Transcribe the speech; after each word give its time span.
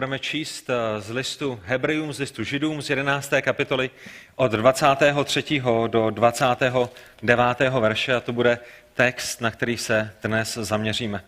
Budeme 0.00 0.18
číst 0.18 0.70
eh, 0.70 1.00
z 1.00 1.10
listu 1.10 1.60
Hebrejům, 1.64 2.12
z 2.12 2.18
listu 2.18 2.44
Židům 2.44 2.82
z 2.82 2.90
11. 2.90 3.32
kapitoly 3.40 3.90
od 4.36 4.52
23. 4.52 5.62
do 5.86 6.10
29. 6.10 7.70
verše 7.80 8.14
a 8.14 8.20
to 8.20 8.32
bude 8.32 8.58
text, 8.94 9.40
na 9.40 9.50
který 9.50 9.76
se 9.76 10.12
dnes 10.22 10.54
zaměříme. 10.54 11.24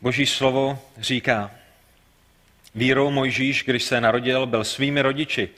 Boží 0.00 0.26
slovo 0.26 0.78
říká, 0.98 1.50
vírou 2.74 3.10
Mojžíš, 3.10 3.64
když 3.64 3.82
se 3.82 4.00
narodil, 4.00 4.46
byl 4.46 4.64
svými 4.64 5.02
rodiči 5.02 5.48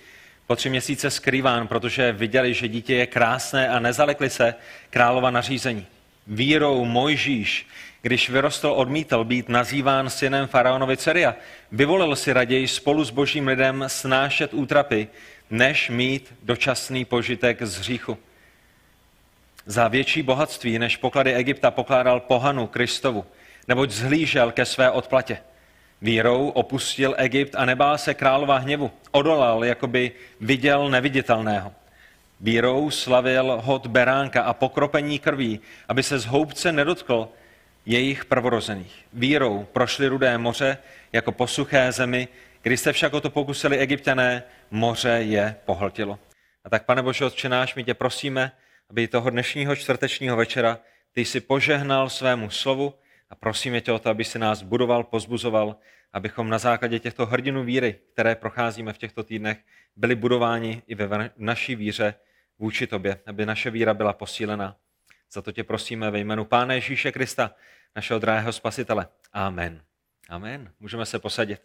po 0.46 0.56
tři 0.56 0.70
měsíce 0.70 1.11
skrýván, 1.11 1.68
protože 1.68 2.12
viděli, 2.12 2.54
že 2.54 2.68
dítě 2.68 2.95
je 2.95 3.06
krásné 3.06 3.68
a 3.68 3.79
nezalekli 3.79 4.30
se 4.30 4.54
králova 4.90 5.30
nařízení. 5.30 5.86
Vírou 6.27 6.84
Mojžíš, 6.84 7.66
když 8.02 8.30
vyrostl, 8.30 8.68
odmítl 8.68 9.24
být 9.24 9.48
nazýván 9.48 10.11
synem 10.11 10.46
faraonovi 10.46 10.96
dcery 10.96 11.26
a 11.26 11.34
vyvolil 11.72 12.16
si 12.16 12.32
raději 12.32 12.68
spolu 12.68 13.04
s 13.04 13.11
božím 13.11 13.46
lidem 13.46 13.84
snášet 13.86 14.54
útrapy, 14.54 15.08
než 15.50 15.90
mít 15.90 16.34
dočasný 16.42 17.04
požitek 17.04 17.62
z 17.62 17.79
hříchu. 17.79 18.18
Za 19.66 19.89
větší 19.89 20.22
bohatství 20.22 20.79
než 20.79 20.96
poklady 20.96 21.34
Egypta 21.34 21.70
pokládal 21.70 22.20
pohanu 22.20 22.66
Kristovu, 22.66 23.25
neboť 23.68 23.90
zhlížel 23.90 24.53
ke 24.53 24.64
své 24.64 24.90
odplatě. 24.90 25.39
Vírou 26.03 26.48
opustil 26.48 27.14
Egypt 27.18 27.54
a 27.54 27.64
nebál 27.64 27.98
se 27.98 28.14
králova 28.14 28.58
hněvu. 28.58 28.90
Odolal, 29.11 29.64
jako 29.64 29.86
by 29.86 30.12
viděl 30.40 30.89
neviditelného. 30.89 31.72
Vírou 32.41 32.91
slavil 32.91 33.61
hod 33.64 33.86
beránka 33.86 34.42
a 34.42 34.53
pokropení 34.53 35.19
krví, 35.19 35.61
aby 35.89 36.03
se 36.03 36.19
z 36.19 36.27
houbce 36.27 36.72
nedotkl 36.72 37.28
jejich 37.88 38.24
prvorozených. 38.24 39.05
Vírou 39.12 39.64
prošli 39.72 40.08
rudé 40.08 40.38
moře 40.38 40.78
jako 41.12 41.33
po 41.33 41.47
suché 41.47 41.92
zemi, 41.92 42.28
když 42.62 42.80
se 42.80 42.92
však 42.92 43.14
o 43.14 43.20
to 43.20 43.30
pokusili 43.30 43.78
egyptiané, 43.78 44.42
moře 44.70 45.19
je 45.20 45.56
pohltilo. 45.64 46.19
A 46.64 46.70
tak, 46.70 46.84
pane 46.84 47.03
Bože, 47.03 47.25
Otče 47.25 47.48
náš, 47.48 47.75
my 47.75 47.84
tě 47.84 47.95
prosíme, 47.95 48.53
aby 48.91 49.08
toho 49.08 49.30
dnešního 49.30 49.77
čtvrtečního 49.77 50.36
večera 50.36 50.78
ty 51.12 51.25
si 51.25 51.41
požehnal 51.41 52.11
svému 52.11 52.50
slovu 52.50 52.95
a 53.30 53.34
prosíme 53.34 53.80
tě 53.80 53.92
o 53.92 53.98
to, 53.98 54.11
aby 54.11 54.25
si 54.25 54.39
nás 54.39 54.62
budoval, 54.62 55.05
pozbuzoval, 55.05 55.77
abychom 56.12 56.48
na 56.48 56.58
základě 56.58 56.98
těchto 56.98 57.27
hrdinů 57.27 57.64
víry, 57.64 57.98
které 58.12 58.34
procházíme 58.34 58.92
v 58.92 58.98
těchto 58.98 59.23
týdnech, 59.23 59.58
byli 59.97 60.14
budováni 60.14 60.83
i 60.86 60.95
ve 60.95 61.30
naší 61.36 61.77
víře 61.77 62.14
vůči 62.58 62.86
tobě, 62.86 63.20
aby 63.27 63.47
naše 63.47 63.70
víra 63.70 63.95
byla 63.95 64.12
posílena. 64.12 64.77
Za 65.33 65.42
to 65.42 65.52
tě 65.52 65.64
prosíme 65.64 66.11
ve 66.11 66.19
jménu 66.19 66.45
Pána 66.45 66.75
Ježíše 66.75 67.12
Krista, 67.12 67.55
našeho 67.97 68.19
drahého 68.19 68.53
spasitele. 68.53 69.06
Amen. 69.33 69.83
Amen. 70.28 70.72
Můžeme 70.81 71.06
se 71.06 71.19
posadit. 71.19 71.61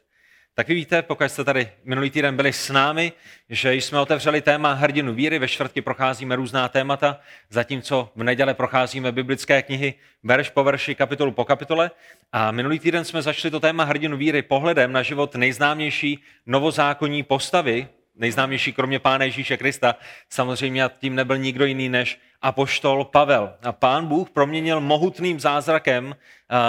Tak 0.56 0.68
vy 0.68 0.74
víte, 0.74 1.02
pokud 1.02 1.24
jste 1.24 1.44
tady 1.44 1.72
minulý 1.84 2.10
týden 2.10 2.36
byli 2.36 2.54
s 2.54 2.70
námi, 2.70 3.12
že 3.50 3.74
jsme 3.74 4.00
otevřeli 4.00 4.42
téma 4.42 4.74
hrdinu 4.74 5.14
víry, 5.14 5.40
ve 5.40 5.48
čtvrtky 5.48 5.82
procházíme 5.82 6.36
různá 6.36 6.70
témata, 6.70 7.20
zatímco 7.50 8.12
v 8.16 8.24
neděle 8.24 8.54
procházíme 8.54 9.12
biblické 9.12 9.62
knihy 9.62 9.94
verš 10.24 10.50
po 10.50 10.64
verši, 10.64 10.96
kapitolu 10.96 11.32
po 11.32 11.46
kapitole. 11.46 11.92
A 12.32 12.52
minulý 12.52 12.80
týden 12.80 13.06
jsme 13.06 13.22
začali 13.22 13.52
to 13.52 13.60
téma 13.60 13.84
hrdinu 13.84 14.18
víry 14.18 14.42
pohledem 14.42 14.92
na 14.92 15.04
život 15.04 15.36
nejznámější 15.36 16.24
novozákonní 16.46 17.24
postavy 17.24 17.88
nejznámější 18.16 18.74
kromě 18.74 19.00
Pána 19.00 19.26
Ježíše 19.26 19.58
Krista, 19.58 19.96
samozřejmě 20.30 20.84
tím 21.00 21.16
nebyl 21.16 21.38
nikdo 21.38 21.66
jiný 21.66 21.90
než 21.90 22.20
apoštol 22.44 23.06
Pavel. 23.06 23.54
A 23.64 23.72
pán 23.72 24.08
Bůh 24.08 24.30
proměnil 24.30 24.82
mohutným 24.82 25.40
zázrakem 25.40 26.16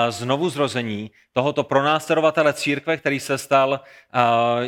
znovu 0.09 0.49
zrození 0.49 1.11
tohoto 1.33 1.65
pronásledovatele 1.65 2.53
církve, 2.53 2.97
který 2.97 3.21
se 3.21 3.39
stal 3.39 3.81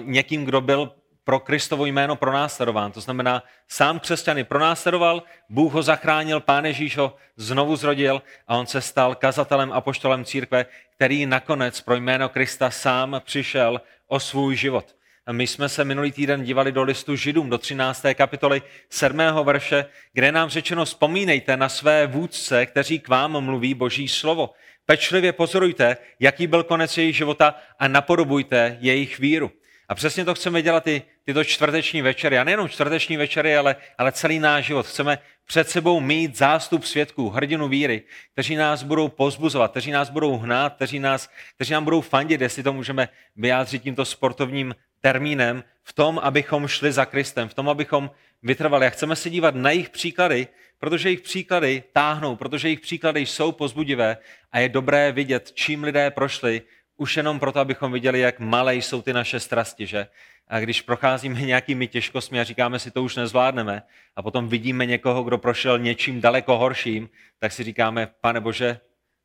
někým, 0.00 0.44
kdo 0.44 0.60
byl 0.60 0.92
pro 1.24 1.40
Kristovo 1.40 1.86
jméno 1.86 2.16
pronásledován. 2.16 2.92
To 2.92 3.00
znamená, 3.00 3.42
sám 3.68 4.00
křesťany 4.00 4.44
pronásledoval, 4.44 5.22
Bůh 5.48 5.72
ho 5.72 5.82
zachránil, 5.82 6.40
Pán 6.40 6.64
Ježíš 6.66 6.96
ho 6.96 7.16
znovu 7.36 7.76
zrodil 7.76 8.22
a 8.46 8.56
on 8.56 8.66
se 8.66 8.80
stal 8.80 9.14
kazatelem 9.14 9.72
a 9.72 9.80
poštolem 9.80 10.24
církve, 10.24 10.66
který 10.96 11.26
nakonec 11.26 11.80
pro 11.80 11.94
jméno 11.94 12.28
Krista 12.28 12.70
sám 12.70 13.20
přišel 13.24 13.80
o 14.06 14.20
svůj 14.20 14.56
život. 14.56 14.96
My 15.32 15.46
jsme 15.46 15.68
se 15.68 15.84
minulý 15.84 16.12
týden 16.12 16.44
dívali 16.44 16.72
do 16.72 16.82
listu 16.82 17.16
Židům, 17.16 17.50
do 17.50 17.58
13. 17.58 18.04
kapitoly 18.14 18.62
7. 18.90 19.18
verše, 19.44 19.86
kde 20.12 20.32
nám 20.32 20.48
řečeno, 20.48 20.84
vzpomínejte 20.84 21.56
na 21.56 21.68
své 21.68 22.06
vůdce, 22.06 22.66
kteří 22.66 22.98
k 22.98 23.08
vám 23.08 23.40
mluví 23.40 23.74
boží 23.74 24.08
slovo. 24.08 24.50
Pečlivě 24.84 25.32
pozorujte, 25.32 25.96
jaký 26.20 26.46
byl 26.46 26.62
konec 26.62 26.98
jejich 26.98 27.16
života 27.16 27.54
a 27.78 27.88
napodobujte 27.88 28.76
jejich 28.80 29.18
víru. 29.18 29.50
A 29.88 29.94
přesně 29.94 30.24
to 30.24 30.34
chceme 30.34 30.62
dělat 30.62 30.86
i 30.86 31.02
tyto 31.24 31.44
čtvrteční 31.44 32.02
večery. 32.02 32.38
A 32.38 32.44
nejenom 32.44 32.68
čtvrteční 32.68 33.16
večery, 33.16 33.56
ale, 33.56 33.76
ale 33.98 34.12
celý 34.12 34.38
náš 34.38 34.66
život. 34.66 34.86
Chceme 34.86 35.18
před 35.46 35.70
sebou 35.70 36.00
mít 36.00 36.36
zástup 36.36 36.84
svědků, 36.84 37.30
hrdinu 37.30 37.68
víry, 37.68 38.02
kteří 38.32 38.56
nás 38.56 38.82
budou 38.82 39.08
pozbuzovat, 39.08 39.70
kteří 39.70 39.90
nás 39.90 40.10
budou 40.10 40.38
hnát, 40.38 40.74
kteří, 40.74 40.98
nás, 40.98 41.30
kteří 41.54 41.72
nám 41.72 41.84
budou 41.84 42.00
fandit, 42.00 42.40
jestli 42.40 42.62
to 42.62 42.72
můžeme 42.72 43.08
vyjádřit 43.36 43.82
tímto 43.82 44.04
sportovním 44.04 44.74
termínem, 45.06 45.64
v 45.82 45.92
tom, 45.92 46.18
abychom 46.18 46.68
šli 46.68 46.92
za 46.92 47.04
Kristem, 47.04 47.48
v 47.48 47.54
tom, 47.54 47.68
abychom 47.68 48.10
vytrvali. 48.42 48.86
A 48.86 48.90
chceme 48.90 49.16
se 49.16 49.30
dívat 49.30 49.54
na 49.54 49.70
jejich 49.70 49.90
příklady, 49.90 50.48
protože 50.78 51.08
jejich 51.08 51.20
příklady 51.20 51.82
táhnou, 51.92 52.36
protože 52.36 52.68
jejich 52.68 52.80
příklady 52.80 53.20
jsou 53.20 53.52
pozbudivé 53.52 54.16
a 54.52 54.58
je 54.58 54.68
dobré 54.68 55.12
vidět, 55.12 55.52
čím 55.54 55.84
lidé 55.84 56.10
prošli, 56.10 56.62
už 56.96 57.16
jenom 57.16 57.38
proto, 57.38 57.60
abychom 57.60 57.92
viděli, 57.92 58.20
jak 58.20 58.40
malé 58.40 58.74
jsou 58.74 59.02
ty 59.02 59.12
naše 59.12 59.40
strasti, 59.40 59.86
že? 59.86 60.06
A 60.48 60.60
když 60.60 60.82
procházíme 60.82 61.40
nějakými 61.40 61.88
těžkostmi 61.88 62.40
a 62.40 62.44
říkáme 62.44 62.78
si, 62.78 62.90
to 62.90 63.02
už 63.02 63.16
nezvládneme, 63.16 63.82
a 64.16 64.22
potom 64.22 64.48
vidíme 64.48 64.86
někoho, 64.86 65.22
kdo 65.22 65.38
prošel 65.38 65.78
něčím 65.78 66.20
daleko 66.20 66.58
horším, 66.58 67.08
tak 67.38 67.52
si 67.52 67.64
říkáme, 67.64 68.08
pane 68.20 68.40
Bože, 68.40 68.80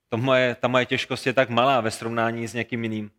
to 0.09 0.17
moje, 0.17 0.55
ta 0.55 0.67
moje 0.67 0.85
těžkost 0.85 1.27
je 1.27 1.33
tak 1.33 1.49
malá 1.49 1.81
ve 1.81 1.91
srovnání 1.91 2.47
s 2.47 2.53
někým 2.53 2.83
jiným. 2.83 3.11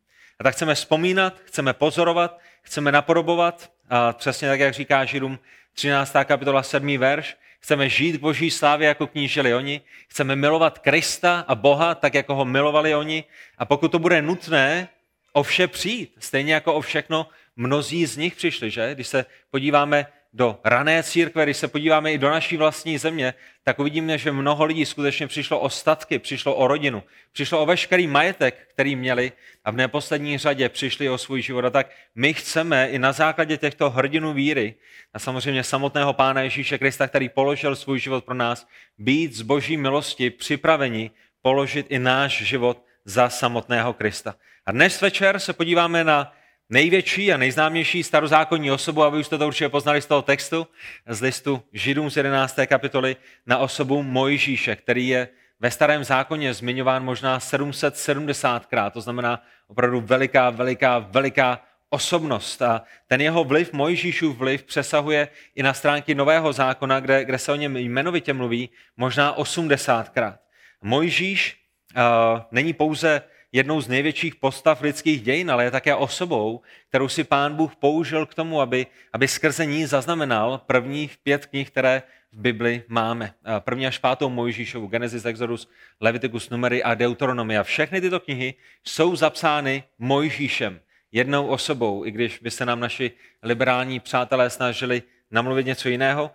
A 0.42 0.50
tak 0.50 0.54
chceme 0.54 0.74
vzpomínat, 0.74 1.34
chceme 1.44 1.72
pozorovat, 1.72 2.38
chceme 2.62 2.92
napodobovat, 2.92 3.70
a 3.90 4.12
přesně 4.12 4.48
tak, 4.48 4.60
jak 4.60 4.74
říká 4.74 5.04
Židům 5.04 5.38
13. 5.72 6.12
kapitola 6.24 6.62
7. 6.62 6.98
verš, 6.98 7.36
chceme 7.60 7.88
žít 7.88 8.16
k 8.16 8.20
boží 8.20 8.50
slávě, 8.50 8.88
jako 8.88 9.06
knížili 9.06 9.54
oni, 9.54 9.80
chceme 10.08 10.36
milovat 10.36 10.78
Krista 10.78 11.44
a 11.48 11.54
Boha, 11.54 11.94
tak 11.94 12.14
jako 12.14 12.34
ho 12.34 12.44
milovali 12.44 12.94
oni 12.94 13.24
a 13.58 13.64
pokud 13.64 13.92
to 13.92 13.98
bude 13.98 14.22
nutné, 14.22 14.88
o 15.32 15.42
vše 15.42 15.68
přijít, 15.68 16.14
stejně 16.18 16.54
jako 16.54 16.74
o 16.74 16.80
všechno 16.80 17.26
mnozí 17.56 18.06
z 18.06 18.16
nich 18.16 18.34
přišli, 18.36 18.70
že? 18.70 18.94
Když 18.94 19.06
se 19.06 19.26
podíváme 19.50 20.06
do 20.32 20.60
rané 20.64 21.02
církve, 21.02 21.44
když 21.44 21.56
se 21.56 21.68
podíváme 21.68 22.12
i 22.12 22.18
do 22.18 22.30
naší 22.30 22.56
vlastní 22.56 22.98
země, 22.98 23.34
tak 23.64 23.78
uvidíme, 23.78 24.18
že 24.18 24.32
mnoho 24.32 24.64
lidí 24.64 24.86
skutečně 24.86 25.26
přišlo 25.26 25.60
o 25.60 25.70
statky, 25.70 26.18
přišlo 26.18 26.54
o 26.54 26.68
rodinu, 26.68 27.02
přišlo 27.32 27.62
o 27.62 27.66
veškerý 27.66 28.06
majetek, 28.06 28.68
který 28.70 28.96
měli 28.96 29.32
a 29.64 29.70
v 29.70 29.76
neposlední 29.76 30.38
řadě 30.38 30.68
přišli 30.68 31.08
o 31.08 31.18
svůj 31.18 31.42
život. 31.42 31.64
A 31.64 31.70
tak 31.70 31.90
my 32.14 32.34
chceme 32.34 32.88
i 32.88 32.98
na 32.98 33.12
základě 33.12 33.56
těchto 33.56 33.90
hrdinů 33.90 34.32
víry 34.32 34.74
a 35.14 35.18
samozřejmě 35.18 35.64
samotného 35.64 36.12
Pána 36.12 36.40
Ježíše 36.40 36.78
Krista, 36.78 37.08
který 37.08 37.28
položil 37.28 37.76
svůj 37.76 38.00
život 38.00 38.24
pro 38.24 38.34
nás, 38.34 38.66
být 38.98 39.32
z 39.34 39.42
boží 39.42 39.76
milosti 39.76 40.30
připraveni 40.30 41.10
položit 41.42 41.86
i 41.88 41.98
náš 41.98 42.42
život 42.42 42.84
za 43.04 43.28
samotného 43.28 43.92
Krista. 43.92 44.34
A 44.66 44.72
dnes 44.72 45.00
večer 45.00 45.38
se 45.38 45.52
podíváme 45.52 46.04
na 46.04 46.32
největší 46.72 47.32
a 47.32 47.36
nejznámější 47.36 48.02
starozákonní 48.02 48.70
osobu, 48.70 49.04
aby 49.04 49.18
už 49.18 49.26
jste 49.26 49.38
to 49.38 49.46
určitě 49.46 49.68
poznali 49.68 50.02
z 50.02 50.06
toho 50.06 50.22
textu, 50.22 50.66
z 51.06 51.20
listu 51.20 51.62
Židům 51.72 52.10
z 52.10 52.16
11. 52.16 52.58
kapitoly, 52.66 53.16
na 53.46 53.58
osobu 53.58 54.02
Mojžíše, 54.02 54.76
který 54.76 55.08
je 55.08 55.28
ve 55.60 55.70
starém 55.70 56.04
zákoně 56.04 56.54
zmiňován 56.54 57.04
možná 57.04 57.38
770krát, 57.38 58.90
to 58.90 59.00
znamená 59.00 59.42
opravdu 59.66 60.00
veliká, 60.00 60.50
veliká, 60.50 60.98
veliká 60.98 61.60
osobnost. 61.90 62.62
A 62.62 62.82
ten 63.06 63.20
jeho 63.20 63.44
vliv, 63.44 63.72
Mojžíšův 63.72 64.36
vliv, 64.36 64.62
přesahuje 64.62 65.28
i 65.54 65.62
na 65.62 65.74
stránky 65.74 66.14
Nového 66.14 66.52
zákona, 66.52 67.00
kde, 67.00 67.24
kde 67.24 67.38
se 67.38 67.52
o 67.52 67.56
něm 67.56 67.76
jmenovitě 67.76 68.32
mluví, 68.32 68.70
možná 68.96 69.38
80krát. 69.38 70.38
Mojžíš 70.82 71.56
uh, 71.96 72.40
není 72.50 72.72
pouze 72.72 73.22
jednou 73.52 73.80
z 73.80 73.88
největších 73.88 74.36
postav 74.36 74.80
lidských 74.80 75.22
dějin, 75.22 75.50
ale 75.50 75.64
je 75.64 75.70
také 75.70 75.94
osobou, 75.94 76.60
kterou 76.88 77.08
si 77.08 77.24
pán 77.24 77.54
Bůh 77.54 77.76
použil 77.76 78.26
k 78.26 78.34
tomu, 78.34 78.60
aby, 78.60 78.86
aby 79.12 79.28
skrze 79.28 79.66
ní 79.66 79.86
zaznamenal 79.86 80.60
prvních 80.66 81.18
pět 81.22 81.46
knih, 81.46 81.70
které 81.70 82.02
v 82.32 82.40
Bibli 82.40 82.82
máme. 82.88 83.34
První 83.58 83.86
až 83.86 83.98
pátou 83.98 84.28
Mojžíšovu, 84.28 84.86
Genesis, 84.86 85.24
Exodus, 85.24 85.68
Leviticus, 86.00 86.50
Numery 86.50 86.82
a 86.82 86.94
Deuteronomia. 86.94 87.62
Všechny 87.62 88.00
tyto 88.00 88.20
knihy 88.20 88.54
jsou 88.84 89.16
zapsány 89.16 89.84
Mojžíšem, 89.98 90.80
jednou 91.12 91.46
osobou, 91.46 92.06
i 92.06 92.10
když 92.10 92.38
by 92.38 92.50
se 92.50 92.66
nám 92.66 92.80
naši 92.80 93.12
liberální 93.42 94.00
přátelé 94.00 94.50
snažili 94.50 95.02
namluvit 95.32 95.66
něco 95.66 95.88
jiného. 95.88 96.30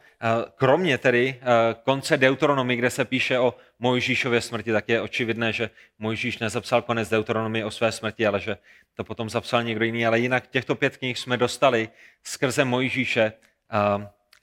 Kromě 0.56 0.98
tedy 0.98 1.40
konce 1.84 2.18
Deuteronomy, 2.18 2.76
kde 2.76 2.90
se 2.90 3.06
píše 3.06 3.40
o 3.40 3.56
Mojžíšově 3.80 4.42
smrti, 4.42 4.72
tak 4.72 4.90
je 4.90 5.02
očividné, 5.02 5.54
že 5.54 5.70
Mojžíš 6.00 6.40
nezapsal 6.40 6.82
konec 6.82 7.10
Deuteronomy 7.10 7.64
o 7.64 7.72
své 7.72 7.92
smrti, 7.92 8.28
ale 8.28 8.40
že 8.40 8.58
to 8.94 9.04
potom 9.04 9.30
zapsal 9.30 9.64
někdo 9.64 9.86
jiný. 9.86 10.06
Ale 10.06 10.20
jinak 10.20 10.48
těchto 10.48 10.76
pět 10.76 10.98
knih 10.98 11.20
jsme 11.20 11.38
dostali 11.38 11.90
skrze 12.24 12.66
Mojžíše, 12.66 13.34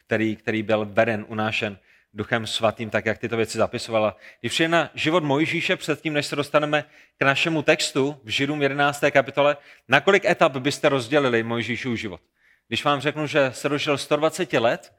který, 0.06 0.36
který 0.36 0.62
byl 0.62 0.86
veden, 0.90 1.24
unášen 1.28 1.78
Duchem 2.16 2.46
Svatým, 2.46 2.90
tak 2.90 3.06
jak 3.06 3.18
tyto 3.18 3.36
věci 3.36 3.58
zapisovala. 3.58 4.16
Když 4.40 4.52
přijde 4.52 4.68
na 4.68 4.90
život 4.94 5.24
Mojžíše, 5.24 5.76
předtím, 5.76 6.12
než 6.12 6.26
se 6.26 6.36
dostaneme 6.36 6.84
k 7.18 7.22
našemu 7.22 7.62
textu 7.62 8.20
v 8.24 8.28
Židům 8.28 8.62
11. 8.62 9.04
kapitole, 9.10 9.56
na 9.88 10.00
kolik 10.00 10.24
etap 10.24 10.56
byste 10.56 10.88
rozdělili 10.88 11.42
Mojžíšův 11.42 11.98
život? 11.98 12.20
Když 12.68 12.84
vám 12.84 13.00
řeknu, 13.00 13.26
že 13.26 13.52
se 13.52 13.68
dožil 13.68 13.98
120 13.98 14.52
let, 14.52 14.94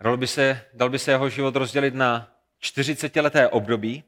dal 0.00 0.16
by 0.16 0.26
se, 0.26 0.64
dal 0.74 0.90
by 0.90 0.98
se 0.98 1.10
jeho 1.10 1.28
život 1.28 1.56
rozdělit 1.56 1.94
na 1.94 2.32
40-leté 2.62 3.48
období, 3.48 4.04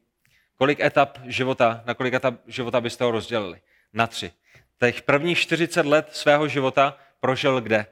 kolik 0.57 0.81
etap 0.81 1.19
života, 1.25 1.83
na 1.87 1.95
kolik 1.95 2.15
etap 2.15 2.35
života 2.47 2.81
byste 2.81 3.05
ho 3.05 3.11
rozdělili? 3.11 3.61
Na 3.93 4.07
tři. 4.07 4.33
Těch 4.81 5.03
prvních 5.03 5.39
40 5.39 5.87
let 5.87 6.09
svého 6.13 6.49
života 6.49 6.99
prožil 7.21 7.61
kde? 7.61 7.87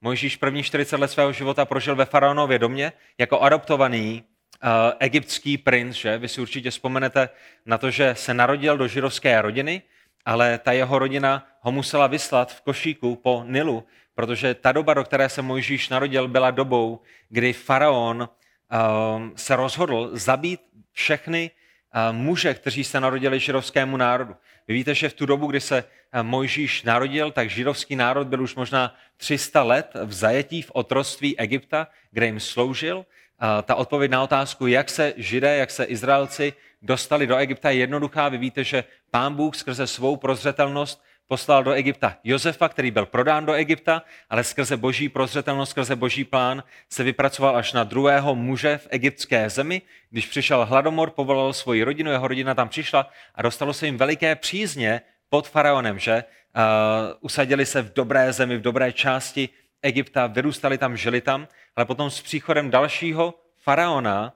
Mojžíš 0.00 0.36
první 0.36 0.62
40 0.62 0.96
let 0.96 1.08
svého 1.08 1.32
života 1.32 1.64
prožil 1.64 1.96
ve 1.96 2.04
faraonově 2.04 2.58
domě 2.58 2.92
jako 3.18 3.40
adoptovaný 3.40 4.24
uh, 4.64 4.68
egyptský 4.98 5.58
princ, 5.58 5.96
že? 5.96 6.18
Vy 6.18 6.28
si 6.28 6.40
určitě 6.40 6.70
vzpomenete 6.70 7.28
na 7.66 7.78
to, 7.78 7.90
že 7.90 8.14
se 8.14 8.34
narodil 8.34 8.78
do 8.78 8.88
židovské 8.88 9.42
rodiny, 9.42 9.82
ale 10.24 10.58
ta 10.58 10.72
jeho 10.72 10.98
rodina 10.98 11.46
ho 11.60 11.72
musela 11.72 12.06
vyslat 12.06 12.52
v 12.52 12.60
košíku 12.60 13.16
po 13.16 13.44
Nilu, 13.46 13.84
protože 14.14 14.54
ta 14.54 14.72
doba, 14.72 14.94
do 14.94 15.04
které 15.04 15.28
se 15.28 15.42
Mojžíš 15.42 15.88
narodil, 15.88 16.28
byla 16.28 16.50
dobou, 16.50 17.00
kdy 17.28 17.52
faraon 17.52 18.28
um, 18.28 19.32
se 19.36 19.56
rozhodl 19.56 20.10
zabít 20.12 20.60
všechny 20.92 21.50
uh, 21.50 22.16
muže, 22.16 22.54
kteří 22.54 22.84
se 22.84 23.00
narodili 23.00 23.40
židovskému 23.40 23.96
národu. 23.96 24.36
Vy 24.68 24.74
víte, 24.74 24.94
že 24.94 25.08
v 25.08 25.14
tu 25.14 25.26
dobu, 25.26 25.46
kdy 25.46 25.60
se 25.60 25.84
uh, 25.84 26.22
Mojžíš 26.22 26.82
narodil, 26.82 27.30
tak 27.30 27.50
židovský 27.50 27.96
národ 27.96 28.26
byl 28.26 28.42
už 28.42 28.54
možná 28.54 28.94
300 29.16 29.62
let 29.62 29.90
v 30.04 30.12
zajetí 30.12 30.62
v 30.62 30.70
otroství 30.74 31.38
Egypta, 31.38 31.86
kde 32.10 32.26
jim 32.26 32.40
sloužil. 32.40 33.06
Ta 33.62 33.74
odpověď 33.74 34.10
na 34.10 34.22
otázku, 34.22 34.66
jak 34.66 34.90
se 34.90 35.14
židé, 35.16 35.56
jak 35.56 35.70
se 35.70 35.84
Izraelci 35.84 36.52
dostali 36.82 37.26
do 37.26 37.36
Egypta, 37.36 37.70
je 37.70 37.76
jednoduchá. 37.78 38.28
Vy 38.28 38.38
víte, 38.38 38.64
že 38.64 38.84
pán 39.10 39.34
Bůh 39.34 39.56
skrze 39.56 39.86
svou 39.86 40.16
prozřetelnost 40.16 41.02
poslal 41.30 41.64
do 41.64 41.72
Egypta 41.72 42.16
Josefa, 42.24 42.68
který 42.68 42.90
byl 42.90 43.06
prodán 43.06 43.46
do 43.46 43.52
Egypta, 43.52 44.02
ale 44.30 44.44
skrze 44.44 44.76
boží 44.76 45.08
prozřetelnost, 45.08 45.70
skrze 45.70 45.96
boží 45.96 46.24
plán 46.24 46.62
se 46.88 47.02
vypracoval 47.02 47.56
až 47.56 47.72
na 47.72 47.84
druhého 47.84 48.34
muže 48.34 48.78
v 48.78 48.88
egyptské 48.90 49.50
zemi. 49.50 49.82
Když 50.10 50.26
přišel 50.26 50.66
hladomor, 50.66 51.10
povolal 51.10 51.52
svoji 51.52 51.82
rodinu, 51.82 52.10
jeho 52.10 52.28
rodina 52.28 52.54
tam 52.54 52.68
přišla 52.68 53.10
a 53.34 53.42
dostalo 53.42 53.72
se 53.72 53.86
jim 53.86 53.96
veliké 53.96 54.36
přízně 54.36 55.00
pod 55.28 55.48
faraonem, 55.48 55.98
že 55.98 56.24
uh, 56.24 56.62
usadili 57.20 57.66
se 57.66 57.82
v 57.82 57.92
dobré 57.92 58.32
zemi, 58.32 58.56
v 58.56 58.62
dobré 58.62 58.92
části 58.92 59.48
Egypta, 59.82 60.26
vyrůstali 60.26 60.78
tam, 60.78 60.96
žili 60.96 61.20
tam, 61.20 61.48
ale 61.76 61.86
potom 61.86 62.10
s 62.10 62.22
příchodem 62.22 62.70
dalšího 62.70 63.34
faraona 63.56 64.32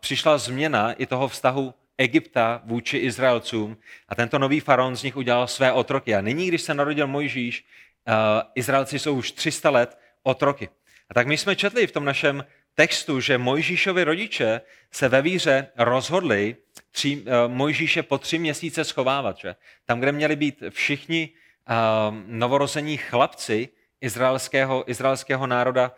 přišla 0.00 0.38
změna 0.38 0.92
i 0.92 1.06
toho 1.06 1.28
vztahu 1.28 1.74
Egypta 2.00 2.62
vůči 2.64 2.96
Izraelcům 2.96 3.76
a 4.08 4.14
tento 4.14 4.38
nový 4.38 4.60
faraon 4.60 4.96
z 4.96 5.02
nich 5.02 5.16
udělal 5.16 5.46
své 5.46 5.72
otroky. 5.72 6.14
A 6.14 6.20
nyní, 6.20 6.48
když 6.48 6.62
se 6.62 6.74
narodil 6.74 7.06
Mojžíš, 7.06 7.64
uh, 8.08 8.14
Izraelci 8.54 8.98
jsou 8.98 9.14
už 9.14 9.32
300 9.32 9.70
let 9.70 9.98
otroky. 10.22 10.68
A 11.10 11.14
tak 11.14 11.26
my 11.26 11.38
jsme 11.38 11.56
četli 11.56 11.86
v 11.86 11.92
tom 11.92 12.04
našem 12.04 12.44
textu, 12.74 13.20
že 13.20 13.38
Mojžíšovi 13.38 14.04
rodiče 14.04 14.60
se 14.90 15.08
ve 15.08 15.22
víře 15.22 15.66
rozhodli 15.76 16.56
tři, 16.90 17.16
uh, 17.16 17.26
Mojžíše 17.46 18.02
po 18.02 18.18
tři 18.18 18.38
měsíce 18.38 18.84
schovávat. 18.84 19.36
Že? 19.36 19.56
Tam, 19.84 20.00
kde 20.00 20.12
měli 20.12 20.36
být 20.36 20.62
všichni 20.70 21.28
novorození 22.26 22.96
chlapci 22.96 23.68
izraelského, 24.00 24.90
izraelského 24.90 25.46
národa 25.46 25.92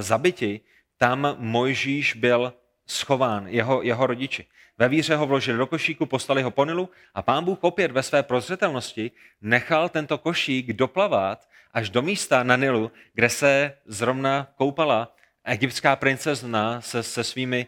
zabiti, 0.00 0.60
tam 0.96 1.36
Mojžíš 1.38 2.14
byl 2.14 2.52
schován, 2.88 3.46
jeho, 3.46 3.82
jeho 3.82 4.06
rodiči. 4.06 4.46
Ve 4.78 4.88
víře 4.88 5.16
ho 5.16 5.26
vložili 5.26 5.58
do 5.58 5.66
košíku, 5.66 6.06
poslali 6.06 6.42
ho 6.42 6.50
po 6.50 6.64
Nilu 6.64 6.90
a 7.14 7.22
pán 7.22 7.44
Bůh 7.44 7.58
opět 7.60 7.90
ve 7.90 8.02
své 8.02 8.22
prozřetelnosti 8.22 9.10
nechal 9.40 9.88
tento 9.88 10.18
košík 10.18 10.72
doplavat 10.72 11.48
až 11.72 11.90
do 11.90 12.02
místa 12.02 12.42
na 12.42 12.56
Nilu, 12.56 12.92
kde 13.14 13.28
se 13.28 13.76
zrovna 13.86 14.48
koupala 14.56 15.16
egyptská 15.44 15.96
princezna 15.96 16.80
se, 16.80 17.02
se, 17.02 17.24
svými, 17.24 17.66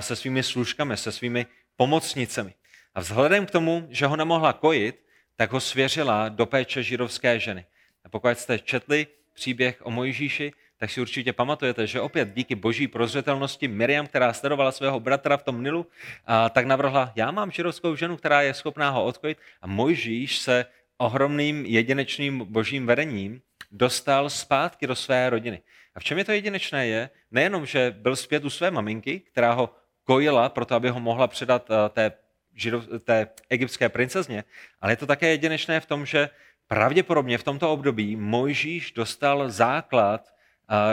se 0.00 0.16
svými 0.16 0.42
služkami, 0.42 0.96
se 0.96 1.12
svými 1.12 1.46
pomocnicemi. 1.76 2.54
A 2.94 3.00
vzhledem 3.00 3.46
k 3.46 3.50
tomu, 3.50 3.86
že 3.90 4.06
ho 4.06 4.16
nemohla 4.16 4.52
kojit, 4.52 5.04
tak 5.36 5.52
ho 5.52 5.60
svěřila 5.60 6.28
do 6.28 6.46
péče 6.46 6.82
židovské 6.82 7.38
ženy. 7.38 7.66
A 8.04 8.08
pokud 8.08 8.38
jste 8.38 8.58
četli 8.58 9.06
příběh 9.34 9.76
o 9.82 9.90
Mojžíši, 9.90 10.52
tak 10.82 10.90
si 10.90 11.00
určitě 11.00 11.32
pamatujete, 11.32 11.86
že 11.86 12.00
opět 12.00 12.34
díky 12.34 12.54
boží 12.54 12.88
prozřetelnosti 12.88 13.68
Miriam, 13.68 14.06
která 14.06 14.32
sledovala 14.32 14.72
svého 14.72 15.00
bratra 15.00 15.36
v 15.36 15.42
tom 15.42 15.62
Nilu, 15.62 15.86
a 16.26 16.48
tak 16.48 16.66
navrhla, 16.66 17.12
já 17.14 17.30
mám 17.30 17.50
židovskou 17.50 17.96
ženu, 17.96 18.16
která 18.16 18.42
je 18.42 18.54
schopná 18.54 18.90
ho 18.90 19.04
odkojit 19.04 19.38
a 19.60 19.66
Mojžíš 19.66 20.38
se 20.38 20.66
ohromným 20.96 21.66
jedinečným 21.66 22.38
božím 22.38 22.86
vedením 22.86 23.40
dostal 23.70 24.30
zpátky 24.30 24.86
do 24.86 24.94
své 24.94 25.30
rodiny. 25.30 25.62
A 25.94 26.00
v 26.00 26.04
čem 26.04 26.18
je 26.18 26.24
to 26.24 26.32
jedinečné 26.32 26.86
je, 26.86 27.10
nejenom, 27.30 27.66
že 27.66 27.94
byl 27.98 28.16
zpět 28.16 28.44
u 28.44 28.50
své 28.50 28.70
maminky, 28.70 29.20
která 29.20 29.52
ho 29.52 29.70
kojila 30.04 30.48
proto, 30.48 30.74
aby 30.74 30.88
ho 30.88 31.00
mohla 31.00 31.26
předat 31.26 31.70
eh, 31.70 31.88
té, 31.88 32.12
židov, 32.54 32.84
té 33.04 33.28
egyptské 33.50 33.88
princezně, 33.88 34.44
ale 34.80 34.92
je 34.92 34.96
to 34.96 35.06
také 35.06 35.30
jedinečné 35.30 35.80
v 35.80 35.86
tom, 35.86 36.06
že 36.06 36.30
pravděpodobně 36.66 37.38
v 37.38 37.44
tomto 37.44 37.72
období 37.72 38.16
Mojžíš 38.16 38.92
dostal 38.92 39.50
základ 39.50 40.32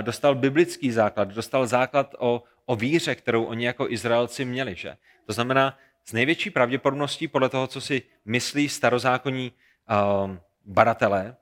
dostal 0.02 0.36
biblický 0.36 0.92
základ, 0.92 1.28
dostal 1.28 1.68
základ 1.68 2.16
o, 2.20 2.44
o 2.66 2.76
víře, 2.76 3.16
kterou 3.16 3.44
oni 3.44 3.66
jako 3.66 3.90
Izraelci 3.90 4.46
měli. 4.46 4.76
Že? 4.76 4.98
To 5.26 5.34
znamená, 5.34 5.78
s 6.06 6.14
největší 6.14 6.50
pravděpodobností, 6.50 7.28
podle 7.28 7.50
toho, 7.50 7.68
co 7.68 7.82
si 7.82 8.02
myslí 8.26 8.70
starozákonní 8.70 9.52
um, 9.52 10.40
badatelé, 10.66 11.36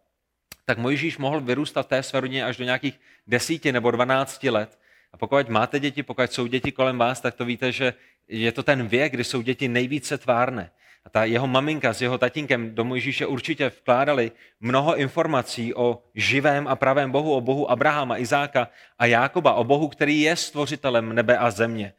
tak 0.65 0.77
Mojžíš 0.77 1.17
mohl 1.17 1.41
vyrůstat 1.41 1.85
v 1.85 1.89
té 1.89 2.03
své 2.03 2.19
rodině 2.19 2.45
až 2.45 2.57
do 2.57 2.63
nějakých 2.63 2.99
desíti 3.27 3.71
nebo 3.71 3.91
dvanácti 3.91 4.49
let. 4.49 4.79
A 5.13 5.17
pokud 5.17 5.49
máte 5.49 5.79
děti, 5.79 6.03
pokud 6.03 6.33
jsou 6.33 6.47
děti 6.47 6.71
kolem 6.71 6.97
vás, 6.97 7.21
tak 7.21 7.35
to 7.35 7.45
víte, 7.45 7.71
že 7.71 7.93
je 8.27 8.51
to 8.51 8.63
ten 8.63 8.87
věk, 8.87 9.13
kdy 9.13 9.23
jsou 9.23 9.41
děti 9.41 9.67
nejvíce 9.67 10.17
tvárné. 10.17 10.71
A 11.07 11.09
ta 11.09 11.23
jeho 11.23 11.47
maminka 11.47 11.93
s 11.93 12.01
jeho 12.01 12.17
tatínkem 12.17 12.75
do 12.75 12.83
Mojžíše 12.83 13.25
určitě 13.25 13.69
vkládali 13.69 14.31
mnoho 14.59 14.95
informací 14.95 15.73
o 15.73 16.03
živém 16.15 16.67
a 16.67 16.75
pravém 16.75 17.11
Bohu, 17.11 17.35
o 17.35 17.41
Bohu 17.41 17.71
Abrahama, 17.71 18.17
Izáka 18.17 18.69
a 18.99 19.05
Jákoba, 19.05 19.53
o 19.53 19.63
Bohu, 19.63 19.87
který 19.87 20.21
je 20.21 20.35
stvořitelem 20.35 21.15
nebe 21.15 21.37
a 21.37 21.51
země. 21.51 21.93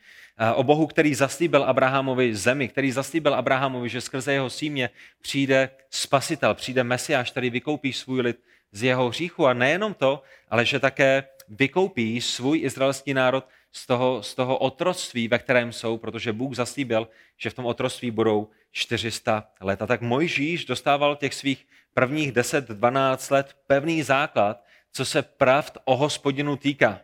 O 0.55 0.63
Bohu, 0.63 0.87
který 0.87 1.15
zaslíbil 1.15 1.65
Abrahamovi 1.65 2.35
zemi, 2.35 2.69
který 2.69 2.93
zaslíbil 2.93 3.35
Abrahamovi, 3.35 3.89
že 3.89 4.01
skrze 4.01 4.33
jeho 4.33 4.51
símě 4.51 4.91
přijde 5.23 5.71
spasitel, 5.91 6.55
přijde 6.55 6.85
Mesiáš, 6.85 7.31
který 7.31 7.51
vykoupí 7.51 7.93
svůj 7.93 8.21
lid 8.21 8.39
z 8.73 8.83
jeho 8.83 9.09
hříchu. 9.09 9.47
A 9.47 9.53
nejenom 9.53 9.95
to, 9.95 10.23
ale 10.49 10.65
že 10.65 10.81
také 10.81 11.25
vykoupí 11.49 12.21
svůj 12.21 12.61
izraelský 12.61 13.15
národ 13.15 13.49
z 13.79 13.87
toho, 13.87 14.23
z 14.23 14.35
toho 14.35 14.59
otroctví, 14.59 15.29
ve 15.29 15.39
kterém 15.39 15.73
jsou, 15.73 15.99
protože 15.99 16.33
Bůh 16.33 16.55
zaslíbil, 16.55 17.09
že 17.37 17.51
v 17.51 17.55
tom 17.55 17.67
otroctví 17.67 18.11
budou 18.11 18.49
400 18.73 19.49
let. 19.61 19.83
A 19.83 19.87
tak 19.87 20.01
Mojžíš 20.01 20.65
dostával 20.65 21.17
těch 21.17 21.35
svých 21.35 21.67
prvních 21.95 22.33
10-12 22.33 23.33
let 23.33 23.57
pevný 23.67 24.03
základ, 24.03 24.65
co 24.93 25.05
se 25.05 25.23
pravd 25.23 25.79
o 25.85 25.97
hospodinu 25.97 26.57
týká. 26.57 27.01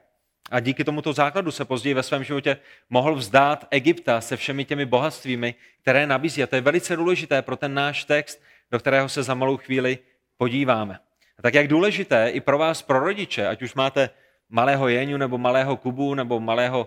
A 0.50 0.60
díky 0.60 0.84
tomuto 0.84 1.12
základu 1.12 1.50
se 1.50 1.64
později 1.64 1.94
ve 1.94 2.02
svém 2.02 2.24
životě 2.24 2.56
mohl 2.90 3.14
vzdát 3.14 3.66
Egypta 3.70 4.20
se 4.20 4.36
všemi 4.36 4.64
těmi 4.64 4.86
bohatstvími, 4.86 5.54
které 5.82 6.06
nabízí. 6.06 6.42
A 6.42 6.46
to 6.46 6.54
je 6.54 6.60
velice 6.60 6.96
důležité 6.96 7.42
pro 7.42 7.56
ten 7.56 7.74
náš 7.74 8.04
text, 8.04 8.42
do 8.70 8.78
kterého 8.78 9.08
se 9.08 9.22
za 9.22 9.34
malou 9.34 9.56
chvíli 9.56 9.98
podíváme. 10.36 10.98
A 11.38 11.42
tak 11.42 11.54
jak 11.54 11.68
důležité 11.68 12.28
i 12.28 12.40
pro 12.40 12.58
vás, 12.58 12.82
pro 12.82 13.00
rodiče, 13.00 13.48
ať 13.48 13.62
už 13.62 13.74
máte 13.74 14.10
malého 14.54 14.88
Jeňu 14.88 15.16
nebo 15.16 15.38
malého 15.38 15.76
Kubu 15.76 16.14
nebo 16.14 16.40
malého 16.40 16.80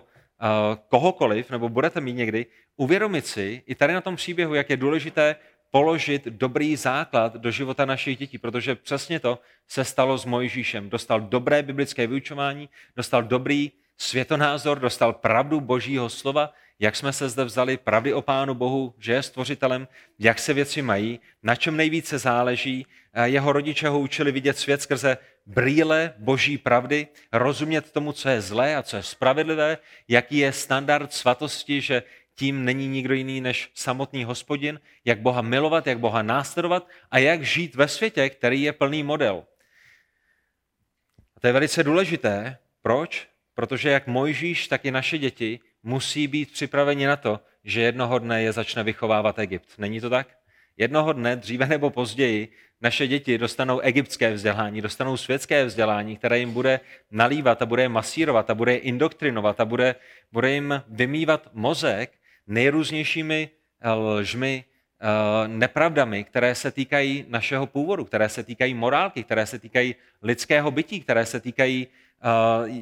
kohokoliv, 0.88 1.50
nebo 1.50 1.68
budete 1.68 2.00
mít 2.00 2.12
někdy, 2.12 2.46
uvědomit 2.76 3.26
si 3.26 3.62
i 3.66 3.74
tady 3.74 3.92
na 3.92 4.00
tom 4.00 4.16
příběhu, 4.16 4.54
jak 4.54 4.70
je 4.70 4.76
důležité 4.76 5.36
položit 5.70 6.24
dobrý 6.24 6.76
základ 6.76 7.36
do 7.36 7.50
života 7.50 7.84
našich 7.84 8.18
dětí, 8.18 8.38
protože 8.38 8.74
přesně 8.74 9.20
to 9.20 9.38
se 9.68 9.84
stalo 9.84 10.18
s 10.18 10.24
Mojžíšem. 10.24 10.90
Dostal 10.90 11.20
dobré 11.20 11.62
biblické 11.62 12.06
vyučování, 12.06 12.68
dostal 12.96 13.22
dobrý 13.22 13.72
světonázor, 13.98 14.80
dostal 14.80 15.12
pravdu 15.12 15.60
božího 15.60 16.08
slova, 16.08 16.52
jak 16.78 16.96
jsme 16.96 17.12
se 17.12 17.28
zde 17.28 17.44
vzali 17.44 17.76
pravdy 17.76 18.14
o 18.14 18.22
Pánu 18.22 18.54
Bohu, 18.54 18.94
že 18.98 19.12
je 19.12 19.22
stvořitelem, 19.22 19.88
jak 20.18 20.38
se 20.38 20.54
věci 20.54 20.82
mají, 20.82 21.20
na 21.42 21.54
čem 21.54 21.76
nejvíce 21.76 22.18
záleží. 22.18 22.86
Jeho 23.24 23.52
rodiče 23.52 23.88
ho 23.88 24.00
učili 24.00 24.32
vidět 24.32 24.58
svět 24.58 24.82
skrze 24.82 25.18
brýle 25.46 26.14
boží 26.18 26.58
pravdy, 26.58 27.08
rozumět 27.32 27.92
tomu, 27.92 28.12
co 28.12 28.28
je 28.28 28.40
zlé 28.40 28.76
a 28.76 28.82
co 28.82 28.96
je 28.96 29.02
spravedlivé, 29.02 29.78
jaký 30.08 30.38
je 30.38 30.52
standard 30.52 31.12
svatosti, 31.12 31.80
že 31.80 32.02
tím 32.34 32.64
není 32.64 32.88
nikdo 32.88 33.14
jiný 33.14 33.40
než 33.40 33.70
samotný 33.74 34.24
hospodin, 34.24 34.80
jak 35.04 35.20
Boha 35.20 35.42
milovat, 35.42 35.86
jak 35.86 35.98
Boha 35.98 36.22
následovat 36.22 36.88
a 37.10 37.18
jak 37.18 37.42
žít 37.42 37.74
ve 37.74 37.88
světě, 37.88 38.30
který 38.30 38.62
je 38.62 38.72
plný 38.72 39.02
model. 39.02 39.44
A 41.36 41.40
to 41.40 41.46
je 41.46 41.52
velice 41.52 41.84
důležité. 41.84 42.58
Proč? 42.82 43.28
Protože 43.54 43.90
jak 43.90 44.06
Mojžíš, 44.06 44.68
tak 44.68 44.84
i 44.84 44.90
naše 44.90 45.18
děti 45.18 45.60
musí 45.88 46.28
být 46.28 46.52
připraveni 46.52 47.06
na 47.06 47.16
to, 47.16 47.40
že 47.64 47.80
jednoho 47.80 48.18
dne 48.18 48.42
je 48.42 48.52
začne 48.52 48.82
vychovávat 48.82 49.38
Egypt. 49.38 49.68
Není 49.78 50.00
to 50.00 50.10
tak? 50.10 50.28
Jednoho 50.76 51.12
dne, 51.12 51.36
dříve 51.36 51.66
nebo 51.66 51.90
později, 51.90 52.48
naše 52.80 53.06
děti 53.06 53.38
dostanou 53.38 53.80
egyptské 53.80 54.32
vzdělání, 54.32 54.80
dostanou 54.80 55.16
světské 55.16 55.64
vzdělání, 55.64 56.16
které 56.16 56.38
jim 56.38 56.52
bude 56.52 56.80
nalívat 57.10 57.62
a 57.62 57.66
bude 57.66 57.82
je 57.82 57.88
masírovat 57.88 58.50
a 58.50 58.54
bude 58.54 58.72
je 58.72 58.78
indoktrinovat 58.78 59.60
a 59.60 59.64
bude, 59.64 59.94
bude 60.32 60.50
jim 60.50 60.82
vymývat 60.88 61.48
mozek 61.52 62.12
nejrůznějšími 62.46 63.48
eh, 63.80 63.90
lžmi, 63.90 64.64
eh, 64.64 65.48
nepravdami, 65.48 66.24
které 66.24 66.54
se 66.54 66.70
týkají 66.70 67.24
našeho 67.28 67.66
původu, 67.66 68.04
které 68.04 68.28
se 68.28 68.42
týkají 68.42 68.74
morálky, 68.74 69.24
které 69.24 69.46
se 69.46 69.58
týkají 69.58 69.94
lidského 70.22 70.70
bytí, 70.70 71.00
které 71.00 71.26
se 71.26 71.40
týkají, 71.40 71.86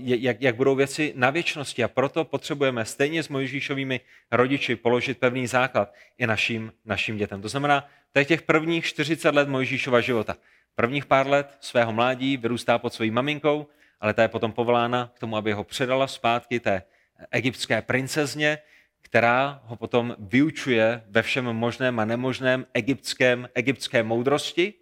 jak, 0.04 0.40
jak 0.40 0.56
budou 0.56 0.74
věci 0.74 1.12
na 1.16 1.30
věčnosti. 1.30 1.84
A 1.84 1.88
proto 1.88 2.24
potřebujeme 2.24 2.84
stejně 2.84 3.22
s 3.22 3.28
Mojžíšovými 3.28 4.00
rodiči 4.30 4.76
položit 4.76 5.18
pevný 5.18 5.46
základ 5.46 5.94
i 6.18 6.26
našim, 6.26 6.72
našim 6.84 7.16
dětem. 7.16 7.42
To 7.42 7.48
znamená, 7.48 7.88
to 8.12 8.18
je 8.18 8.24
těch 8.24 8.42
prvních 8.42 8.84
40 8.84 9.34
let 9.34 9.48
Mojžíšova 9.48 10.00
života. 10.00 10.36
Prvních 10.74 11.06
pár 11.06 11.26
let 11.26 11.56
svého 11.60 11.92
mládí 11.92 12.36
vyrůstá 12.36 12.78
pod 12.78 12.94
svojí 12.94 13.10
maminkou, 13.10 13.66
ale 14.00 14.14
ta 14.14 14.22
je 14.22 14.28
potom 14.28 14.52
povolána 14.52 15.12
k 15.16 15.18
tomu, 15.18 15.36
aby 15.36 15.52
ho 15.52 15.64
předala 15.64 16.06
zpátky 16.06 16.60
té 16.60 16.82
egyptské 17.30 17.82
princezně, 17.82 18.58
která 19.02 19.60
ho 19.64 19.76
potom 19.76 20.16
vyučuje 20.18 21.02
ve 21.08 21.22
všem 21.22 21.44
možném 21.44 22.00
a 22.00 22.04
nemožném 22.04 22.66
egyptském, 22.74 23.48
egyptské 23.54 24.02
moudrosti. 24.02 24.74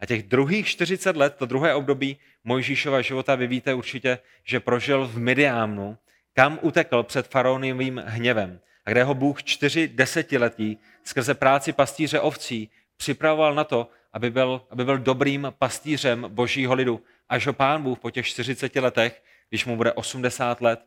A 0.00 0.06
těch 0.06 0.22
druhých 0.22 0.66
40 0.66 1.16
let, 1.16 1.34
to 1.38 1.46
druhé 1.46 1.74
období 1.74 2.16
Mojžíšova 2.44 3.02
života, 3.02 3.34
vy 3.34 3.46
víte 3.46 3.74
určitě, 3.74 4.18
že 4.44 4.60
prožil 4.60 5.06
v 5.06 5.18
Midiámnu, 5.18 5.98
kam 6.34 6.58
utekl 6.62 7.02
před 7.02 7.28
faraonovým 7.28 8.02
hněvem 8.06 8.60
a 8.86 8.90
kde 8.90 9.04
ho 9.04 9.14
Bůh 9.14 9.42
čtyři 9.42 9.88
desetiletí 9.88 10.78
skrze 11.04 11.34
práci 11.34 11.72
pastýře 11.72 12.20
ovcí 12.20 12.70
připravoval 12.96 13.54
na 13.54 13.64
to, 13.64 13.88
aby 14.12 14.30
byl, 14.30 14.62
aby 14.70 14.84
byl 14.84 14.98
dobrým 14.98 15.52
pastýřem 15.58 16.26
božího 16.28 16.74
lidu. 16.74 17.02
Až 17.28 17.46
ho 17.46 17.52
pán 17.52 17.82
Bůh 17.82 17.98
po 17.98 18.10
těch 18.10 18.26
40 18.26 18.76
letech, 18.76 19.22
když 19.48 19.66
mu 19.66 19.76
bude 19.76 19.92
80 19.92 20.60
let, 20.60 20.80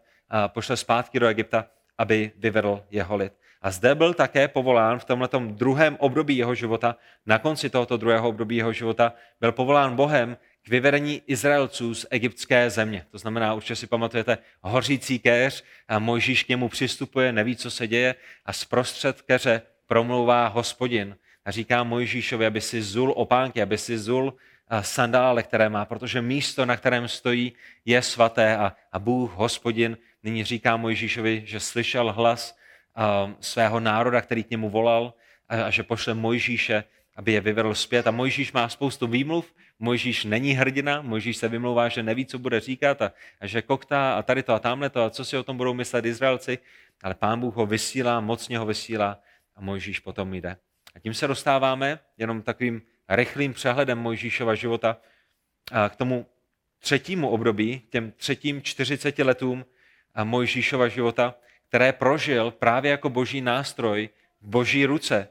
pošle 0.47 0.77
zpátky 0.77 1.19
do 1.19 1.27
Egypta, 1.27 1.65
aby 1.97 2.31
vyvedl 2.37 2.83
jeho 2.91 3.15
lid. 3.15 3.33
A 3.61 3.71
zde 3.71 3.95
byl 3.95 4.13
také 4.13 4.47
povolán 4.47 4.99
v 4.99 5.05
tomto 5.05 5.39
druhém 5.39 5.97
období 5.99 6.37
jeho 6.37 6.55
života, 6.55 6.95
na 7.25 7.39
konci 7.39 7.69
tohoto 7.69 7.97
druhého 7.97 8.29
období 8.29 8.55
jeho 8.55 8.73
života, 8.73 9.13
byl 9.39 9.51
povolán 9.51 9.95
Bohem 9.95 10.37
k 10.63 10.69
vyvedení 10.69 11.21
Izraelců 11.27 11.95
z 11.95 12.05
egyptské 12.09 12.69
země. 12.69 13.05
To 13.11 13.17
znamená, 13.17 13.53
určitě 13.53 13.75
si 13.75 13.87
pamatujete, 13.87 14.37
hořící 14.61 15.19
kéř 15.19 15.63
a 15.87 15.99
Mojžíš 15.99 16.43
k 16.43 16.49
němu 16.49 16.69
přistupuje, 16.69 17.31
neví, 17.31 17.55
co 17.55 17.71
se 17.71 17.87
děje 17.87 18.15
a 18.45 18.53
zprostřed 18.53 19.21
keře 19.21 19.61
promlouvá 19.87 20.47
hospodin 20.47 21.17
a 21.45 21.51
říká 21.51 21.83
Mojžíšovi, 21.83 22.45
aby 22.45 22.61
si 22.61 22.81
zul 22.81 23.13
opánky, 23.15 23.61
aby 23.61 23.77
si 23.77 23.97
zul 23.97 24.33
sandále, 24.81 25.43
které 25.43 25.69
má, 25.69 25.85
protože 25.85 26.21
místo, 26.21 26.65
na 26.65 26.77
kterém 26.77 27.07
stojí, 27.07 27.53
je 27.85 28.01
svaté 28.01 28.57
a, 28.57 28.73
a 28.91 28.99
Bůh, 28.99 29.31
hospodin, 29.31 29.97
nyní 30.23 30.43
říká 30.43 30.77
Mojžíšovi, 30.77 31.43
že 31.45 31.59
slyšel 31.59 32.11
hlas 32.11 32.57
svého 33.39 33.79
národa, 33.79 34.21
který 34.21 34.43
k 34.43 34.49
němu 34.49 34.69
volal 34.69 35.13
a, 35.49 35.63
a 35.63 35.69
že 35.69 35.83
pošle 35.83 36.13
Mojžíše, 36.13 36.83
aby 37.15 37.31
je 37.31 37.41
vyvedl 37.41 37.75
zpět. 37.75 38.07
A 38.07 38.11
Mojžíš 38.11 38.51
má 38.51 38.69
spoustu 38.69 39.07
výmluv, 39.07 39.53
Mojžíš 39.83 40.25
není 40.25 40.53
hrdina, 40.53 41.01
Mojžíš 41.01 41.37
se 41.37 41.47
vymlouvá, 41.47 41.89
že 41.89 42.03
neví, 42.03 42.25
co 42.25 42.39
bude 42.39 42.59
říkat 42.59 43.01
a, 43.01 43.11
a 43.39 43.47
že 43.47 43.61
koktá 43.61 44.13
a 44.13 44.21
tady 44.21 44.43
to 44.43 44.53
a 44.53 44.59
tamhle 44.59 44.89
to 44.89 45.03
a 45.03 45.09
co 45.09 45.25
si 45.25 45.37
o 45.37 45.43
tom 45.43 45.57
budou 45.57 45.73
myslet 45.73 46.05
Izraelci, 46.05 46.57
ale 47.03 47.13
pán 47.13 47.39
Bůh 47.39 47.55
ho 47.55 47.65
vysílá, 47.65 48.19
mocně 48.19 48.57
ho 48.57 48.65
vysílá 48.65 49.19
a 49.55 49.61
Mojžíš 49.61 49.99
potom 49.99 50.33
jde. 50.33 50.57
A 50.95 50.99
tím 50.99 51.13
se 51.13 51.27
dostáváme 51.27 51.99
jenom 52.17 52.41
takovým 52.41 52.81
rychlým 53.09 53.53
přehledem 53.53 53.99
Mojžíšova 53.99 54.55
života 54.55 54.97
k 55.89 55.95
tomu 55.95 56.25
třetímu 56.79 57.29
období, 57.29 57.81
těm 57.89 58.11
třetím 58.11 58.61
40 58.61 59.19
letům 59.19 59.65
Mojžíšova 60.23 60.87
života, 60.87 61.35
které 61.67 61.93
prožil 61.93 62.51
právě 62.51 62.91
jako 62.91 63.09
boží 63.09 63.41
nástroj 63.41 64.09
v 64.41 64.47
boží 64.47 64.85
ruce, 64.85 65.27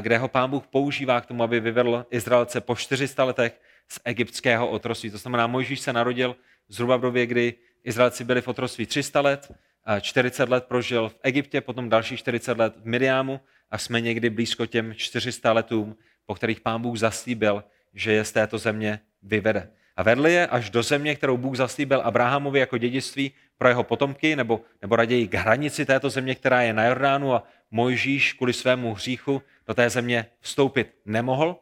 kde 0.00 0.18
ho 0.18 0.28
pán 0.28 0.50
Bůh 0.50 0.66
používá 0.66 1.20
k 1.20 1.26
tomu, 1.26 1.42
aby 1.42 1.60
vyvedl 1.60 2.06
Izraelce 2.10 2.60
po 2.60 2.76
400 2.76 3.24
letech 3.24 3.60
z 3.88 4.00
egyptského 4.04 4.68
otroství. 4.68 5.10
To 5.10 5.18
znamená, 5.18 5.46
Mojžíš 5.46 5.80
se 5.80 5.92
narodil 5.92 6.36
zhruba 6.68 6.96
v 6.96 7.00
době, 7.00 7.26
kdy 7.26 7.54
Izraelci 7.84 8.24
byli 8.24 8.40
v 8.40 8.48
otroství 8.48 8.86
300 8.86 9.20
let, 9.20 9.52
40 10.00 10.48
let 10.48 10.64
prožil 10.64 11.08
v 11.08 11.18
Egyptě, 11.22 11.60
potom 11.60 11.88
další 11.88 12.16
40 12.16 12.58
let 12.58 12.74
v 12.76 12.86
Miriamu 12.86 13.40
a 13.70 13.78
jsme 13.78 14.00
někdy 14.00 14.30
blízko 14.30 14.66
těm 14.66 14.94
400 14.94 15.52
letům, 15.52 15.96
po 16.26 16.34
kterých 16.34 16.60
pán 16.60 16.82
Bůh 16.82 16.98
zaslíbil, 16.98 17.64
že 17.94 18.12
je 18.12 18.24
z 18.24 18.32
této 18.32 18.58
země 18.58 19.00
vyvede. 19.22 19.70
A 19.96 20.02
vedl 20.02 20.26
je 20.26 20.46
až 20.46 20.70
do 20.70 20.82
země, 20.82 21.16
kterou 21.16 21.36
Bůh 21.36 21.56
zaslíbil 21.56 22.00
Abrahamovi 22.00 22.60
jako 22.60 22.78
dědictví 22.78 23.32
pro 23.58 23.68
jeho 23.68 23.84
potomky, 23.84 24.36
nebo, 24.36 24.60
nebo 24.82 24.96
raději 24.96 25.28
k 25.28 25.34
hranici 25.34 25.86
této 25.86 26.10
země, 26.10 26.34
která 26.34 26.62
je 26.62 26.72
na 26.72 26.84
Jordánu 26.84 27.34
a 27.34 27.42
Mojžíš 27.70 28.32
kvůli 28.32 28.52
svému 28.52 28.94
hříchu 28.94 29.42
do 29.66 29.74
té 29.74 29.90
země 29.90 30.26
vstoupit 30.40 30.94
nemohl. 31.04 31.56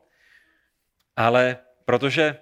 Ale 1.16 1.58
protože 1.84 2.36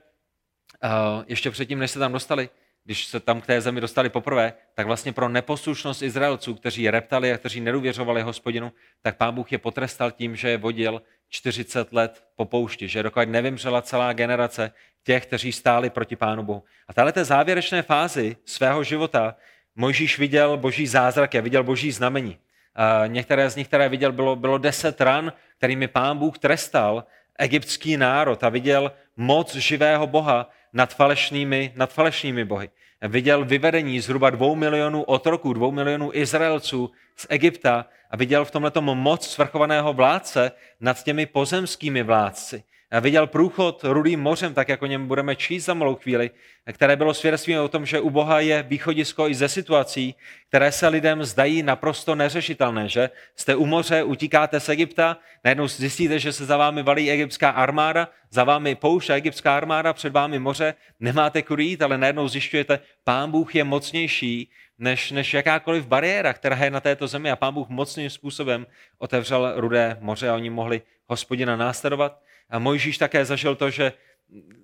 uh, 0.84 1.24
ještě 1.26 1.50
předtím, 1.50 1.78
než 1.78 1.90
se 1.90 1.98
tam 1.98 2.12
dostali, 2.12 2.48
když 2.84 3.06
se 3.06 3.20
tam 3.20 3.40
k 3.40 3.46
té 3.46 3.60
zemi 3.60 3.80
dostali 3.80 4.08
poprvé, 4.08 4.52
tak 4.74 4.86
vlastně 4.86 5.12
pro 5.12 5.28
neposlušnost 5.28 6.02
Izraelců, 6.02 6.54
kteří 6.54 6.90
reptali 6.90 7.32
a 7.32 7.38
kteří 7.38 7.60
nedůvěřovali 7.60 8.22
hospodinu, 8.22 8.72
tak 9.02 9.16
pán 9.16 9.34
Bůh 9.34 9.52
je 9.52 9.58
potrestal 9.58 10.10
tím, 10.10 10.36
že 10.36 10.48
je 10.50 10.56
vodil 10.56 11.02
40 11.28 11.92
let 11.92 12.24
po 12.36 12.44
poušti, 12.44 12.88
že 12.88 13.02
dokud 13.02 13.28
nevymřela 13.28 13.82
celá 13.82 14.12
generace 14.12 14.72
těch, 15.04 15.26
kteří 15.26 15.52
stáli 15.52 15.90
proti 15.90 16.16
Pánu 16.16 16.42
Bohu. 16.42 16.64
A 16.88 16.92
tahle 16.92 17.12
té 17.12 17.24
závěrečné 17.24 17.82
fázi 17.82 18.36
svého 18.44 18.84
života 18.84 19.36
Mojžíš 19.76 20.18
viděl 20.18 20.56
boží 20.56 20.86
zázrak, 20.86 21.34
a 21.34 21.40
viděl 21.40 21.64
boží 21.64 21.92
znamení. 21.92 22.38
A 22.74 23.06
některé 23.06 23.50
z 23.50 23.56
nich, 23.56 23.68
které 23.68 23.88
viděl, 23.88 24.12
bylo, 24.12 24.36
bylo 24.36 24.58
deset 24.58 25.00
ran, 25.00 25.32
kterými 25.58 25.88
pán 25.88 26.18
Bůh 26.18 26.38
trestal 26.38 27.04
egyptský 27.38 27.96
národ 27.96 28.44
a 28.44 28.48
viděl 28.48 28.92
moc 29.20 29.54
živého 29.54 30.06
Boha 30.06 30.48
nad 30.72 30.94
falešnými, 30.94 31.72
nad 31.76 31.92
falešnými 31.92 32.44
bohy. 32.44 32.70
Viděl 33.08 33.44
vyvedení 33.44 34.00
zhruba 34.00 34.30
dvou 34.30 34.54
milionů 34.54 35.02
otroků, 35.02 35.52
dvou 35.52 35.72
milionů 35.72 36.10
Izraelců 36.12 36.90
z 37.16 37.26
Egypta 37.28 37.86
a 38.10 38.16
viděl 38.16 38.44
v 38.44 38.50
tomhle 38.50 38.72
moc 38.80 39.28
svrchovaného 39.28 39.92
vládce 39.92 40.52
nad 40.80 41.02
těmi 41.02 41.26
pozemskými 41.26 42.02
vládci 42.02 42.62
viděl 43.00 43.26
průchod 43.26 43.80
rudým 43.84 44.20
mořem, 44.20 44.54
tak 44.54 44.68
jako 44.68 44.84
o 44.84 44.88
něm 44.88 45.06
budeme 45.06 45.36
číst 45.36 45.64
za 45.64 45.74
malou 45.74 45.94
chvíli, 45.94 46.30
které 46.72 46.96
bylo 46.96 47.14
svědectvím 47.14 47.60
o 47.60 47.68
tom, 47.68 47.86
že 47.86 48.00
u 48.00 48.10
Boha 48.10 48.40
je 48.40 48.62
východisko 48.62 49.28
i 49.28 49.34
ze 49.34 49.48
situací, 49.48 50.14
které 50.48 50.72
se 50.72 50.88
lidem 50.88 51.24
zdají 51.24 51.62
naprosto 51.62 52.14
neřešitelné, 52.14 52.88
že 52.88 53.10
jste 53.36 53.54
u 53.54 53.66
moře, 53.66 54.02
utíkáte 54.02 54.60
z 54.60 54.68
Egypta, 54.68 55.16
najednou 55.44 55.68
zjistíte, 55.68 56.18
že 56.18 56.32
se 56.32 56.44
za 56.44 56.56
vámi 56.56 56.82
valí 56.82 57.10
egyptská 57.10 57.50
armáda, 57.50 58.08
za 58.30 58.44
vámi 58.44 58.74
poušť 58.74 59.10
a 59.10 59.14
egyptská 59.14 59.56
armáda, 59.56 59.92
před 59.92 60.12
vámi 60.12 60.38
moře, 60.38 60.74
nemáte 61.00 61.42
kudy 61.42 61.64
jít, 61.64 61.82
ale 61.82 61.98
najednou 61.98 62.28
zjišťujete, 62.28 62.80
pán 63.04 63.30
Bůh 63.30 63.54
je 63.54 63.64
mocnější 63.64 64.50
než, 64.78 65.10
než 65.10 65.34
jakákoliv 65.34 65.86
bariéra, 65.86 66.32
která 66.32 66.56
je 66.56 66.70
na 66.70 66.80
této 66.80 67.06
zemi 67.06 67.30
a 67.30 67.36
pán 67.36 67.54
Bůh 67.54 67.68
mocným 67.68 68.10
způsobem 68.10 68.66
otevřel 68.98 69.52
rudé 69.56 69.96
moře 70.00 70.28
a 70.28 70.34
oni 70.34 70.50
mohli 70.50 70.82
hospodina 71.06 71.56
následovat. 71.56 72.20
A 72.50 72.58
Mojžíš 72.58 72.98
také 72.98 73.24
zažil 73.24 73.56
to, 73.56 73.70
že 73.70 73.92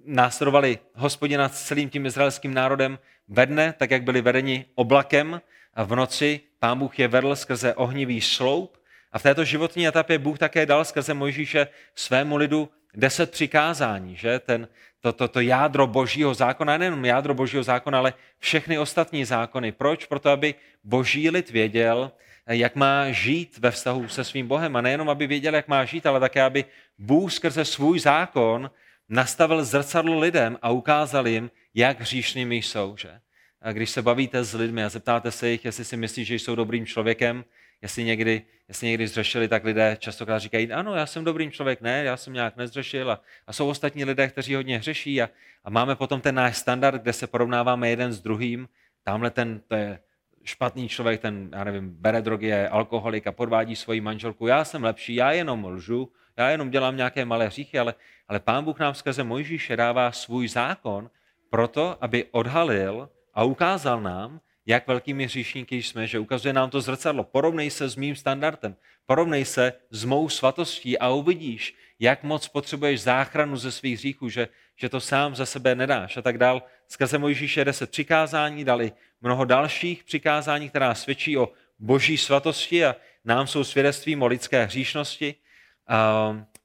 následovali 0.04 0.78
hospodina 0.94 1.48
s 1.48 1.62
celým 1.62 1.90
tím 1.90 2.06
izraelským 2.06 2.54
národem 2.54 2.98
ve 3.28 3.46
dne, 3.46 3.74
tak 3.78 3.90
jak 3.90 4.02
byli 4.02 4.22
vedeni 4.22 4.64
oblakem 4.74 5.40
a 5.74 5.82
v 5.82 5.96
noci 5.96 6.40
pán 6.58 6.78
Bůh 6.78 6.98
je 6.98 7.08
vedl 7.08 7.36
skrze 7.36 7.74
ohnivý 7.74 8.20
sloup 8.20 8.78
a 9.12 9.18
v 9.18 9.22
této 9.22 9.44
životní 9.44 9.86
etapě 9.86 10.18
Bůh 10.18 10.38
také 10.38 10.66
dal 10.66 10.84
skrze 10.84 11.14
Mojžíše 11.14 11.68
svému 11.94 12.36
lidu 12.36 12.68
deset 12.94 13.30
přikázání, 13.30 14.16
že 14.16 14.38
ten, 14.38 14.68
to, 15.00 15.12
to, 15.12 15.28
to 15.28 15.40
jádro 15.40 15.86
božího 15.86 16.34
zákona, 16.34 16.78
nejenom 16.78 17.04
jádro 17.04 17.34
božího 17.34 17.62
zákona, 17.62 17.98
ale 17.98 18.14
všechny 18.38 18.78
ostatní 18.78 19.24
zákony. 19.24 19.72
Proč? 19.72 20.06
Proto, 20.06 20.30
aby 20.30 20.54
boží 20.84 21.30
lid 21.30 21.50
věděl, 21.50 22.12
jak 22.54 22.76
má 22.76 23.10
žít 23.10 23.58
ve 23.58 23.70
vztahu 23.70 24.08
se 24.08 24.24
svým 24.24 24.48
Bohem. 24.48 24.76
A 24.76 24.80
nejenom, 24.80 25.10
aby 25.10 25.26
věděl, 25.26 25.54
jak 25.54 25.68
má 25.68 25.84
žít, 25.84 26.06
ale 26.06 26.20
také, 26.20 26.42
aby 26.42 26.64
Bůh 26.98 27.32
skrze 27.32 27.64
svůj 27.64 28.00
zákon 28.00 28.70
nastavil 29.08 29.64
zrcadlo 29.64 30.18
lidem 30.18 30.58
a 30.62 30.70
ukázal 30.70 31.28
jim, 31.28 31.50
jak 31.74 32.00
hříšnými 32.00 32.56
jsou. 32.56 32.96
Že? 32.96 33.20
A 33.62 33.72
když 33.72 33.90
se 33.90 34.02
bavíte 34.02 34.44
s 34.44 34.54
lidmi 34.54 34.84
a 34.84 34.88
zeptáte 34.88 35.30
se 35.30 35.48
jich, 35.48 35.64
jestli 35.64 35.84
si 35.84 35.96
myslí, 35.96 36.24
že 36.24 36.34
jsou 36.34 36.54
dobrým 36.54 36.86
člověkem, 36.86 37.44
jestli 37.82 38.04
někdy, 38.04 38.42
jestli 38.68 38.86
někdy 38.86 39.06
zřešili, 39.06 39.48
tak 39.48 39.64
lidé 39.64 39.96
častokrát 40.00 40.42
říkají, 40.42 40.72
ano, 40.72 40.94
já 40.94 41.06
jsem 41.06 41.24
dobrým 41.24 41.52
člověk, 41.52 41.80
ne, 41.80 42.04
já 42.04 42.16
jsem 42.16 42.32
nějak 42.32 42.56
nezřešil. 42.56 43.10
A, 43.10 43.20
a 43.46 43.52
jsou 43.52 43.68
ostatní 43.68 44.04
lidé, 44.04 44.28
kteří 44.28 44.54
hodně 44.54 44.78
hřeší 44.78 45.22
a, 45.22 45.30
a 45.64 45.70
máme 45.70 45.96
potom 45.96 46.20
ten 46.20 46.34
náš 46.34 46.56
standard, 46.56 47.02
kde 47.02 47.12
se 47.12 47.26
porovnáváme 47.26 47.88
jeden 47.88 48.12
s 48.12 48.20
druhým. 48.20 48.68
Tamhle 49.04 49.30
ten, 49.30 49.60
to 49.68 49.74
je 49.74 49.98
špatný 50.46 50.88
člověk, 50.88 51.20
ten, 51.20 51.50
já 51.52 51.64
nevím, 51.64 51.90
bere 51.90 52.22
drogy, 52.22 52.46
je 52.46 52.68
alkoholik 52.68 53.26
a 53.26 53.32
podvádí 53.32 53.76
svoji 53.76 54.00
manželku. 54.00 54.46
Já 54.46 54.64
jsem 54.64 54.84
lepší, 54.84 55.14
já 55.14 55.32
jenom 55.32 55.64
lžu, 55.64 56.12
já 56.36 56.50
jenom 56.50 56.70
dělám 56.70 56.96
nějaké 56.96 57.24
malé 57.24 57.46
hříchy, 57.46 57.78
ale, 57.78 57.94
ale 58.28 58.40
pán 58.40 58.64
Bůh 58.64 58.78
nám 58.78 58.94
skrze 58.94 59.24
Mojžíše 59.24 59.76
dává 59.76 60.12
svůj 60.12 60.48
zákon 60.48 61.10
proto, 61.50 61.96
aby 62.00 62.24
odhalil 62.30 63.08
a 63.34 63.44
ukázal 63.44 64.00
nám, 64.00 64.40
jak 64.66 64.86
velkými 64.86 65.24
hříšníky 65.24 65.82
jsme, 65.82 66.06
že 66.06 66.18
ukazuje 66.18 66.52
nám 66.52 66.70
to 66.70 66.80
zrcadlo. 66.80 67.24
Porovnej 67.24 67.70
se 67.70 67.88
s 67.88 67.96
mým 67.96 68.16
standardem, 68.16 68.76
porovnej 69.06 69.44
se 69.44 69.72
s 69.90 70.04
mou 70.04 70.28
svatostí 70.28 70.98
a 70.98 71.08
uvidíš, 71.08 71.74
jak 72.00 72.22
moc 72.22 72.48
potřebuješ 72.48 73.02
záchranu 73.02 73.56
ze 73.56 73.72
svých 73.72 73.98
hříchů, 73.98 74.28
že, 74.28 74.48
že 74.76 74.88
to 74.88 75.00
sám 75.00 75.34
za 75.34 75.46
sebe 75.46 75.74
nedáš 75.74 76.16
a 76.16 76.22
tak 76.22 76.38
dál. 76.38 76.62
Skrze 76.88 77.18
Mojžíše 77.18 77.64
deset 77.64 77.90
přikázání, 77.90 78.64
dali 78.64 78.92
mnoho 79.20 79.44
dalších 79.44 80.04
přikázání, 80.04 80.68
která 80.68 80.94
svědčí 80.94 81.36
o 81.36 81.52
boží 81.78 82.18
svatosti 82.18 82.84
a 82.84 82.96
nám 83.24 83.46
jsou 83.46 83.64
svědectvím 83.64 84.22
o 84.22 84.26
lidské 84.26 84.64
hříšnosti. 84.64 85.34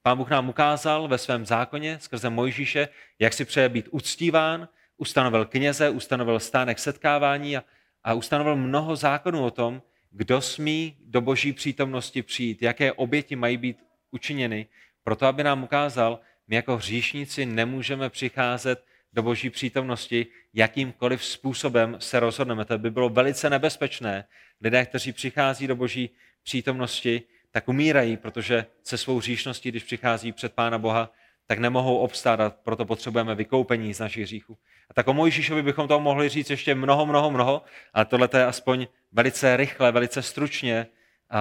Pán 0.02 0.18
Bůh 0.18 0.30
nám 0.30 0.50
ukázal 0.50 1.08
ve 1.08 1.18
svém 1.18 1.46
zákoně 1.46 2.00
skrze 2.02 2.30
Mojžíše, 2.30 2.88
jak 3.20 3.34
si 3.34 3.46
přeje 3.46 3.70
být 3.70 3.88
uctíván, 3.92 4.68
ustanovil 4.98 5.46
kněze, 5.46 5.90
ustanovil 5.90 6.40
stánek 6.40 6.80
setkávání 6.80 7.58
a, 7.58 7.64
a 8.04 8.14
ustanovil 8.14 8.56
mnoho 8.56 8.96
zákonů 8.96 9.46
o 9.46 9.52
tom, 9.52 9.82
kdo 10.12 10.42
smí 10.42 10.98
do 11.06 11.22
boží 11.22 11.54
přítomnosti 11.54 12.22
přijít, 12.22 12.62
jaké 12.62 12.94
oběti 12.94 13.36
mají 13.36 13.58
být 13.58 13.84
učiněny, 14.12 14.68
proto 15.04 15.26
aby 15.26 15.44
nám 15.44 15.64
ukázal, 15.64 16.20
my 16.48 16.56
jako 16.56 16.78
hříšníci 16.78 17.46
nemůžeme 17.46 18.10
přicházet 18.10 18.86
do 19.14 19.24
boží 19.24 19.50
přítomnosti 19.50 20.28
jakýmkoliv 20.54 21.26
způsobem 21.26 21.98
se 22.00 22.20
rozhodneme. 22.20 22.66
To 22.66 22.78
by 22.78 22.92
bylo 22.92 23.10
velice 23.10 23.50
nebezpečné. 23.50 24.26
Lidé, 24.62 24.86
kteří 24.86 25.14
přichází 25.14 25.68
do 25.68 25.76
boží 25.76 26.10
přítomnosti, 26.44 27.22
tak 27.52 27.68
umírají, 27.68 28.18
protože 28.18 28.66
se 28.84 28.98
svou 28.98 29.18
hříšností, 29.18 29.70
když 29.70 29.84
přichází 29.84 30.32
před 30.32 30.54
Pána 30.54 30.78
Boha, 30.78 31.12
tak 31.48 31.60
nemohou 31.60 31.98
obstát 31.98 32.40
a 32.40 32.50
proto 32.50 32.86
potřebujeme 32.86 33.36
vykoupení 33.36 33.94
z 33.94 34.00
našich 34.00 34.24
hříchů. 34.24 34.58
A 34.90 34.94
tak 34.94 35.08
o 35.08 35.14
Mojžíšovi 35.14 35.64
bychom 35.64 35.88
toho 35.88 36.00
mohli 36.00 36.30
říct 36.30 36.50
ještě 36.50 36.76
mnoho, 36.76 37.06
mnoho, 37.06 37.32
mnoho, 37.32 37.62
ale 37.94 38.06
tohle 38.06 38.30
je 38.38 38.46
aspoň 38.46 38.88
velice 39.12 39.58
rychle, 39.58 39.92
velice 39.92 40.22
stručně 40.22 40.88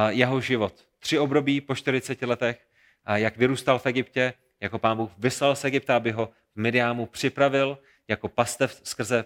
jeho 0.08 0.40
život. 0.40 0.86
Tři 0.98 1.18
období 1.18 1.60
po 1.60 1.74
40 1.74 2.22
letech, 2.22 2.66
jak 3.14 3.36
vyrůstal 3.36 3.78
v 3.78 3.86
Egyptě, 3.86 4.32
jako 4.60 4.78
pán 4.78 4.96
Bůh 4.96 5.10
vyslal 5.18 5.56
z 5.56 5.64
Egypta, 5.64 5.96
aby 5.96 6.10
ho 6.10 6.26
v 6.54 6.60
Midiámu 6.60 7.06
připravil 7.06 7.78
jako 8.08 8.28
pastev 8.28 8.80
skrze 8.84 9.24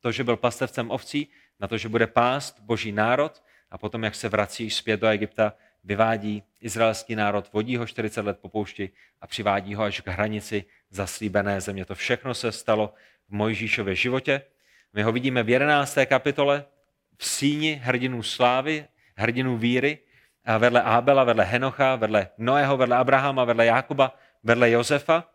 to, 0.00 0.12
že 0.12 0.24
byl 0.24 0.36
pastevcem 0.36 0.90
ovcí, 0.90 1.28
na 1.60 1.68
to, 1.68 1.78
že 1.78 1.88
bude 1.88 2.06
pást 2.06 2.60
boží 2.60 2.92
národ 2.92 3.42
a 3.70 3.78
potom, 3.78 4.04
jak 4.04 4.14
se 4.14 4.28
vrací 4.28 4.70
zpět 4.70 5.00
do 5.00 5.06
Egypta, 5.06 5.54
vyvádí 5.84 6.42
izraelský 6.60 7.14
národ, 7.14 7.52
vodí 7.52 7.76
ho 7.76 7.86
40 7.86 8.20
let 8.20 8.38
po 8.40 8.48
poušti 8.48 8.90
a 9.20 9.26
přivádí 9.26 9.74
ho 9.74 9.84
až 9.84 10.00
k 10.00 10.08
hranici 10.08 10.64
zaslíbené 10.90 11.60
země. 11.60 11.84
To 11.84 11.94
všechno 11.94 12.34
se 12.34 12.52
stalo 12.52 12.94
v 13.28 13.32
Mojžíšově 13.32 13.94
životě. 13.94 14.42
My 14.92 15.02
ho 15.02 15.12
vidíme 15.12 15.42
v 15.42 15.48
11. 15.48 15.98
kapitole 16.06 16.64
v 17.16 17.26
síni 17.26 17.80
hrdinů 17.82 18.22
slávy, 18.22 18.86
hrdinů 19.16 19.56
víry, 19.56 19.98
a 20.44 20.58
vedle 20.58 20.82
Ábela, 20.82 21.24
vedle 21.24 21.44
Henocha, 21.44 21.96
vedle 21.96 22.28
Noého, 22.38 22.76
vedle 22.76 22.96
Abrahama, 22.96 23.44
vedle 23.44 23.66
Jákuba, 23.66 24.14
vedle 24.42 24.70
Josefa. 24.70 25.28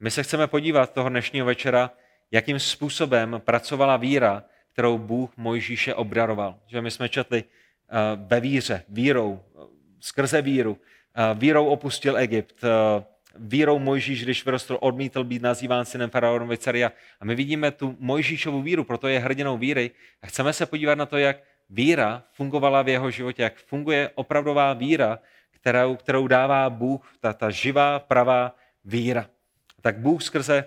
My 0.00 0.10
se 0.10 0.22
chceme 0.22 0.46
podívat 0.46 0.92
toho 0.92 1.08
dnešního 1.08 1.46
večera, 1.46 1.90
jakým 2.30 2.58
způsobem 2.58 3.40
pracovala 3.44 3.96
víra, 3.96 4.44
kterou 4.72 4.98
Bůh 4.98 5.36
Mojžíše 5.36 5.94
obdaroval. 5.94 6.58
Že 6.66 6.80
my 6.80 6.90
jsme 6.90 7.08
četli 7.08 7.44
eh, 7.44 7.94
ve 8.16 8.40
víře, 8.40 8.84
vírou, 8.88 9.40
skrze 10.00 10.42
víru. 10.42 10.78
Eh, 11.14 11.34
vírou 11.34 11.66
opustil 11.66 12.16
Egypt, 12.16 12.64
eh, 12.64 13.04
vírou 13.36 13.78
Mojžíš, 13.78 14.24
když 14.24 14.44
vyrostl, 14.44 14.78
odmítl 14.80 15.24
být 15.24 15.42
nazýván 15.42 15.84
synem 15.84 16.10
faraonovy 16.10 16.58
dcery. 16.58 16.84
A 16.84 16.92
my 17.24 17.34
vidíme 17.34 17.70
tu 17.70 17.96
Mojžíšovu 17.98 18.62
víru, 18.62 18.84
proto 18.84 19.08
je 19.08 19.18
hrdinou 19.18 19.58
víry. 19.58 19.90
A 20.22 20.26
chceme 20.26 20.52
se 20.52 20.66
podívat 20.66 20.94
na 20.94 21.06
to, 21.06 21.16
jak 21.16 21.36
víra 21.70 22.24
fungovala 22.32 22.82
v 22.82 22.88
jeho 22.88 23.10
životě, 23.10 23.42
jak 23.42 23.56
funguje 23.56 24.10
opravdová 24.14 24.72
víra, 24.72 25.18
kterou, 25.60 25.96
kterou 25.96 26.26
dává 26.26 26.70
Bůh, 26.70 27.14
ta, 27.20 27.32
ta 27.32 27.50
živá, 27.50 27.98
pravá 27.98 28.56
víra. 28.84 29.30
Tak 29.80 29.98
Bůh 29.98 30.22
skrze 30.22 30.64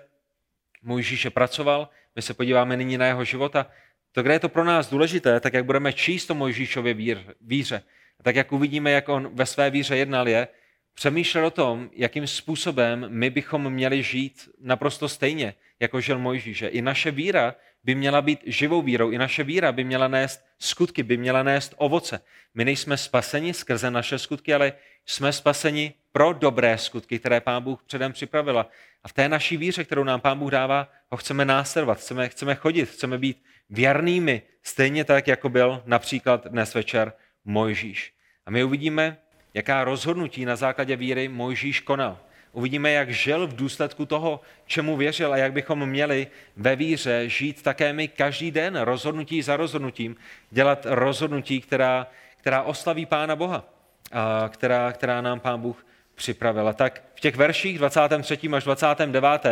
Mojžíše 0.83 1.29
pracoval, 1.29 1.89
my 2.15 2.21
se 2.21 2.33
podíváme 2.33 2.77
nyní 2.77 2.97
na 2.97 3.05
jeho 3.05 3.23
života. 3.23 3.67
To, 4.11 4.23
kde 4.23 4.33
je 4.33 4.39
to 4.39 4.49
pro 4.49 4.63
nás 4.63 4.89
důležité, 4.89 5.39
tak 5.39 5.53
jak 5.53 5.65
budeme 5.65 5.93
číst 5.93 6.31
o 6.31 6.35
Mojžíšově 6.35 6.93
vír, 6.93 7.17
víře, 7.41 7.83
tak 8.23 8.35
jak 8.35 8.51
uvidíme, 8.51 8.91
jak 8.91 9.09
on 9.09 9.29
ve 9.33 9.45
své 9.45 9.69
víře 9.69 9.97
jednal, 9.97 10.27
je 10.27 10.47
přemýšlel 10.93 11.45
o 11.45 11.51
tom, 11.51 11.89
jakým 11.93 12.27
způsobem 12.27 13.05
my 13.09 13.29
bychom 13.29 13.69
měli 13.69 14.03
žít 14.03 14.49
naprosto 14.61 15.09
stejně, 15.09 15.53
jako 15.79 16.01
žil 16.01 16.19
Mojžíš. 16.19 16.63
I 16.67 16.81
naše 16.81 17.11
víra 17.11 17.55
by 17.83 17.95
měla 17.95 18.21
být 18.21 18.39
živou 18.45 18.81
vírou, 18.81 19.09
i 19.09 19.17
naše 19.17 19.43
víra 19.43 19.71
by 19.71 19.83
měla 19.83 20.07
nést 20.07 20.45
skutky, 20.59 21.03
by 21.03 21.17
měla 21.17 21.43
nést 21.43 21.73
ovoce. 21.77 22.21
My 22.53 22.65
nejsme 22.65 22.97
spaseni 22.97 23.53
skrze 23.53 23.91
naše 23.91 24.19
skutky, 24.19 24.53
ale 24.53 24.73
jsme 25.05 25.33
spaseni 25.33 25.93
pro 26.11 26.33
dobré 26.33 26.77
skutky, 26.77 27.19
které 27.19 27.41
Pán 27.41 27.63
Bůh 27.63 27.83
předem 27.83 28.13
připravila. 28.13 28.69
A 29.03 29.07
v 29.07 29.13
té 29.13 29.29
naší 29.29 29.57
víře, 29.57 29.83
kterou 29.83 30.03
nám 30.03 30.21
Pán 30.21 30.39
Bůh 30.39 30.51
dává, 30.51 30.89
ho 31.09 31.17
chceme 31.17 31.45
následovat, 31.45 31.97
chceme, 31.97 32.29
chceme 32.29 32.55
chodit, 32.55 32.89
chceme 32.89 33.17
být 33.17 33.43
věrnými, 33.69 34.41
stejně 34.63 35.03
tak, 35.03 35.27
jako 35.27 35.49
byl 35.49 35.83
například 35.85 36.47
dnes 36.47 36.73
večer 36.73 37.13
Mojžíš. 37.45 38.13
A 38.45 38.51
my 38.51 38.63
uvidíme, 38.63 39.17
jaká 39.53 39.83
rozhodnutí 39.83 40.45
na 40.45 40.55
základě 40.55 40.95
víry 40.95 41.27
Mojžíš 41.27 41.79
konal. 41.79 42.19
Uvidíme, 42.53 42.91
jak 42.91 43.09
žil 43.09 43.47
v 43.47 43.55
důsledku 43.55 44.05
toho, 44.05 44.41
čemu 44.65 44.97
věřil 44.97 45.33
a 45.33 45.37
jak 45.37 45.53
bychom 45.53 45.85
měli 45.85 46.27
ve 46.55 46.75
víře 46.75 47.29
žít 47.29 47.61
také 47.61 47.93
my 47.93 48.07
každý 48.07 48.51
den, 48.51 48.75
rozhodnutí 48.75 49.41
za 49.41 49.57
rozhodnutím, 49.57 50.15
dělat 50.51 50.85
rozhodnutí, 50.89 51.61
která, 51.61 52.07
která 52.37 52.61
oslaví 52.61 53.05
Pána 53.05 53.35
Boha, 53.35 53.65
a 54.11 54.49
která, 54.49 54.91
která 54.91 55.21
nám 55.21 55.39
Pán 55.39 55.61
Bůh 55.61 55.85
připravil. 56.15 56.67
A 56.67 56.73
tak 56.73 57.03
v 57.15 57.19
těch 57.19 57.35
verších 57.35 57.77
23. 57.77 58.39
až 58.55 58.63
29. 58.63 59.45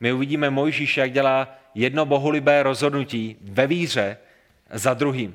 my 0.00 0.12
uvidíme 0.12 0.50
Mojžíše, 0.50 1.00
jak 1.00 1.12
dělá 1.12 1.48
jedno 1.74 2.06
bohulibé 2.06 2.62
rozhodnutí 2.62 3.36
ve 3.40 3.66
víře 3.66 4.16
za 4.70 4.94
druhým. 4.94 5.34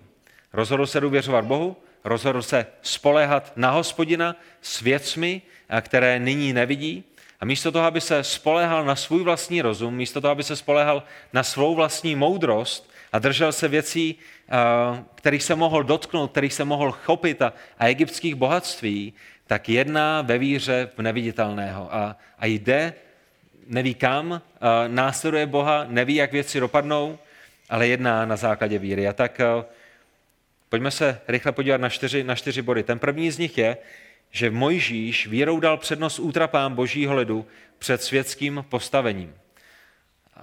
Rozhodl 0.54 0.88
se 0.88 1.02
důvěřovat 1.02 1.46
Bohu, 1.46 1.78
rozhodl 2.04 2.42
se 2.42 2.66
spolehat 2.82 3.52
na 3.56 3.72
hospodina 3.72 4.36
s 4.62 4.82
věcmi, 4.82 5.42
které 5.82 6.20
nyní 6.20 6.54
nevidí. 6.54 7.04
A 7.40 7.46
místo 7.46 7.72
toho, 7.72 7.86
aby 7.86 8.02
se 8.02 8.24
spolehal 8.24 8.86
na 8.86 8.96
svůj 8.96 9.24
vlastní 9.24 9.62
rozum, 9.62 9.96
místo 9.96 10.22
toho, 10.22 10.32
aby 10.32 10.44
se 10.44 10.56
spolehal 10.56 11.04
na 11.34 11.44
svou 11.44 11.76
vlastní 11.76 12.16
moudrost 12.16 12.92
a 13.14 13.20
držel 13.20 13.52
se 13.52 13.68
věcí, 13.68 14.16
kterých 15.16 15.44
se 15.44 15.56
mohl 15.56 15.84
dotknout, 15.84 16.32
kterých 16.32 16.54
se 16.54 16.64
mohl 16.64 16.92
chopit 16.92 17.42
a, 17.42 17.54
a 17.80 17.88
egyptských 17.88 18.36
bohatství, 18.36 19.14
tak 19.48 19.70
jedná 19.70 20.22
ve 20.22 20.38
víře 20.38 20.90
v 20.98 21.02
neviditelného 21.02 21.96
a, 21.96 22.16
a 22.40 22.46
jde, 22.46 22.94
neví 23.68 23.94
kam, 23.96 24.42
následuje 24.88 25.46
Boha, 25.46 25.86
neví, 25.90 26.16
jak 26.16 26.32
věci 26.32 26.60
dopadnou, 26.60 27.20
ale 27.70 27.88
jedná 27.88 28.26
na 28.26 28.36
základě 28.36 28.80
víry. 28.80 29.08
A 29.08 29.14
tak 29.14 29.42
Pojďme 30.74 30.92
se 30.92 31.22
rychle 31.28 31.52
podívat 31.52 31.82
na 31.82 31.90
čtyři, 31.90 32.24
na 32.24 32.36
čtyři 32.36 32.62
body. 32.62 32.84
Ten 32.84 33.00
první 33.00 33.32
z 33.32 33.38
nich 33.38 33.58
je, 33.58 33.78
že 34.32 34.52
Mojžíš 34.52 35.28
vírou 35.28 35.60
dal 35.60 35.78
přednost 35.78 36.20
útrapám 36.20 36.76
božího 36.76 37.16
lidu 37.16 37.46
před 37.80 38.02
světským 38.02 38.66
postavením. 38.70 39.34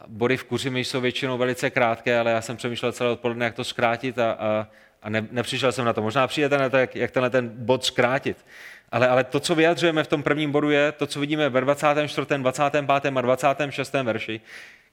Body 0.06 0.36
v 0.36 0.44
kuřimi 0.44 0.84
jsou 0.84 1.00
většinou 1.00 1.38
velice 1.38 1.70
krátké, 1.70 2.18
ale 2.18 2.30
já 2.30 2.42
jsem 2.42 2.56
přemýšlel 2.56 2.92
celé 2.92 3.10
odpoledne, 3.10 3.44
jak 3.44 3.54
to 3.54 3.64
zkrátit 3.64 4.18
a, 4.18 4.32
a, 4.32 4.66
a 5.02 5.10
ne, 5.10 5.28
nepřišel 5.30 5.72
jsem 5.72 5.84
na 5.84 5.92
to. 5.92 6.02
Možná 6.02 6.26
přijete 6.26 6.58
na 6.58 6.68
to, 6.68 6.76
jak, 6.76 6.96
jak 6.96 7.10
tenhle 7.10 7.30
ten 7.30 7.48
bod 7.54 7.84
zkrátit. 7.84 8.46
Ale, 8.92 9.08
ale 9.08 9.24
to, 9.24 9.40
co 9.40 9.54
vyjadřujeme 9.54 10.04
v 10.04 10.08
tom 10.08 10.22
prvním 10.22 10.52
bodu, 10.52 10.70
je 10.70 10.92
to, 10.92 11.06
co 11.06 11.20
vidíme 11.20 11.48
ve 11.48 11.60
24., 11.60 12.26
25. 12.36 12.90
a 12.90 13.20
26. 13.20 13.92
verši, 13.92 14.40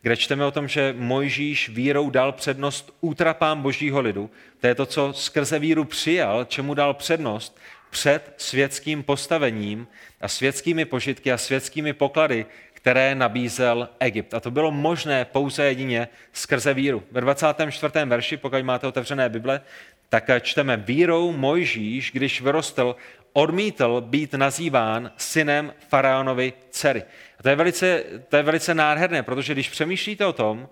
kde 0.07 0.17
čteme 0.17 0.45
o 0.45 0.51
tom, 0.51 0.67
že 0.67 0.95
Mojžíš 0.97 1.69
vírou 1.69 2.09
dal 2.09 2.31
přednost 2.31 2.97
útrapám 3.01 3.61
božího 3.61 3.99
lidu. 3.99 4.29
To 4.59 4.67
je 4.67 4.75
to, 4.75 4.85
co 4.85 5.13
skrze 5.13 5.59
víru 5.59 5.83
přijal, 5.83 6.45
čemu 6.45 6.73
dal 6.73 6.93
přednost 6.93 7.59
před 7.89 8.33
světským 8.37 9.03
postavením 9.03 9.87
a 10.21 10.27
světskými 10.27 10.85
požitky 10.85 11.31
a 11.31 11.37
světskými 11.37 11.93
poklady, 11.93 12.45
které 12.73 13.15
nabízel 13.15 13.89
Egypt. 13.99 14.33
A 14.33 14.39
to 14.39 14.51
bylo 14.51 14.71
možné 14.71 15.25
pouze 15.25 15.65
jedině 15.65 16.07
skrze 16.33 16.73
víru. 16.73 17.03
Ve 17.11 17.21
24. 17.21 17.93
verši, 18.05 18.37
pokud 18.37 18.63
máte 18.63 18.87
otevřené 18.87 19.29
Bible, 19.29 19.61
tak 20.09 20.29
čteme 20.41 20.77
vírou 20.77 21.31
Mojžíš, 21.31 22.11
když 22.11 22.41
vyrostl, 22.41 22.95
odmítl 23.33 24.01
být 24.01 24.33
nazýván 24.33 25.11
synem 25.17 25.73
faraonovi 25.87 26.53
dcery. 26.69 27.03
A 27.39 27.43
to 27.43 27.49
je, 27.49 27.55
velice, 27.55 28.03
to 28.29 28.37
je 28.37 28.43
velice 28.43 28.73
nádherné, 28.73 29.23
protože 29.23 29.53
když 29.53 29.69
přemýšlíte 29.69 30.25
o 30.25 30.33
tom, 30.33 30.69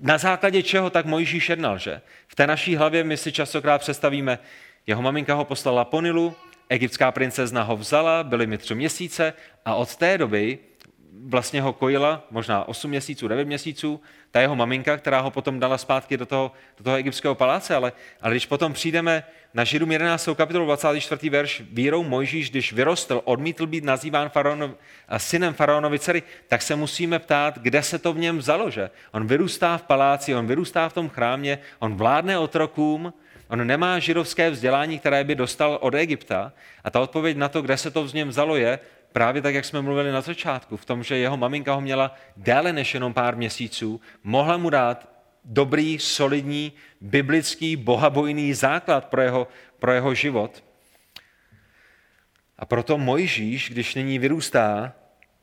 na 0.00 0.18
základě 0.18 0.62
čeho 0.62 0.90
tak 0.90 1.06
Mojžíš 1.06 1.48
jednal, 1.48 1.78
že? 1.78 2.00
V 2.28 2.34
té 2.34 2.46
naší 2.46 2.76
hlavě 2.76 3.04
my 3.04 3.16
si 3.16 3.32
častokrát 3.32 3.80
představíme, 3.80 4.38
jeho 4.86 5.02
maminka 5.02 5.34
ho 5.34 5.44
poslala 5.44 5.84
po 5.84 6.00
Nilu, 6.00 6.34
egyptská 6.68 7.12
princezna 7.12 7.62
ho 7.62 7.76
vzala, 7.76 8.24
byly 8.24 8.46
mi 8.46 8.58
tři 8.58 8.74
měsíce 8.74 9.32
a 9.64 9.74
od 9.74 9.96
té 9.96 10.18
doby 10.18 10.58
vlastně 11.22 11.62
ho 11.62 11.72
kojila 11.72 12.26
možná 12.30 12.68
8 12.68 12.90
měsíců, 12.90 13.28
9 13.28 13.44
měsíců, 13.44 14.00
ta 14.30 14.40
jeho 14.40 14.56
maminka, 14.56 14.96
která 14.96 15.20
ho 15.20 15.30
potom 15.30 15.60
dala 15.60 15.78
zpátky 15.78 16.16
do 16.16 16.26
toho, 16.26 16.52
do 16.78 16.84
toho 16.84 16.96
egyptského 16.96 17.34
paláce, 17.34 17.74
ale, 17.74 17.92
ale 18.20 18.34
když 18.34 18.46
potom 18.46 18.72
přijdeme 18.72 19.24
na 19.54 19.64
Židům 19.64 19.92
11. 19.92 20.28
kapitolu 20.34 20.66
24. 20.66 21.30
verš, 21.30 21.62
vírou 21.70 22.02
Mojžíš, 22.02 22.50
když 22.50 22.72
vyrostl, 22.72 23.20
odmítl 23.24 23.66
být 23.66 23.84
nazýván 23.84 24.28
faraonov, 24.28 24.70
synem 25.16 25.54
faraonovi 25.54 25.98
dcery, 25.98 26.22
tak 26.48 26.62
se 26.62 26.76
musíme 26.76 27.18
ptát, 27.18 27.58
kde 27.58 27.82
se 27.82 27.98
to 27.98 28.12
v 28.12 28.18
něm 28.18 28.38
vzalo, 28.38 28.70
že? 28.70 28.90
On 29.12 29.26
vyrůstá 29.26 29.78
v 29.78 29.82
paláci, 29.82 30.34
on 30.34 30.46
vyrůstá 30.46 30.88
v 30.88 30.92
tom 30.92 31.08
chrámě, 31.08 31.58
on 31.78 31.94
vládne 31.94 32.38
otrokům, 32.38 33.12
on 33.48 33.66
nemá 33.66 33.98
židovské 33.98 34.50
vzdělání, 34.50 34.98
které 34.98 35.24
by 35.24 35.34
dostal 35.34 35.78
od 35.80 35.94
Egypta. 35.94 36.52
A 36.84 36.90
ta 36.90 37.00
odpověď 37.00 37.36
na 37.36 37.48
to, 37.48 37.62
kde 37.62 37.76
se 37.76 37.90
to 37.90 38.04
v 38.04 38.14
něm 38.14 38.28
vzalo, 38.28 38.56
je, 38.56 38.78
právě 39.14 39.42
tak, 39.42 39.54
jak 39.54 39.64
jsme 39.64 39.82
mluvili 39.82 40.12
na 40.12 40.20
začátku, 40.20 40.76
v 40.76 40.84
tom, 40.84 41.02
že 41.02 41.16
jeho 41.16 41.36
maminka 41.36 41.74
ho 41.74 41.80
měla 41.80 42.14
déle 42.36 42.72
než 42.72 42.94
jenom 42.94 43.14
pár 43.14 43.36
měsíců, 43.36 44.00
mohla 44.24 44.56
mu 44.56 44.70
dát 44.70 45.08
dobrý, 45.44 45.98
solidní, 45.98 46.72
biblický, 47.00 47.76
bohabojný 47.76 48.54
základ 48.54 49.04
pro 49.04 49.22
jeho, 49.22 49.48
pro 49.78 49.92
jeho 49.92 50.14
život. 50.14 50.64
A 52.58 52.64
proto 52.64 52.98
Mojžíš, 52.98 53.70
když 53.70 53.94
nyní 53.94 54.18
vyrůstá, 54.18 54.92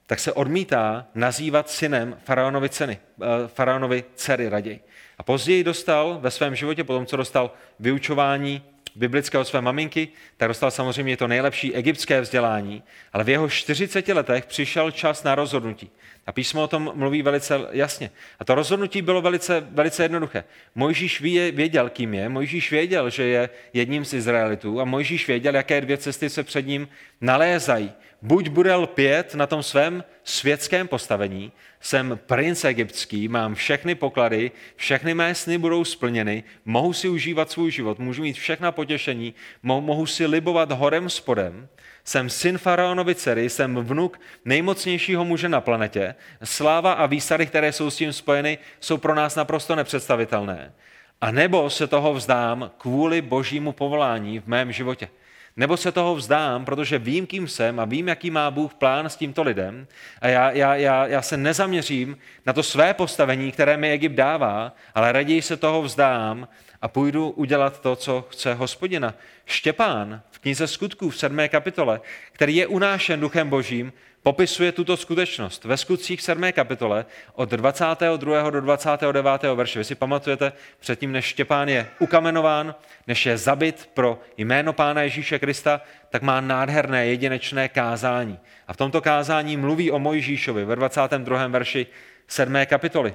tak 0.05 0.19
se 0.19 0.34
odmítá 0.34 1.07
nazývat 1.15 1.69
synem 1.69 2.17
faraonovi, 2.23 2.69
ceny, 2.69 2.99
eh, 3.21 3.47
faraonovi 3.47 4.03
dcery 4.15 4.49
raději. 4.49 4.79
A 5.17 5.23
později 5.23 5.63
dostal 5.63 6.19
ve 6.21 6.31
svém 6.31 6.55
životě, 6.55 6.84
potom 6.84 7.05
co 7.05 7.17
dostal 7.17 7.51
vyučování 7.79 8.63
biblické 8.95 9.38
od 9.38 9.45
své 9.45 9.62
maminky, 9.62 10.08
tak 10.38 10.47
dostal 10.47 10.71
samozřejmě 10.71 11.17
to 11.17 11.27
nejlepší 11.27 11.75
egyptské 11.75 12.21
vzdělání, 12.21 12.84
ale 13.13 13.23
v 13.23 13.30
jeho 13.30 13.49
40 13.49 14.08
letech 14.08 14.45
přišel 14.45 14.91
čas 14.91 15.23
na 15.23 15.36
rozhodnutí. 15.36 15.89
A 16.27 16.31
písmo 16.31 16.63
o 16.63 16.67
tom 16.67 16.91
mluví 16.95 17.21
velice 17.21 17.60
jasně. 17.71 18.12
A 18.39 18.45
to 18.45 18.55
rozhodnutí 18.55 19.01
bylo 19.01 19.21
velice, 19.21 19.67
velice 19.71 20.03
jednoduché. 20.03 20.43
Mojžíš 20.75 21.21
věděl, 21.21 21.89
kým 21.89 22.13
je, 22.13 22.29
Mojžíš 22.29 22.71
věděl, 22.71 23.10
že 23.10 23.23
je 23.23 23.49
jedním 23.73 24.05
z 24.05 24.13
Izraelitů 24.13 24.81
a 24.81 24.86
Mojžíš 24.86 25.27
věděl, 25.27 25.55
jaké 25.55 25.81
dvě 25.81 25.97
cesty 25.97 26.29
se 26.29 26.43
před 26.43 26.67
ním 26.67 26.88
nalézají. 27.21 27.91
Buď 28.21 28.49
bude 28.49 28.75
lpět 28.75 29.36
na 29.36 29.47
tom 29.47 29.63
svém 29.63 30.03
světském 30.23 30.88
postavení, 30.88 31.51
jsem 31.79 32.19
princ 32.25 32.65
egyptský, 32.65 33.27
mám 33.27 33.55
všechny 33.55 33.95
poklady, 33.95 34.51
všechny 34.75 35.13
mé 35.13 35.36
sny 35.36 35.57
budou 35.57 35.84
splněny, 35.84 36.43
mohu 36.65 36.93
si 36.93 37.10
užívat 37.10 37.51
svůj 37.51 37.71
život, 37.71 37.99
můžu 37.99 38.21
mít 38.21 38.34
všechna 38.34 38.71
potěšení, 38.71 39.34
mohu 39.63 40.05
si 40.05 40.25
libovat 40.25 40.71
horem 40.71 41.10
spodem, 41.10 41.67
jsem 42.03 42.29
syn 42.29 42.57
faraonovi 42.57 43.15
dcery, 43.15 43.49
jsem 43.49 43.75
vnuk 43.75 44.19
nejmocnějšího 44.45 45.25
muže 45.25 45.49
na 45.49 45.61
planetě. 45.61 46.15
Sláva 46.43 46.93
a 46.93 47.05
výsady, 47.05 47.45
které 47.45 47.71
jsou 47.71 47.89
s 47.89 47.95
tím 47.95 48.13
spojeny, 48.13 48.57
jsou 48.79 48.97
pro 48.97 49.15
nás 49.15 49.35
naprosto 49.35 49.75
nepředstavitelné. 49.75 50.73
A 51.21 51.31
nebo 51.31 51.69
se 51.69 51.87
toho 51.87 52.13
vzdám 52.13 52.71
kvůli 52.77 53.21
božímu 53.21 53.71
povolání 53.71 54.39
v 54.39 54.47
mém 54.47 54.71
životě. 54.71 55.07
Nebo 55.55 55.77
se 55.77 55.91
toho 55.91 56.15
vzdám, 56.15 56.65
protože 56.65 56.99
vím, 56.99 57.27
kým 57.27 57.47
jsem 57.47 57.79
a 57.79 57.85
vím, 57.85 58.07
jaký 58.07 58.31
má 58.31 58.51
Bůh 58.51 58.73
plán 58.73 59.05
s 59.05 59.15
tímto 59.15 59.43
lidem 59.43 59.87
a 60.21 60.27
já, 60.27 60.51
já, 60.51 60.75
já, 60.75 61.07
já 61.07 61.21
se 61.21 61.37
nezaměřím 61.37 62.17
na 62.45 62.53
to 62.53 62.63
své 62.63 62.93
postavení, 62.93 63.51
které 63.51 63.77
mi 63.77 63.91
Egypt 63.91 64.15
dává, 64.15 64.75
ale 64.95 65.11
raději 65.11 65.41
se 65.41 65.57
toho 65.57 65.81
vzdám 65.81 66.47
a 66.81 66.87
půjdu 66.87 67.29
udělat 67.29 67.81
to, 67.81 67.95
co 67.95 68.25
chce 68.29 68.53
hospodina. 68.53 69.13
Štěpán 69.45 70.21
knize 70.41 70.67
skutků 70.67 71.10
v 71.10 71.17
7. 71.17 71.39
kapitole, 71.49 72.01
který 72.32 72.56
je 72.56 72.67
unášen 72.67 73.19
duchem 73.19 73.49
božím, 73.49 73.93
popisuje 74.23 74.71
tuto 74.71 74.97
skutečnost. 74.97 75.65
Ve 75.65 75.77
skutcích 75.77 76.21
7. 76.21 76.51
kapitole 76.51 77.06
od 77.34 77.49
22. 77.49 78.49
do 78.49 78.62
29. 78.62 79.43
verše. 79.56 79.80
Vy 79.80 79.86
si 79.86 79.95
pamatujete, 79.95 80.54
předtím, 80.80 81.12
než 81.12 81.25
Štěpán 81.25 81.69
je 81.69 81.88
ukamenován, 81.99 82.75
než 83.08 83.25
je 83.25 83.38
zabit 83.38 83.89
pro 83.93 84.19
jméno 84.38 84.73
Pána 84.73 85.01
Ježíše 85.01 85.39
Krista, 85.39 85.82
tak 86.10 86.21
má 86.21 86.41
nádherné 86.41 87.08
jedinečné 87.08 87.69
kázání. 87.69 88.39
A 88.67 88.73
v 88.73 88.77
tomto 88.77 89.01
kázání 89.01 89.58
mluví 89.58 89.91
o 89.91 89.99
Mojžíšovi 89.99 90.65
ve 90.65 90.75
22. 90.75 91.47
verši 91.47 91.88
7. 92.27 92.54
kapitoly, 92.65 93.13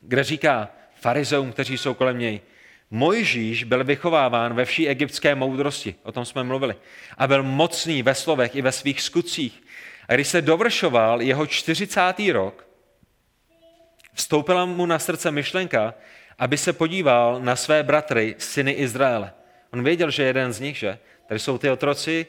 kde 0.00 0.24
říká 0.24 0.68
farizeum, 1.00 1.52
kteří 1.52 1.78
jsou 1.78 1.94
kolem 1.94 2.18
něj, 2.18 2.40
Mojžíš 2.90 3.64
byl 3.64 3.84
vychováván 3.84 4.54
ve 4.54 4.64
vší 4.64 4.88
egyptské 4.88 5.34
moudrosti, 5.34 5.94
o 6.02 6.12
tom 6.12 6.24
jsme 6.24 6.44
mluvili, 6.44 6.76
a 7.18 7.26
byl 7.26 7.42
mocný 7.42 8.02
ve 8.02 8.14
slovech 8.14 8.56
i 8.56 8.62
ve 8.62 8.72
svých 8.72 9.02
skutcích. 9.02 9.62
A 10.08 10.14
když 10.14 10.28
se 10.28 10.42
dovršoval 10.42 11.22
jeho 11.22 11.46
40. 11.46 12.14
rok, 12.32 12.68
vstoupila 14.14 14.64
mu 14.64 14.86
na 14.86 14.98
srdce 14.98 15.30
myšlenka, 15.30 15.94
aby 16.38 16.58
se 16.58 16.72
podíval 16.72 17.40
na 17.40 17.56
své 17.56 17.82
bratry, 17.82 18.34
syny 18.38 18.72
Izraele. 18.72 19.32
On 19.72 19.84
věděl, 19.84 20.10
že 20.10 20.22
jeden 20.22 20.52
z 20.52 20.60
nich, 20.60 20.76
že 20.76 20.98
tady 21.26 21.40
jsou 21.40 21.58
ty 21.58 21.70
otroci, 21.70 22.26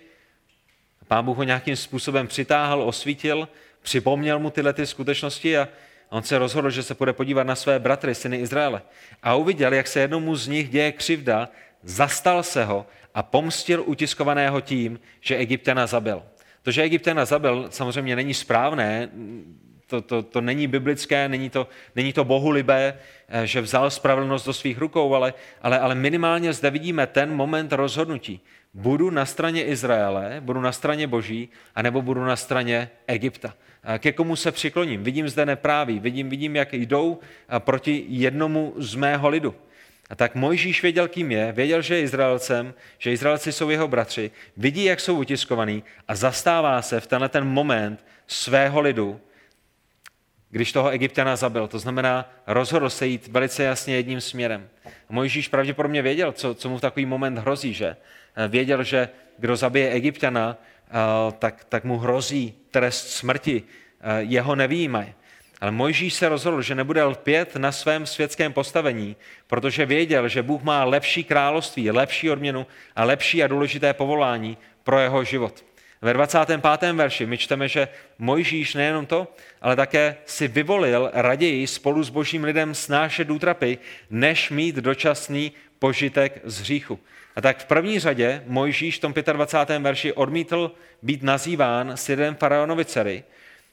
pán 1.07 1.25
Bůh 1.25 1.37
ho 1.37 1.43
nějakým 1.43 1.75
způsobem 1.75 2.27
přitáhl, 2.27 2.81
osvítil, 2.81 3.47
připomněl 3.81 4.39
mu 4.39 4.49
tyhle 4.49 4.73
ty 4.73 4.85
skutečnosti 4.85 5.57
a 5.57 5.67
on 6.09 6.23
se 6.23 6.37
rozhodl, 6.37 6.69
že 6.69 6.83
se 6.83 6.93
bude 6.93 7.13
podívat 7.13 7.47
na 7.47 7.55
své 7.55 7.79
bratry, 7.79 8.15
syny 8.15 8.37
Izraele. 8.37 8.81
A 9.23 9.35
uviděl, 9.35 9.73
jak 9.73 9.87
se 9.87 9.99
jednomu 9.99 10.35
z 10.35 10.47
nich 10.47 10.69
děje 10.69 10.91
křivda, 10.91 11.49
zastal 11.83 12.43
se 12.43 12.65
ho 12.65 12.85
a 13.13 13.23
pomstil 13.23 13.83
utiskovaného 13.85 14.61
tím, 14.61 14.99
že 15.21 15.35
Egyptiana 15.35 15.87
zabil. 15.87 16.23
To, 16.63 16.71
že 16.71 16.81
Egyptiana 16.81 17.25
zabil, 17.25 17.67
samozřejmě 17.69 18.15
není 18.15 18.33
správné, 18.33 19.09
to, 19.87 20.01
to, 20.01 20.23
to 20.23 20.41
není 20.41 20.67
biblické, 20.67 21.29
není 21.29 21.49
to, 21.49 21.67
není 21.95 22.13
to 22.13 22.23
bohulibé, 22.23 22.97
eh, 23.27 23.47
že 23.47 23.61
vzal 23.61 23.89
spravedlnost 23.89 24.45
do 24.45 24.53
svých 24.53 24.77
rukou, 24.77 25.15
ale, 25.15 25.33
ale, 25.61 25.79
ale 25.79 25.95
minimálně 25.95 26.53
zde 26.53 26.69
vidíme 26.69 27.07
ten 27.07 27.35
moment 27.35 27.73
rozhodnutí. 27.73 28.41
Budu 28.73 29.09
na 29.09 29.25
straně 29.25 29.63
Izraele, 29.63 30.37
budu 30.39 30.61
na 30.61 30.71
straně 30.71 31.07
Boží, 31.07 31.49
anebo 31.75 32.01
budu 32.01 32.25
na 32.25 32.35
straně 32.35 32.89
Egypta. 33.07 33.53
Ke 33.97 34.11
komu 34.11 34.35
se 34.35 34.51
přikloním? 34.51 35.03
Vidím 35.03 35.29
zde 35.29 35.45
nepráví, 35.45 35.99
vidím, 35.99 36.29
vidím, 36.29 36.55
jak 36.55 36.73
jdou 36.73 37.19
proti 37.59 38.05
jednomu 38.07 38.73
z 38.77 38.95
mého 38.95 39.29
lidu. 39.29 39.55
A 40.09 40.15
tak 40.15 40.35
Mojžíš 40.35 40.81
věděl, 40.81 41.07
kým 41.07 41.31
je, 41.31 41.51
věděl, 41.51 41.81
že 41.81 41.95
je 41.95 42.01
Izraelcem, 42.01 42.73
že 42.97 43.11
Izraelci 43.11 43.51
jsou 43.51 43.69
jeho 43.69 43.87
bratři, 43.87 44.31
vidí, 44.57 44.83
jak 44.83 44.99
jsou 44.99 45.19
utiskovaní 45.19 45.83
a 46.07 46.15
zastává 46.15 46.81
se 46.81 46.99
v 46.99 47.07
tenhle 47.07 47.29
ten 47.29 47.43
moment 47.45 48.05
svého 48.27 48.81
lidu, 48.81 49.19
když 50.49 50.71
toho 50.71 50.89
Egyptiana 50.89 51.35
zabil. 51.35 51.67
To 51.67 51.79
znamená, 51.79 52.31
rozhodl 52.47 52.89
se 52.89 53.07
jít 53.07 53.27
velice 53.27 53.63
jasně 53.63 53.95
jedním 53.95 54.21
směrem. 54.21 54.69
Mojžíš 55.09 55.47
pravděpodobně 55.47 56.01
věděl, 56.01 56.31
co, 56.31 56.55
co 56.55 56.69
mu 56.69 56.77
v 56.77 56.81
takový 56.81 57.05
moment 57.05 57.37
hrozí, 57.37 57.73
že? 57.73 57.95
Věděl, 58.47 58.83
že 58.83 59.09
kdo 59.37 59.55
zabije 59.55 59.91
Egyptiana, 59.91 60.57
tak, 61.39 61.65
tak 61.69 61.83
mu 61.83 61.97
hrozí 61.97 62.53
trest 62.71 63.09
smrti. 63.09 63.63
Jeho 64.17 64.55
nevýjímají. 64.55 65.13
Ale 65.61 65.71
Mojžíš 65.71 66.13
se 66.13 66.29
rozhodl, 66.29 66.61
že 66.61 66.75
nebude 66.75 67.03
lpět 67.03 67.55
na 67.55 67.71
svém 67.71 68.05
světském 68.05 68.53
postavení, 68.53 69.15
protože 69.47 69.85
věděl, 69.85 70.27
že 70.27 70.43
Bůh 70.43 70.63
má 70.63 70.83
lepší 70.83 71.23
království, 71.23 71.91
lepší 71.91 72.29
odměnu 72.29 72.67
a 72.95 73.03
lepší 73.03 73.43
a 73.43 73.47
důležité 73.47 73.93
povolání 73.93 74.57
pro 74.83 74.99
jeho 74.99 75.23
život. 75.23 75.65
Ve 76.01 76.13
25. 76.13 76.93
verši 76.93 77.25
my 77.25 77.37
čteme, 77.37 77.67
že 77.67 77.87
Mojžíš 78.19 78.73
nejenom 78.73 79.05
to, 79.05 79.27
ale 79.61 79.75
také 79.75 80.15
si 80.25 80.47
vyvolil 80.47 81.11
raději 81.13 81.67
spolu 81.67 82.03
s 82.03 82.09
božím 82.09 82.43
lidem 82.43 82.75
snášet 82.75 83.29
útrapy, 83.29 83.77
než 84.09 84.49
mít 84.49 84.75
dočasný 84.75 85.51
požitek 85.79 86.41
z 86.43 86.59
hříchu. 86.59 86.99
A 87.35 87.41
tak 87.41 87.59
v 87.59 87.65
první 87.65 87.99
řadě 87.99 88.43
Mojžíš 88.47 88.97
v 88.97 89.01
tom 89.01 89.13
25. 89.13 89.79
verši 89.79 90.13
odmítl 90.13 90.71
být 91.01 91.23
nazýván 91.23 91.97
synem 91.97 92.35
faraonovi 92.35 92.85
dcery, 92.85 93.23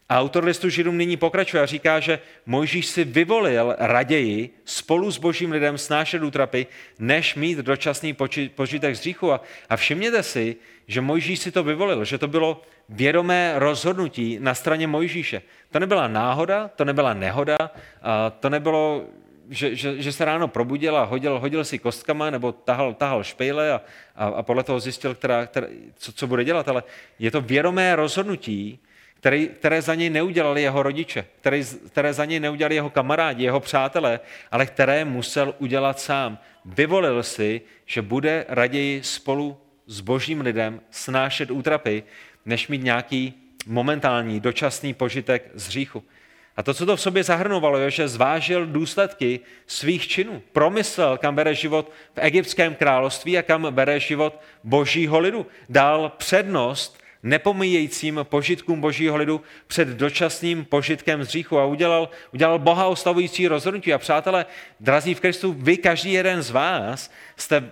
A 0.09 0.21
autor 0.21 0.45
listu 0.45 0.69
Židům 0.69 0.99
nyní 0.99 1.17
pokračuje 1.17 1.63
a 1.63 1.67
říká, 1.67 2.01
že 2.01 2.19
Mojžíš 2.47 2.87
si 2.87 3.05
vyvolil 3.05 3.75
raději 3.79 4.51
spolu 4.65 5.11
s 5.11 5.19
božím 5.19 5.53
lidem 5.53 5.79
snášet 5.79 6.23
útrapy, 6.23 6.67
než 6.99 7.35
mít 7.35 7.59
dočasný 7.59 8.17
požitek 8.55 8.97
z 8.97 9.01
hříchu. 9.01 9.33
A, 9.33 9.41
a 9.71 9.77
všimněte 9.77 10.23
si, 10.23 10.57
že 10.87 11.01
Mojžíš 11.01 11.39
si 11.39 11.51
to 11.53 11.63
vyvolil, 11.63 12.05
že 12.05 12.19
to 12.19 12.29
bylo 12.29 12.63
vědomé 12.89 13.53
rozhodnutí 13.57 14.39
na 14.41 14.55
straně 14.55 14.87
Mojžíše. 14.87 15.43
To 15.71 15.79
nebyla 15.79 16.09
náhoda, 16.09 16.71
to 16.77 16.85
nebyla 16.85 17.15
nehoda, 17.15 17.57
a 18.03 18.31
to 18.31 18.51
nebylo, 18.51 19.05
že, 19.51 19.75
že, 19.75 20.03
že 20.03 20.13
se 20.13 20.25
ráno 20.25 20.49
probudil 20.49 20.97
a 20.97 21.05
hodil, 21.05 21.39
hodil 21.39 21.65
si 21.65 21.79
kostkama 21.79 22.31
nebo 22.31 22.53
tahal, 22.53 22.95
tahal 22.95 23.25
špejle 23.25 23.73
a, 23.73 23.81
a, 24.17 24.27
a 24.27 24.43
podle 24.43 24.63
toho 24.63 24.81
zjistil, 24.81 25.15
která, 25.15 25.47
která, 25.47 25.67
co, 25.97 26.13
co 26.13 26.27
bude 26.27 26.45
dělat, 26.45 26.69
ale 26.69 26.83
je 27.19 27.31
to 27.31 27.41
vědomé 27.41 27.97
rozhodnutí, 27.97 28.79
které, 29.17 29.47
které 29.47 29.83
za 29.83 29.95
něj 29.95 30.11
neudělali 30.11 30.63
jeho 30.63 30.83
rodiče, 30.83 31.27
které, 31.41 31.63
které 31.89 32.13
za 32.13 32.25
něj 32.25 32.41
neudělali 32.41 32.75
jeho 32.75 32.91
kamarádi, 32.91 33.45
jeho 33.45 33.61
přátelé, 33.61 34.21
ale 34.51 34.67
které 34.67 35.05
musel 35.05 35.55
udělat 35.59 36.01
sám. 36.01 36.39
Vyvolil 36.65 37.23
si, 37.23 37.61
že 37.87 38.03
bude 38.03 38.45
raději 38.49 39.03
spolu 39.03 39.57
s 39.87 40.01
božím 40.01 40.41
lidem 40.41 40.81
snášet 40.91 41.51
útrapy, 41.51 42.03
než 42.47 42.69
mít 42.69 42.83
nějaký 42.83 43.35
momentální, 43.67 44.41
dočasný 44.41 44.95
požitek 44.95 45.51
z 45.55 45.67
hříchu. 45.67 46.05
A 46.57 46.63
to, 46.63 46.75
co 46.75 46.87
to 46.87 46.97
v 46.97 47.01
sobě 47.01 47.25
zahrnovalo, 47.25 47.79
je, 47.79 47.91
že 47.91 48.09
zvážil 48.09 48.67
důsledky 48.67 49.41
svých 49.67 50.09
činů. 50.09 50.43
Promyslel, 50.53 51.19
kam 51.19 51.35
bere 51.35 51.55
život 51.55 51.93
v 52.15 52.19
egyptském 52.19 52.75
království 52.75 53.39
a 53.39 53.43
kam 53.43 53.75
bere 53.75 54.01
život 54.01 54.41
božího 54.65 55.19
lidu. 55.19 55.47
Dal 55.69 56.13
přednost 56.17 56.99
nepomíjejícím 57.23 58.21
požitkům 58.23 58.81
božího 58.81 59.17
lidu 59.17 59.41
před 59.67 59.89
dočasným 59.89 60.65
požitkem 60.65 61.25
z 61.25 61.29
hříchu 61.29 61.59
a 61.59 61.65
udělal, 61.65 62.09
udělal 62.33 62.59
Boha 62.59 62.87
oslavující 62.87 63.49
rozhodnutí. 63.49 63.93
A 63.93 63.99
přátelé, 63.99 64.47
drazí 64.81 65.15
v 65.15 65.21
Kristu, 65.21 65.53
vy 65.53 65.77
každý 65.77 66.13
jeden 66.13 66.43
z 66.43 66.51
vás 66.51 67.11
jste 67.37 67.71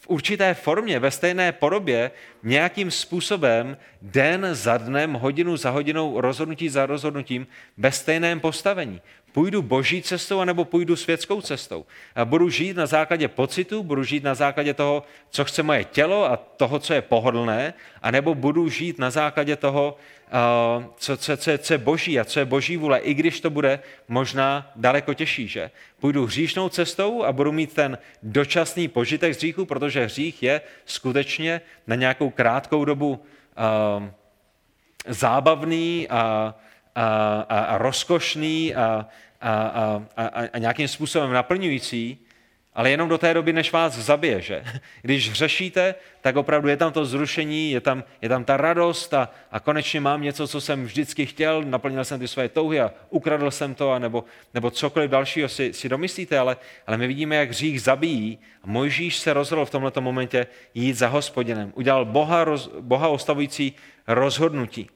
v 0.00 0.08
určité 0.08 0.54
formě, 0.54 0.98
ve 0.98 1.10
stejné 1.10 1.52
podobě, 1.52 2.10
nějakým 2.42 2.90
způsobem 2.90 3.76
den 4.02 4.48
za 4.52 4.76
dnem, 4.76 5.12
hodinu 5.12 5.56
za 5.56 5.70
hodinou, 5.70 6.20
rozhodnutí 6.20 6.68
za 6.68 6.86
rozhodnutím, 6.86 7.46
ve 7.78 7.92
stejném 7.92 8.40
postavení. 8.40 9.00
Půjdu 9.32 9.62
boží 9.62 10.02
cestou, 10.02 10.40
anebo 10.40 10.64
půjdu 10.64 10.96
světskou 10.96 11.40
cestou. 11.40 11.84
A 12.14 12.24
budu 12.24 12.48
žít 12.48 12.76
na 12.76 12.86
základě 12.86 13.28
pocitu, 13.28 13.82
budu 13.82 14.04
žít 14.04 14.24
na 14.24 14.34
základě 14.34 14.74
toho, 14.74 15.02
co 15.30 15.44
chce 15.44 15.62
moje 15.62 15.84
tělo 15.84 16.24
a 16.24 16.36
toho, 16.36 16.78
co 16.78 16.94
je 16.94 17.02
pohodlné, 17.02 17.74
anebo 18.02 18.34
budu 18.34 18.68
žít 18.68 18.98
na 18.98 19.10
základě 19.10 19.56
toho, 19.56 19.96
co, 20.96 21.16
co, 21.16 21.36
co, 21.36 21.58
co 21.58 21.74
je 21.74 21.78
boží 21.78 22.20
a 22.20 22.24
co 22.24 22.38
je 22.38 22.44
boží 22.44 22.76
vůle, 22.76 22.98
i 22.98 23.14
když 23.14 23.40
to 23.40 23.50
bude 23.50 23.80
možná 24.08 24.72
daleko 24.76 25.14
těžší, 25.14 25.48
že? 25.48 25.70
Půjdu 26.00 26.26
hříšnou 26.26 26.68
cestou 26.68 27.24
a 27.24 27.32
budu 27.32 27.52
mít 27.52 27.74
ten 27.74 27.98
dočasný 28.22 28.88
požitek 28.88 29.34
z 29.34 29.36
hříchu, 29.36 29.64
protože 29.64 30.04
hřích 30.04 30.42
je 30.42 30.60
skutečně 30.84 31.60
na 31.86 31.96
nějakou 31.96 32.30
krátkou 32.30 32.84
dobu 32.84 33.10
uh, 33.10 34.08
zábavný 35.08 36.08
a, 36.08 36.54
a, 36.94 37.40
a, 37.48 37.60
a 37.60 37.78
rozkošný 37.78 38.74
a, 38.74 39.06
a, 39.40 39.52
a, 39.52 40.02
a, 40.16 40.48
a 40.52 40.58
nějakým 40.58 40.88
způsobem 40.88 41.32
naplňující, 41.32 42.18
ale 42.74 42.90
jenom 42.90 43.08
do 43.08 43.18
té 43.18 43.34
doby, 43.34 43.52
než 43.52 43.72
vás 43.72 43.92
zabije, 43.92 44.40
že? 44.40 44.64
Když 45.02 45.30
hřešíte, 45.30 45.94
tak 46.20 46.36
opravdu 46.36 46.68
je 46.68 46.76
tam 46.76 46.92
to 46.92 47.04
zrušení, 47.04 47.70
je 47.70 47.80
tam, 47.80 48.04
je 48.22 48.28
tam 48.28 48.44
ta 48.44 48.56
radost 48.56 49.14
a, 49.14 49.28
a 49.50 49.60
konečně 49.60 50.00
mám 50.00 50.22
něco, 50.22 50.48
co 50.48 50.60
jsem 50.60 50.84
vždycky 50.84 51.26
chtěl, 51.26 51.62
naplnil 51.62 52.04
jsem 52.04 52.20
ty 52.20 52.28
své 52.28 52.48
touhy 52.48 52.80
a 52.80 52.92
ukradl 53.10 53.50
jsem 53.50 53.74
to, 53.74 53.92
a 53.92 53.98
nebo, 53.98 54.24
nebo 54.54 54.70
cokoliv 54.70 55.10
dalšího 55.10 55.48
si, 55.48 55.72
si 55.72 55.88
domyslíte, 55.88 56.38
ale, 56.38 56.56
ale 56.86 56.96
my 56.96 57.06
vidíme, 57.06 57.36
jak 57.36 57.48
hřích 57.48 57.82
zabíjí 57.82 58.38
a 58.62 58.66
Mojžíš 58.66 59.18
se 59.18 59.32
rozhodl 59.32 59.64
v 59.64 59.70
tomto 59.70 60.00
momentě 60.00 60.46
jít 60.74 60.94
za 60.94 61.08
hospodinem. 61.08 61.72
Udělal 61.74 62.04
Boha, 62.04 62.44
roz, 62.44 62.70
Boha 62.80 63.08
ostavující 63.08 63.74
rozhodnutí. 64.06 64.90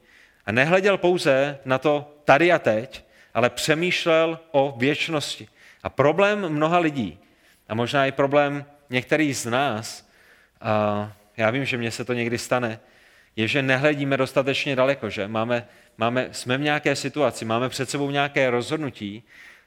A 0.47 0.53
nehleděl 0.53 0.99
pouze 0.99 1.59
na 1.65 1.79
to 1.79 2.15
tady 2.25 2.53
a 2.53 2.59
teď, 2.59 3.05
ale 3.35 3.51
přemýšlel 3.51 4.39
o 4.51 4.75
věčnosti. 4.79 5.49
A 5.83 5.89
problém 5.89 6.49
mnoha 6.49 6.79
lidí, 6.79 7.19
a 7.69 7.75
možná 7.75 8.07
i 8.07 8.13
problém 8.13 8.65
některých 8.91 9.37
z 9.37 9.47
nás, 9.47 10.09
a 10.61 11.13
já 11.37 11.51
vím, 11.51 11.65
že 11.65 11.77
mně 11.77 11.91
se 11.91 12.05
to 12.05 12.13
někdy 12.13 12.39
stane, 12.39 12.81
je, 13.37 13.49
že 13.49 13.63
nehledíme 13.63 14.17
dostatečně 14.17 14.77
daleko, 14.77 15.11
že 15.11 15.29
máme, 15.29 15.67
máme, 15.99 16.29
jsme 16.33 16.59
v 16.59 16.61
nějaké 16.61 16.97
situaci, 16.97 17.45
máme 17.45 17.69
před 17.69 17.91
sebou 17.91 18.11
nějaké 18.11 18.51
rozhodnutí 18.51 19.23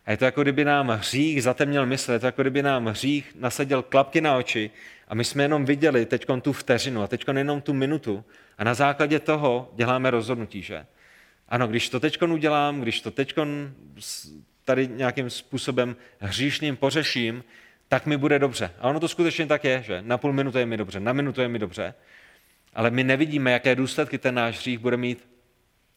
a 0.10 0.12
je 0.12 0.18
to 0.18 0.26
jako 0.26 0.42
kdyby 0.42 0.66
nám 0.66 0.90
hřích 0.90 1.44
zatemněl 1.44 1.86
mysl, 1.86 2.12
je 2.12 2.20
to 2.20 2.26
jako 2.26 2.42
kdyby 2.42 2.64
nám 2.64 2.86
hřích 2.86 3.36
nasadil 3.40 3.82
klapky 3.82 4.22
na 4.22 4.38
oči 4.38 4.72
a 5.08 5.16
my 5.16 5.24
jsme 5.24 5.44
jenom 5.44 5.66
viděli 5.66 6.06
teď 6.06 6.26
tu 6.42 6.54
vteřinu 6.54 7.02
a 7.02 7.08
teď 7.08 7.26
jenom 7.38 7.62
tu 7.62 7.74
minutu 7.74 8.24
a 8.58 8.64
na 8.64 8.74
základě 8.74 9.20
toho 9.20 9.72
děláme 9.76 10.12
rozhodnutí, 10.12 10.62
že? 10.62 10.86
Ano, 11.50 11.68
když 11.68 11.90
to 11.90 12.00
teď 12.00 12.22
udělám, 12.22 12.82
když 12.82 13.02
to 13.02 13.12
teď 13.12 13.36
tady 14.66 14.88
nějakým 14.88 15.30
způsobem 15.30 15.96
hříšným 16.20 16.78
pořeším, 16.78 17.44
tak 17.88 18.06
mi 18.06 18.18
bude 18.18 18.40
dobře. 18.40 18.72
A 18.80 18.90
ono 18.90 19.00
to 19.00 19.08
skutečně 19.08 19.46
tak 19.46 19.64
je, 19.64 19.84
že 19.84 20.02
na 20.02 20.18
půl 20.18 20.34
minuty 20.34 20.60
je 20.60 20.66
mi 20.66 20.78
dobře, 20.78 21.00
na 21.00 21.14
minutu 21.14 21.42
je 21.42 21.48
mi 21.48 21.60
dobře, 21.60 21.94
ale 22.74 22.92
my 22.92 23.04
nevidíme, 23.04 23.52
jaké 23.52 23.76
důsledky 23.76 24.18
ten 24.18 24.36
náš 24.36 24.60
hřích 24.60 24.80
bude 24.80 24.98
mít 24.98 25.29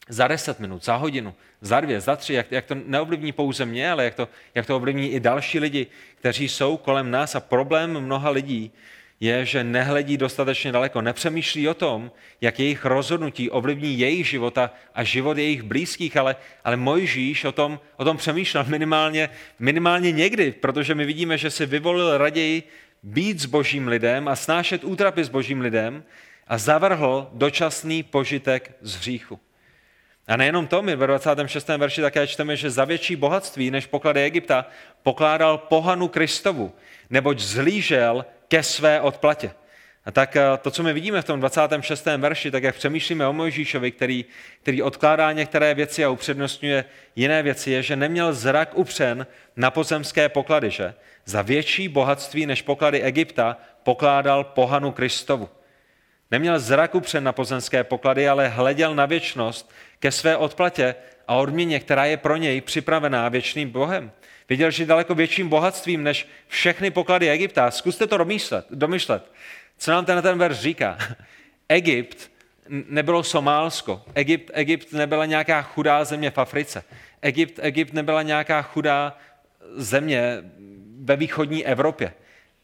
za 0.08 0.28
deset 0.28 0.60
minut, 0.60 0.84
za 0.84 0.96
hodinu, 0.96 1.34
za 1.60 1.80
dvě, 1.80 2.00
za 2.00 2.16
tři, 2.16 2.34
jak, 2.34 2.52
jak 2.52 2.64
to 2.64 2.74
neovlivní 2.74 3.32
pouze 3.32 3.66
mě, 3.66 3.90
ale 3.90 4.04
jak 4.04 4.14
to, 4.14 4.28
jak 4.54 4.66
to 4.66 4.76
ovlivní 4.76 5.12
i 5.12 5.20
další 5.20 5.58
lidi, 5.58 5.86
kteří 6.14 6.48
jsou 6.48 6.76
kolem 6.76 7.10
nás. 7.10 7.34
A 7.34 7.40
problém 7.40 8.00
mnoha 8.00 8.30
lidí 8.30 8.72
je, 9.20 9.46
že 9.46 9.64
nehledí 9.64 10.16
dostatečně 10.16 10.72
daleko, 10.72 11.02
nepřemýšlí 11.02 11.68
o 11.68 11.74
tom, 11.74 12.10
jak 12.40 12.58
jejich 12.58 12.84
rozhodnutí 12.84 13.50
ovlivní 13.50 13.98
jejich 13.98 14.28
života 14.28 14.70
a 14.94 15.04
život 15.04 15.38
jejich 15.38 15.62
blízkých, 15.62 16.16
ale, 16.16 16.36
ale 16.64 16.76
Mojžíš 16.76 17.44
o 17.44 17.52
tom, 17.52 17.80
o 17.96 18.04
tom 18.04 18.16
přemýšlel 18.16 18.64
minimálně, 18.68 19.28
minimálně 19.58 20.12
někdy, 20.12 20.52
protože 20.52 20.94
my 20.94 21.04
vidíme, 21.04 21.38
že 21.38 21.50
si 21.50 21.66
vyvolil 21.66 22.18
raději 22.18 22.62
být 23.02 23.40
s 23.40 23.46
božím 23.46 23.88
lidem 23.88 24.28
a 24.28 24.36
snášet 24.36 24.84
útrapy 24.84 25.24
s 25.24 25.28
božím 25.28 25.60
lidem 25.60 26.04
a 26.48 26.58
zavrhl 26.58 27.30
dočasný 27.32 28.02
požitek 28.02 28.76
z 28.80 28.96
hříchu. 28.96 29.40
A 30.28 30.36
nejenom 30.36 30.66
to, 30.66 30.82
my 30.82 30.96
ve 30.96 31.06
26. 31.06 31.68
verši 31.68 32.00
také 32.00 32.26
čteme, 32.26 32.56
že 32.56 32.70
za 32.70 32.84
větší 32.84 33.16
bohatství 33.16 33.70
než 33.70 33.86
poklady 33.86 34.22
Egypta 34.24 34.66
pokládal 35.02 35.58
pohanu 35.58 36.08
Kristovu, 36.08 36.72
neboť 37.10 37.38
zlížel 37.38 38.26
ke 38.48 38.62
své 38.62 39.00
odplatě. 39.00 39.50
A 40.04 40.10
tak 40.10 40.36
eh, 40.36 40.42
to, 40.62 40.70
co 40.70 40.82
my 40.82 40.92
vidíme 40.92 41.22
v 41.22 41.24
tom 41.24 41.40
26. 41.40 42.06
verši, 42.06 42.50
tak 42.50 42.62
jak 42.62 42.74
přemýšlíme 42.74 43.26
o 43.26 43.32
Mojžíšovi, 43.32 43.90
který, 43.90 44.24
který 44.62 44.82
odkládá 44.82 45.32
některé 45.32 45.74
věci 45.74 46.04
a 46.04 46.10
upřednostňuje 46.10 46.84
jiné 47.16 47.42
věci, 47.42 47.70
je, 47.70 47.82
že 47.82 47.96
neměl 47.96 48.32
zrak 48.32 48.78
upřen 48.78 49.26
na 49.56 49.70
pozemské 49.70 50.28
poklady, 50.28 50.70
že 50.70 50.94
za 51.24 51.42
větší 51.42 51.88
bohatství 51.88 52.46
než 52.46 52.62
poklady 52.62 53.02
Egypta 53.02 53.56
pokládal 53.82 54.44
pohanu 54.44 54.92
Kristovu. 54.92 55.48
Neměl 56.32 56.58
zrak 56.58 56.94
upřen 56.94 57.24
na 57.24 57.32
pozemské 57.32 57.84
poklady, 57.84 58.28
ale 58.28 58.48
hleděl 58.48 58.94
na 58.94 59.06
věčnost 59.06 59.72
ke 59.98 60.12
své 60.12 60.36
odplatě 60.36 60.94
a 61.28 61.34
odměně, 61.34 61.80
která 61.80 62.04
je 62.04 62.16
pro 62.16 62.36
něj 62.36 62.60
připravená 62.60 63.28
věčným 63.28 63.70
Bohem. 63.70 64.12
Viděl, 64.48 64.70
že 64.70 64.86
daleko 64.86 65.14
větším 65.14 65.48
bohatstvím 65.48 66.02
než 66.02 66.28
všechny 66.48 66.90
poklady 66.90 67.30
Egypta. 67.30 67.70
Zkuste 67.70 68.06
to 68.06 68.16
domyslet. 68.16 68.66
domyslet. 68.70 69.32
Co 69.78 69.90
nám 69.90 70.04
ten, 70.04 70.22
ten 70.22 70.38
verš 70.38 70.58
říká? 70.58 70.98
Egypt 71.68 72.30
nebylo 72.68 73.22
Somálsko. 73.22 74.02
Egypt, 74.14 74.50
Egypt 74.52 74.92
nebyla 74.92 75.26
nějaká 75.26 75.62
chudá 75.62 76.04
země 76.04 76.30
v 76.30 76.38
Africe. 76.38 76.84
Egypt, 77.22 77.58
Egypt 77.62 77.92
nebyla 77.92 78.22
nějaká 78.22 78.62
chudá 78.62 79.16
země 79.76 80.42
ve 81.00 81.16
východní 81.16 81.66
Evropě. 81.66 82.12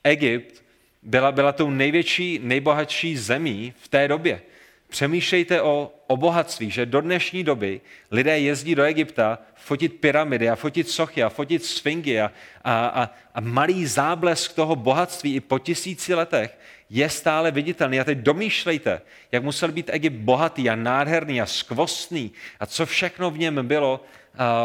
Egypt 0.05 0.68
byla, 1.09 1.33
byla 1.33 1.53
tou 1.53 1.71
největší, 1.71 2.41
nejbohatší 2.43 3.17
zemí 3.17 3.75
v 3.83 3.89
té 3.89 4.09
době. 4.09 4.41
Přemýšlejte 4.89 5.63
o, 5.63 5.93
o 6.07 6.17
bohatství, 6.17 6.71
že 6.71 6.87
do 6.87 7.01
dnešní 7.01 7.45
doby 7.45 7.81
lidé 8.11 8.39
jezdí 8.39 8.75
do 8.75 8.83
Egypta 8.83 9.39
fotit 9.55 10.01
pyramidy 10.01 10.51
a 10.51 10.57
fotit 10.57 10.89
sochy 10.89 11.23
a 11.23 11.29
fotit 11.29 11.65
sfingy 11.65 12.21
a, 12.21 12.33
a, 12.65 12.87
a, 12.87 13.11
a 13.35 13.41
malý 13.41 13.87
záblesk 13.87 14.53
toho 14.53 14.77
bohatství 14.77 15.35
i 15.35 15.41
po 15.41 15.59
tisíci 15.59 16.15
letech 16.15 16.59
je 16.91 17.11
stále 17.11 17.51
viditelný. 17.51 18.01
A 18.01 18.05
teď 18.05 18.19
domýšlejte, 18.19 19.01
jak 19.33 19.43
musel 19.43 19.73
být 19.73 19.91
Egypt 19.93 20.17
bohatý 20.17 20.71
a 20.71 20.77
nádherný 20.77 21.41
a 21.41 21.47
skvostný 21.47 22.33
a 22.61 22.67
co 22.67 22.87
všechno 22.87 23.31
v 23.31 23.39
něm 23.39 23.67
bylo 23.67 24.01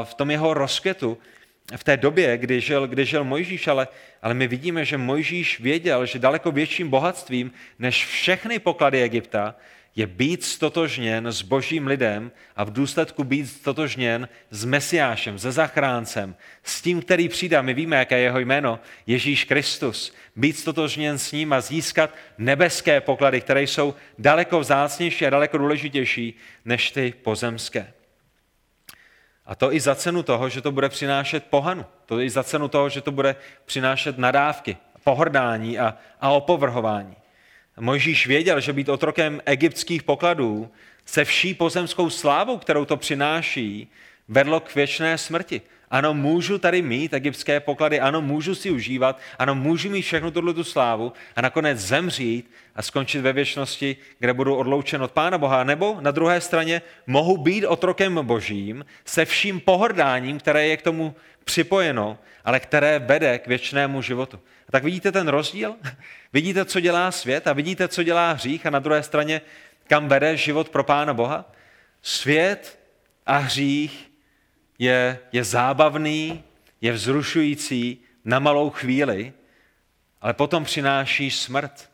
v 0.03 0.13
tom 0.13 0.31
jeho 0.31 0.53
rozkvětu 0.53 1.17
v 1.75 1.83
té 1.83 1.97
době, 1.97 2.37
kdy 2.37 2.61
žil, 2.61 2.87
kdy 2.87 3.05
žil 3.05 3.23
Mojžíš, 3.23 3.67
ale, 3.67 3.87
ale 4.21 4.33
my 4.33 4.47
vidíme, 4.47 4.85
že 4.85 4.97
Mojžíš 4.97 5.59
věděl, 5.59 6.05
že 6.05 6.19
daleko 6.19 6.51
větším 6.51 6.89
bohatstvím 6.89 7.51
než 7.79 8.05
všechny 8.05 8.59
poklady 8.59 9.01
Egypta 9.01 9.55
je 9.95 10.07
být 10.07 10.43
stotožněn 10.43 11.27
s 11.27 11.41
božím 11.41 11.87
lidem 11.87 12.31
a 12.55 12.63
v 12.63 12.73
důsledku 12.73 13.23
být 13.23 13.47
stotožněn 13.47 14.29
s 14.49 14.65
Mesiášem, 14.65 15.39
se 15.39 15.51
zachráncem, 15.51 16.35
s 16.63 16.81
tím, 16.81 17.01
který 17.01 17.29
přijde. 17.29 17.61
My 17.61 17.73
víme, 17.73 17.95
jaké 17.95 18.17
je 18.17 18.23
jeho 18.23 18.39
jméno, 18.39 18.79
Ježíš 19.07 19.43
Kristus. 19.43 20.15
Být 20.35 20.57
stotožněn 20.57 21.17
s 21.19 21.31
ním 21.31 21.53
a 21.53 21.61
získat 21.61 22.15
nebeské 22.37 23.01
poklady, 23.01 23.41
které 23.41 23.63
jsou 23.63 23.93
daleko 24.19 24.59
vzácnější 24.59 25.25
a 25.25 25.29
daleko 25.29 25.57
důležitější 25.57 26.33
než 26.65 26.91
ty 26.91 27.13
pozemské. 27.23 27.93
A 29.45 29.55
to 29.55 29.73
i 29.73 29.79
za 29.79 29.95
cenu 29.95 30.23
toho, 30.23 30.49
že 30.49 30.61
to 30.61 30.71
bude 30.71 30.89
přinášet 30.89 31.43
pohanu. 31.43 31.85
To 32.05 32.19
i 32.19 32.29
za 32.29 32.43
cenu 32.43 32.67
toho, 32.67 32.89
že 32.89 33.01
to 33.01 33.11
bude 33.11 33.35
přinášet 33.65 34.17
nadávky, 34.17 34.77
pohrdání 35.03 35.79
a, 35.79 35.97
a 36.21 36.29
opovrhování. 36.29 37.15
Mojžíš 37.79 38.27
věděl, 38.27 38.59
že 38.59 38.73
být 38.73 38.89
otrokem 38.89 39.41
egyptských 39.45 40.03
pokladů 40.03 40.71
se 41.05 41.25
vší 41.25 41.53
pozemskou 41.53 42.09
slávou, 42.09 42.57
kterou 42.57 42.85
to 42.85 42.97
přináší, 42.97 43.91
vedlo 44.27 44.59
k 44.59 44.75
věčné 44.75 45.17
smrti. 45.17 45.61
Ano, 45.93 46.13
můžu 46.13 46.57
tady 46.57 46.81
mít 46.81 47.13
egyptské 47.13 47.59
poklady, 47.59 47.99
ano, 47.99 48.21
můžu 48.21 48.55
si 48.55 48.71
užívat, 48.71 49.19
ano, 49.39 49.55
můžu 49.55 49.89
mít 49.89 50.01
všechnu 50.01 50.31
tuhle 50.31 50.53
tu 50.53 50.63
slávu 50.63 51.13
a 51.35 51.41
nakonec 51.41 51.79
zemřít 51.79 52.51
a 52.75 52.81
skončit 52.81 53.21
ve 53.21 53.33
věčnosti, 53.33 53.97
kde 54.19 54.33
budu 54.33 54.55
odloučen 54.55 55.03
od 55.03 55.11
Pána 55.11 55.37
Boha. 55.37 55.63
Nebo 55.63 55.97
na 56.01 56.11
druhé 56.11 56.41
straně 56.41 56.81
mohu 57.07 57.37
být 57.37 57.65
otrokem 57.65 58.19
božím 58.21 58.85
se 59.05 59.25
vším 59.25 59.59
pohrdáním, 59.59 60.39
které 60.39 60.67
je 60.67 60.77
k 60.77 60.81
tomu 60.81 61.15
připojeno, 61.43 62.17
ale 62.45 62.59
které 62.59 62.99
vede 62.99 63.39
k 63.39 63.47
věčnému 63.47 64.01
životu. 64.01 64.39
A 64.67 64.71
tak 64.71 64.83
vidíte 64.83 65.11
ten 65.11 65.27
rozdíl? 65.27 65.75
Vidíte, 66.33 66.65
co 66.65 66.79
dělá 66.79 67.11
svět 67.11 67.47
a 67.47 67.53
vidíte, 67.53 67.87
co 67.87 68.03
dělá 68.03 68.31
hřích 68.31 68.65
a 68.65 68.69
na 68.69 68.79
druhé 68.79 69.03
straně, 69.03 69.41
kam 69.87 70.07
vede 70.07 70.37
život 70.37 70.69
pro 70.69 70.83
Pána 70.83 71.13
Boha? 71.13 71.51
Svět 72.01 72.79
a 73.25 73.37
hřích 73.37 74.12
je, 74.83 75.19
je 75.31 75.43
zábavný, 75.43 76.43
je 76.81 76.91
vzrušující 76.91 77.97
na 78.25 78.39
malou 78.39 78.69
chvíli, 78.69 79.33
ale 80.21 80.33
potom 80.33 80.63
přináší 80.63 81.31
smrt. 81.31 81.89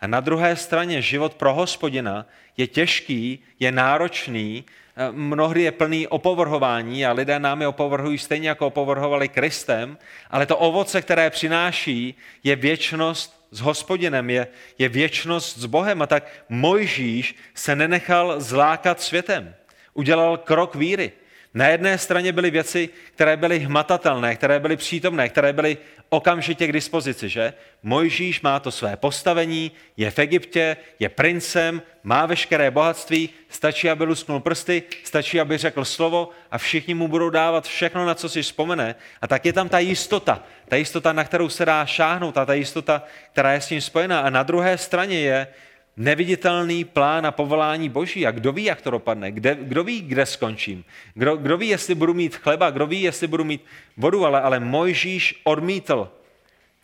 A 0.00 0.06
na 0.06 0.20
druhé 0.20 0.56
straně 0.56 1.02
život 1.02 1.34
pro 1.34 1.54
hospodina 1.54 2.26
je 2.56 2.66
těžký, 2.66 3.38
je 3.60 3.72
náročný, 3.72 4.64
mnohdy 5.10 5.62
je 5.62 5.72
plný 5.72 6.06
opovrhování 6.06 7.06
a 7.06 7.12
lidé 7.12 7.38
námi 7.38 7.66
opovrhují 7.66 8.18
stejně 8.18 8.48
jako 8.48 8.66
opovrhovali 8.66 9.28
Kristem, 9.28 9.98
ale 10.30 10.46
to 10.46 10.56
ovoce, 10.56 11.02
které 11.02 11.30
přináší, 11.30 12.14
je 12.44 12.56
věčnost 12.56 13.46
s 13.50 13.60
hospodinem, 13.60 14.30
je, 14.30 14.46
je 14.78 14.88
věčnost 14.88 15.58
s 15.58 15.64
Bohem. 15.64 16.02
A 16.02 16.06
tak 16.06 16.44
Mojžíš 16.48 17.34
se 17.54 17.76
nenechal 17.76 18.40
zlákat 18.40 19.00
světem. 19.00 19.54
Udělal 19.94 20.36
krok 20.36 20.74
víry. 20.74 21.12
Na 21.56 21.68
jedné 21.68 21.98
straně 21.98 22.32
byly 22.32 22.50
věci, 22.50 22.88
které 23.14 23.36
byly 23.36 23.58
hmatatelné, 23.58 24.36
které 24.36 24.60
byly 24.60 24.76
přítomné, 24.76 25.28
které 25.28 25.52
byly 25.52 25.78
okamžitě 26.08 26.66
k 26.66 26.72
dispozici, 26.72 27.28
že? 27.28 27.52
Mojžíš 27.82 28.40
má 28.40 28.60
to 28.60 28.70
své 28.70 28.96
postavení, 28.96 29.72
je 29.96 30.10
v 30.10 30.18
Egyptě, 30.18 30.76
je 30.98 31.08
princem, 31.08 31.82
má 32.02 32.26
veškeré 32.26 32.70
bohatství, 32.70 33.30
stačí, 33.48 33.90
aby 33.90 34.04
lusknul 34.04 34.40
prsty, 34.40 34.82
stačí, 35.04 35.40
aby 35.40 35.58
řekl 35.58 35.84
slovo 35.84 36.28
a 36.50 36.58
všichni 36.58 36.94
mu 36.94 37.08
budou 37.08 37.30
dávat 37.30 37.66
všechno, 37.66 38.06
na 38.06 38.14
co 38.14 38.28
si 38.28 38.42
vzpomene. 38.42 38.94
A 39.22 39.26
tak 39.26 39.46
je 39.46 39.52
tam 39.52 39.68
ta 39.68 39.78
jistota, 39.78 40.42
ta 40.68 40.76
jistota, 40.76 41.12
na 41.12 41.24
kterou 41.24 41.48
se 41.48 41.64
dá 41.64 41.86
šáhnout 41.86 42.38
a 42.38 42.44
ta 42.44 42.54
jistota, 42.54 43.02
která 43.32 43.52
je 43.52 43.60
s 43.60 43.66
tím 43.66 43.80
spojená. 43.80 44.20
A 44.20 44.30
na 44.30 44.42
druhé 44.42 44.78
straně 44.78 45.20
je, 45.20 45.46
neviditelný 45.96 46.84
plán 46.84 47.26
a 47.26 47.30
povolání 47.30 47.88
Boží. 47.88 48.26
A 48.26 48.30
kdo 48.30 48.52
ví, 48.52 48.64
jak 48.64 48.82
to 48.82 48.90
dopadne? 48.90 49.32
Kde, 49.32 49.56
kdo 49.60 49.84
ví, 49.84 50.00
kde 50.00 50.26
skončím? 50.26 50.84
Kdo, 51.14 51.36
kdo 51.36 51.56
ví, 51.56 51.68
jestli 51.68 51.94
budu 51.94 52.14
mít 52.14 52.36
chleba? 52.36 52.70
Kdo 52.70 52.86
ví, 52.86 53.02
jestli 53.02 53.26
budu 53.26 53.44
mít 53.44 53.64
vodu? 53.96 54.26
Ale, 54.26 54.40
ale 54.40 54.60
Mojžíš 54.60 55.40
odmítl 55.44 56.12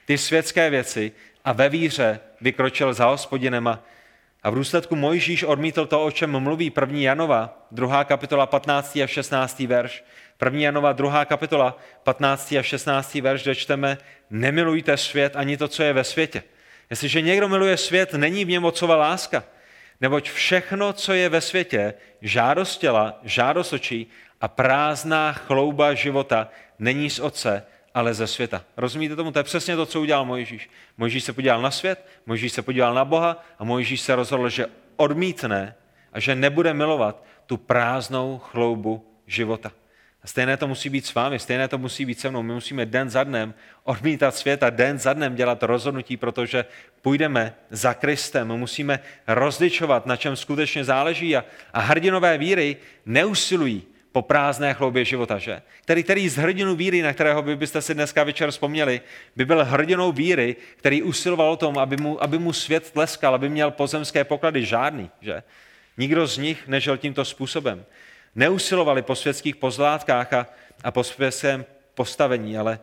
ty 0.05 0.19
světské 0.19 0.71
věci 0.71 1.13
a 1.45 1.53
ve 1.53 1.69
víře 1.69 2.21
vykročil 2.41 2.95
za 2.95 3.07
hospodinem 3.07 3.69
a, 3.69 3.83
v 4.51 4.55
důsledku 4.55 4.97
Mojžíš 4.97 5.43
odmítl 5.43 5.87
to, 5.87 6.05
o 6.05 6.11
čem 6.11 6.41
mluví 6.41 6.73
1. 6.81 6.99
Janova, 6.99 7.67
2. 7.71 8.05
kapitola 8.05 8.47
15. 8.47 8.97
a 8.97 9.07
16. 9.07 9.61
verš. 9.61 10.05
1. 10.45 10.61
Janova, 10.61 10.93
2. 10.93 11.25
kapitola 11.25 11.79
15. 12.03 12.53
a 12.53 12.63
16. 12.63 13.15
verš, 13.15 13.43
kde 13.43 13.55
čteme, 13.55 13.99
nemilujte 14.31 14.97
svět 14.97 15.37
ani 15.37 15.57
to, 15.57 15.69
co 15.69 15.83
je 15.83 15.93
ve 15.93 16.05
světě. 16.05 16.43
Jestliže 16.93 17.21
někdo 17.21 17.49
miluje 17.49 17.77
svět, 17.77 18.13
není 18.13 18.45
v 18.45 18.49
něm 18.49 18.65
otcova 18.65 18.97
láska. 18.97 19.45
Neboť 20.01 20.31
všechno, 20.31 20.93
co 20.93 21.13
je 21.13 21.29
ve 21.29 21.41
světě, 21.41 21.95
žádost 22.21 22.77
těla, 22.77 23.21
žádost 23.23 23.73
očí 23.73 24.07
a 24.41 24.49
prázdná 24.49 25.33
chlouba 25.33 25.95
života, 25.95 26.49
není 26.79 27.11
z 27.11 27.19
otce, 27.19 27.67
ale 27.95 28.15
ze 28.15 28.27
světa. 28.27 28.65
Rozumíte 28.77 29.17
tomu? 29.17 29.33
To 29.33 29.39
je 29.39 29.43
přesně 29.43 29.77
to, 29.77 29.87
co 29.87 30.01
udělal 30.01 30.25
Mojžíš. 30.25 30.71
Mojžíš 30.97 31.25
se 31.25 31.33
podíval 31.33 31.63
na 31.63 31.71
svět, 31.71 32.07
Mojžíš 32.27 32.53
se 32.53 32.63
podíval 32.63 32.95
na 32.95 33.05
Boha 33.05 33.45
a 33.59 33.65
Mojžíš 33.65 34.01
se 34.01 34.15
rozhodl, 34.15 34.49
že 34.49 34.67
odmítne 34.97 35.75
a 36.13 36.21
že 36.21 36.35
nebude 36.35 36.75
milovat 36.75 37.25
tu 37.47 37.57
prázdnou 37.57 38.39
chloubu 38.39 39.07
života. 39.27 39.73
A 40.25 40.27
stejné 40.27 40.57
to 40.57 40.69
musí 40.69 40.89
být 40.89 41.07
s 41.07 41.15
vámi, 41.15 41.39
stejné 41.39 41.69
to 41.69 41.79
musí 41.79 42.05
být 42.05 42.21
se 42.21 42.31
mnou. 42.31 42.43
My 42.43 42.53
musíme 42.53 42.87
den 42.87 43.11
za 43.11 43.25
dnem 43.25 43.55
odmítat 43.85 44.35
svět 44.35 44.63
a 44.63 44.71
den 44.71 44.99
za 44.99 45.13
dnem 45.13 45.35
dělat 45.35 45.63
rozhodnutí, 45.63 46.17
protože 46.17 46.65
půjdeme 47.03 47.55
za 47.71 47.95
Kristem. 47.95 48.49
Musíme 48.49 49.01
rozličovat, 49.27 50.07
na 50.07 50.17
čem 50.17 50.37
skutečně 50.37 50.85
záleží. 50.85 51.37
A, 51.37 51.45
a 51.73 51.81
hrdinové 51.81 52.39
víry 52.39 52.77
neusilují 53.07 53.83
po 54.13 54.23
prázdné 54.23 54.75
chloubě 54.75 55.05
života, 55.05 55.39
že? 55.39 55.63
Který, 55.81 56.03
který 56.03 56.29
z 56.29 56.37
hrdinu 56.37 56.77
víry, 56.77 57.03
na 57.03 57.13
kterého 57.13 57.43
by 57.43 57.57
byste 57.57 57.83
si 57.83 57.95
dneska 57.95 58.25
večer 58.25 58.51
vzpomněli, 58.51 59.01
by 59.37 59.45
byl 59.45 59.65
hrdinou 59.65 60.13
víry, 60.13 60.57
který 60.77 61.03
usiloval 61.03 61.51
o 61.51 61.57
tom, 61.57 61.79
aby 61.79 61.97
mu, 61.97 62.23
aby 62.23 62.39
mu 62.39 62.53
svět 62.53 62.91
tleskal, 62.91 63.35
aby 63.35 63.49
měl 63.49 63.71
pozemské 63.71 64.25
poklady. 64.25 64.65
Žádný, 64.65 65.11
že? 65.21 65.43
Nikdo 65.97 66.27
z 66.27 66.39
nich 66.39 66.69
nežil 66.69 66.97
tímto 66.97 67.25
způsobem 67.25 67.85
neusilovali 68.35 69.03
po 69.03 69.17
světských 69.17 69.57
pozlátkách 69.57 70.33
a, 70.33 70.47
a 70.85 70.91
po 70.91 71.05
světském 71.05 71.65
postavení, 71.95 72.59
ale, 72.59 72.79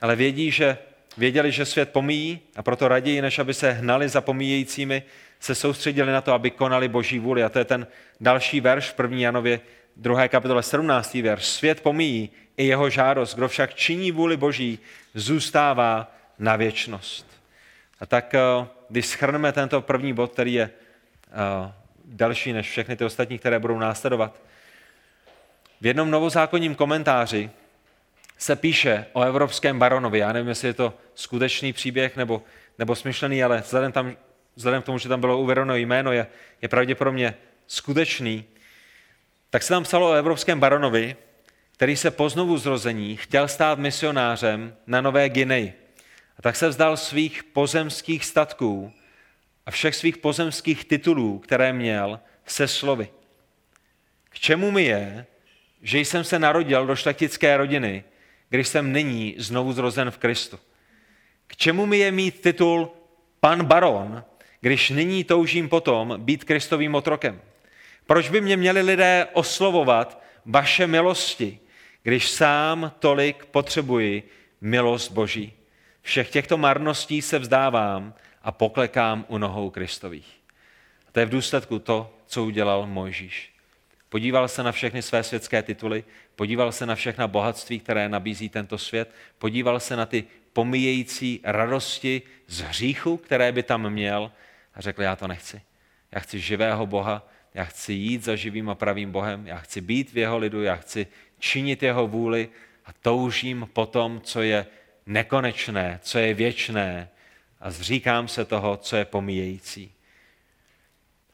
ale 0.00 0.16
vědí, 0.16 0.50
že, 0.50 0.78
věděli, 1.16 1.52
že 1.52 1.64
svět 1.64 1.90
pomíjí 1.90 2.40
a 2.56 2.62
proto 2.62 2.88
raději, 2.88 3.22
než 3.22 3.38
aby 3.38 3.54
se 3.54 3.72
hnali 3.72 4.08
za 4.08 4.20
pomíjejícími, 4.20 5.02
se 5.40 5.54
soustředili 5.54 6.12
na 6.12 6.20
to, 6.20 6.32
aby 6.32 6.50
konali 6.50 6.88
boží 6.88 7.18
vůli. 7.18 7.44
A 7.44 7.48
to 7.48 7.58
je 7.58 7.64
ten 7.64 7.86
další 8.20 8.60
verš 8.60 8.90
v 8.90 9.00
1. 9.00 9.18
Janově 9.18 9.60
2. 9.96 10.28
kapitole 10.28 10.62
17. 10.62 11.14
verš. 11.14 11.44
Svět 11.44 11.80
pomíjí 11.80 12.30
i 12.56 12.66
jeho 12.66 12.90
žádost, 12.90 13.34
kdo 13.34 13.48
však 13.48 13.74
činí 13.74 14.12
vůli 14.12 14.36
boží, 14.36 14.78
zůstává 15.14 16.14
na 16.38 16.56
věčnost. 16.56 17.26
A 18.00 18.06
tak, 18.06 18.34
eh, 18.34 18.66
když 18.88 19.06
schrneme 19.06 19.52
tento 19.52 19.80
první 19.80 20.12
bod, 20.12 20.32
který 20.32 20.54
je 20.54 20.70
eh, 20.70 21.72
další 22.04 22.52
než 22.52 22.70
všechny 22.70 22.96
ty 22.96 23.04
ostatní, 23.04 23.38
které 23.38 23.58
budou 23.58 23.78
následovat, 23.78 24.42
v 25.82 25.86
jednom 25.86 26.10
novozákonním 26.10 26.74
komentáři 26.74 27.50
se 28.38 28.56
píše 28.56 29.06
o 29.12 29.22
evropském 29.22 29.78
baronovi. 29.78 30.18
Já 30.18 30.32
nevím, 30.32 30.48
jestli 30.48 30.68
je 30.68 30.74
to 30.74 30.94
skutečný 31.14 31.72
příběh 31.72 32.16
nebo, 32.16 32.42
nebo 32.78 32.96
smyšlený, 32.96 33.44
ale 33.44 33.60
vzhledem, 33.60 33.92
tam, 33.92 34.16
vzhledem 34.56 34.82
k 34.82 34.84
tomu, 34.84 34.98
že 34.98 35.08
tam 35.08 35.20
bylo 35.20 35.38
uvedeno 35.38 35.76
jméno, 35.76 36.12
je, 36.12 36.26
je 36.62 36.68
pravděpodobně 36.68 37.34
skutečný. 37.66 38.44
Tak 39.50 39.62
se 39.62 39.68
tam 39.68 39.82
psalo 39.82 40.10
o 40.10 40.12
evropském 40.12 40.60
baronovi, 40.60 41.16
který 41.72 41.96
se 41.96 42.10
po 42.10 42.28
znovu 42.28 42.58
zrození 42.58 43.16
chtěl 43.16 43.48
stát 43.48 43.78
misionářem 43.78 44.76
na 44.86 45.00
Nové 45.00 45.28
Gineji. 45.28 45.72
A 46.38 46.42
tak 46.42 46.56
se 46.56 46.68
vzdal 46.68 46.96
svých 46.96 47.44
pozemských 47.44 48.24
statků 48.24 48.92
a 49.66 49.70
všech 49.70 49.94
svých 49.94 50.16
pozemských 50.16 50.84
titulů, 50.84 51.38
které 51.38 51.72
měl, 51.72 52.20
se 52.46 52.68
slovy. 52.68 53.08
K 54.28 54.38
čemu 54.38 54.70
mi 54.70 54.84
je, 54.84 55.26
že 55.82 55.98
jsem 55.98 56.24
se 56.24 56.38
narodil 56.38 56.86
do 56.86 56.96
šlechtické 56.96 57.56
rodiny, 57.56 58.04
když 58.48 58.68
jsem 58.68 58.92
nyní 58.92 59.34
znovu 59.38 59.72
zrozen 59.72 60.10
v 60.10 60.18
Kristu. 60.18 60.58
K 61.46 61.56
čemu 61.56 61.86
mi 61.86 61.98
je 61.98 62.12
mít 62.12 62.40
titul 62.40 62.90
pan 63.40 63.64
baron, 63.64 64.24
když 64.60 64.90
nyní 64.90 65.24
toužím 65.24 65.68
potom 65.68 66.14
být 66.18 66.44
Kristovým 66.44 66.94
otrokem? 66.94 67.40
Proč 68.06 68.28
by 68.28 68.40
mě 68.40 68.56
měli 68.56 68.82
lidé 68.82 69.26
oslovovat 69.32 70.22
vaše 70.46 70.86
milosti, 70.86 71.58
když 72.02 72.30
sám 72.30 72.92
tolik 72.98 73.44
potřebuji 73.44 74.28
milost 74.60 75.12
Boží? 75.12 75.52
Všech 76.02 76.30
těchto 76.30 76.58
marností 76.58 77.22
se 77.22 77.38
vzdávám 77.38 78.14
a 78.42 78.52
poklekám 78.52 79.24
u 79.28 79.38
nohou 79.38 79.70
Kristových. 79.70 80.28
A 81.08 81.12
to 81.12 81.20
je 81.20 81.26
v 81.26 81.30
důsledku 81.30 81.78
to, 81.78 82.14
co 82.26 82.44
udělal 82.44 82.86
Mojžíš. 82.86 83.51
Podíval 84.12 84.48
se 84.48 84.62
na 84.62 84.72
všechny 84.72 85.02
své 85.02 85.22
světské 85.22 85.62
tituly, 85.62 86.04
podíval 86.36 86.72
se 86.72 86.86
na 86.86 86.94
všechna 86.94 87.28
bohatství, 87.28 87.80
které 87.80 88.08
nabízí 88.08 88.48
tento 88.48 88.78
svět, 88.78 89.14
podíval 89.38 89.80
se 89.80 89.96
na 89.96 90.06
ty 90.06 90.24
pomíjející 90.52 91.40
radosti 91.44 92.22
z 92.46 92.60
hříchu, 92.60 93.16
které 93.16 93.52
by 93.52 93.62
tam 93.62 93.90
měl 93.90 94.32
a 94.74 94.80
řekl, 94.80 95.02
já 95.02 95.16
to 95.16 95.28
nechci. 95.28 95.60
já 96.12 96.20
chci 96.20 96.40
živého 96.40 96.86
Boha, 96.86 97.28
já 97.54 97.64
chci 97.64 97.92
jít 97.92 98.24
za 98.24 98.36
živým 98.36 98.70
a 98.70 98.74
pravým 98.74 99.12
Bohem, 99.12 99.46
já 99.46 99.58
chci 99.58 99.80
být 99.80 100.12
v 100.12 100.18
jeho 100.18 100.38
lidu, 100.38 100.62
já 100.62 100.76
chci 100.76 101.06
činit 101.38 101.82
jeho 101.82 102.06
vůli 102.06 102.48
a 102.84 102.92
toužím 102.92 103.68
po 103.72 103.86
tom, 103.86 104.20
co 104.20 104.42
je 104.42 104.66
nekonečné, 105.06 106.00
co 106.02 106.18
je 106.18 106.34
věčné 106.34 107.08
a 107.60 107.70
zříkám 107.70 108.28
se 108.28 108.44
toho, 108.44 108.76
co 108.76 108.96
je 108.96 109.04
pomíjející. 109.04 109.92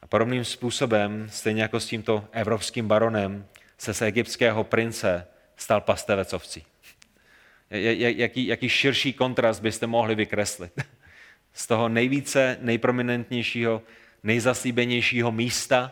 A 0.01 0.07
podobným 0.07 0.45
způsobem, 0.45 1.27
stejně 1.31 1.61
jako 1.61 1.79
s 1.79 1.85
tímto 1.85 2.25
evropským 2.31 2.87
baronem, 2.87 3.47
se 3.77 3.93
z 3.93 4.01
egyptského 4.01 4.63
prince 4.63 5.27
stal 5.55 5.81
pastevec 5.81 6.33
ovcí. 6.33 6.63
Jaký, 7.69 8.47
jaký 8.47 8.69
širší 8.69 9.13
kontrast 9.13 9.61
byste 9.61 9.87
mohli 9.87 10.15
vykreslit? 10.15 10.81
Z 11.53 11.67
toho 11.67 11.89
nejvíce, 11.89 12.57
nejprominentnějšího, 12.61 13.81
nejzaslíbenějšího 14.23 15.31
místa, 15.31 15.91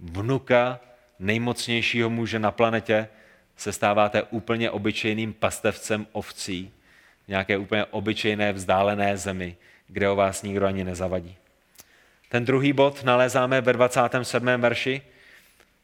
vnuka 0.00 0.80
nejmocnějšího 1.18 2.10
muže 2.10 2.38
na 2.38 2.50
planetě, 2.50 3.08
se 3.56 3.72
stáváte 3.72 4.22
úplně 4.22 4.70
obyčejným 4.70 5.32
pastevcem 5.32 6.06
ovcí 6.12 6.72
v 7.24 7.28
nějaké 7.28 7.58
úplně 7.58 7.84
obyčejné 7.84 8.52
vzdálené 8.52 9.16
zemi, 9.16 9.56
kde 9.86 10.08
o 10.08 10.16
vás 10.16 10.42
nikdo 10.42 10.66
ani 10.66 10.84
nezavadí. 10.84 11.36
Ten 12.34 12.44
druhý 12.44 12.72
bod 12.72 13.04
nalézáme 13.04 13.60
ve 13.60 13.72
27. 13.72 14.46
verši. 14.58 15.02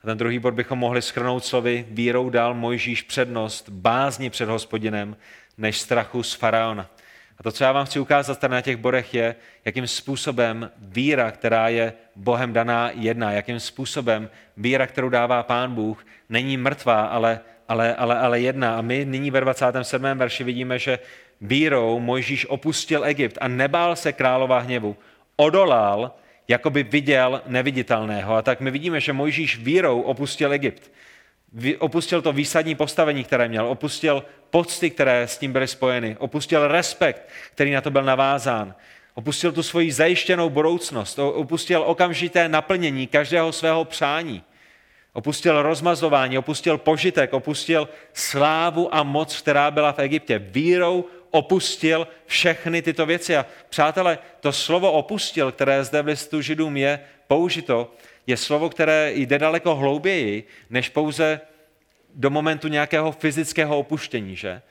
A 0.03 0.07
ten 0.07 0.18
druhý 0.18 0.38
bod 0.38 0.55
bychom 0.55 0.78
mohli 0.78 1.03
schrnout 1.03 1.44
slovy 1.44 1.86
vírou 1.90 2.30
dal 2.30 2.55
Mojžíš 2.55 3.03
přednost 3.03 3.68
bázni 3.68 4.30
před 4.30 4.48
hospodinem 4.48 5.16
než 5.59 5.78
strachu 5.78 6.22
z 6.22 6.34
faraona. 6.34 6.90
A 7.38 7.42
to, 7.42 7.53
co 7.53 7.64
já 7.64 7.72
vám 7.72 7.86
chci 7.86 8.01
ukázat 8.01 8.38
tady 8.38 8.53
na 8.53 8.61
těch 8.61 8.76
bodech, 8.76 9.14
je, 9.14 9.34
jakým 9.64 9.86
způsobem 9.86 10.70
víra, 10.78 11.30
která 11.30 11.68
je 11.68 11.92
Bohem 12.16 12.53
daná 12.53 12.90
jedna, 12.94 13.32
jakým 13.32 13.61
způsobem 13.61 14.30
víra, 14.57 14.86
kterou 14.86 15.09
dává 15.09 15.42
Pán 15.42 15.74
Bůh, 15.74 16.07
není 16.28 16.57
mrtvá, 16.57 17.07
ale, 17.07 17.40
ale, 17.68 17.94
ale, 17.94 18.18
ale 18.18 18.40
jedna. 18.40 18.78
A 18.78 18.80
my 18.80 19.05
nyní 19.05 19.30
ve 19.30 19.40
27. 19.40 20.05
verši 20.14 20.44
vidíme, 20.44 20.78
že 20.78 20.98
vírou 21.40 22.01
Mojžíš 22.01 22.46
opustil 22.46 23.05
Egypt 23.05 23.38
a 23.40 23.48
nebál 23.48 23.96
se 23.96 24.12
králova 24.12 24.59
hněvu. 24.59 24.96
Odolal, 25.36 26.12
jako 26.51 26.70
by 26.70 26.82
viděl 26.82 27.42
neviditelného. 27.46 28.34
A 28.34 28.42
tak 28.42 28.61
my 28.61 28.70
vidíme, 28.70 29.01
že 29.01 29.12
Mojžíš 29.12 29.59
vírou 29.59 30.01
opustil 30.01 30.53
Egypt 30.53 30.90
opustil 31.78 32.22
to 32.22 32.32
výsadní 32.32 32.74
postavení, 32.74 33.24
které 33.24 33.48
měl, 33.48 33.66
opustil 33.66 34.24
pocty, 34.51 34.90
které 34.90 35.22
s 35.22 35.38
tím 35.38 35.53
byly 35.53 35.68
spojeny, 35.68 36.16
opustil 36.18 36.68
respekt, 36.68 37.22
který 37.55 37.70
na 37.70 37.80
to 37.80 37.90
byl 37.90 38.03
navázán, 38.03 38.74
opustil 39.14 39.53
tu 39.53 39.62
svoji 39.62 39.92
zajištěnou 39.92 40.51
budoucnost, 40.51 41.18
opustil 41.18 41.82
okamžité 41.86 42.48
naplnění 42.48 43.07
každého 43.07 43.53
svého 43.53 43.84
přání, 43.84 44.42
opustil 45.12 45.62
rozmazování, 45.62 46.38
opustil 46.38 46.78
požitek, 46.78 47.32
opustil 47.32 47.88
slávu 48.12 48.94
a 48.94 49.03
moc, 49.03 49.40
která 49.40 49.70
byla 49.70 49.92
v 49.92 49.98
Egyptě. 49.98 50.38
Vírou 50.38 51.05
opustil 51.31 52.09
všechny 52.26 52.83
tyto 52.83 53.07
věci. 53.07 53.37
A 53.37 53.47
přátelé, 53.68 54.18
to 54.41 54.53
slovo 54.53 54.93
opustil, 54.93 55.53
které 55.53 55.85
zde 55.85 56.03
v 56.03 56.07
listu 56.07 56.41
židům 56.41 56.76
je 56.76 57.01
použito, 57.26 57.93
je 58.26 58.37
slovo, 58.37 58.68
které 58.68 59.12
jde 59.14 59.39
daleko 59.39 59.74
hlouběji, 59.74 60.45
než 60.70 60.89
pouze 60.89 61.41
do 62.14 62.31
momentu 62.31 62.68
nějakého 62.68 63.12
fyzického 63.12 63.78
opuštění, 63.78 64.37
že? 64.37 64.62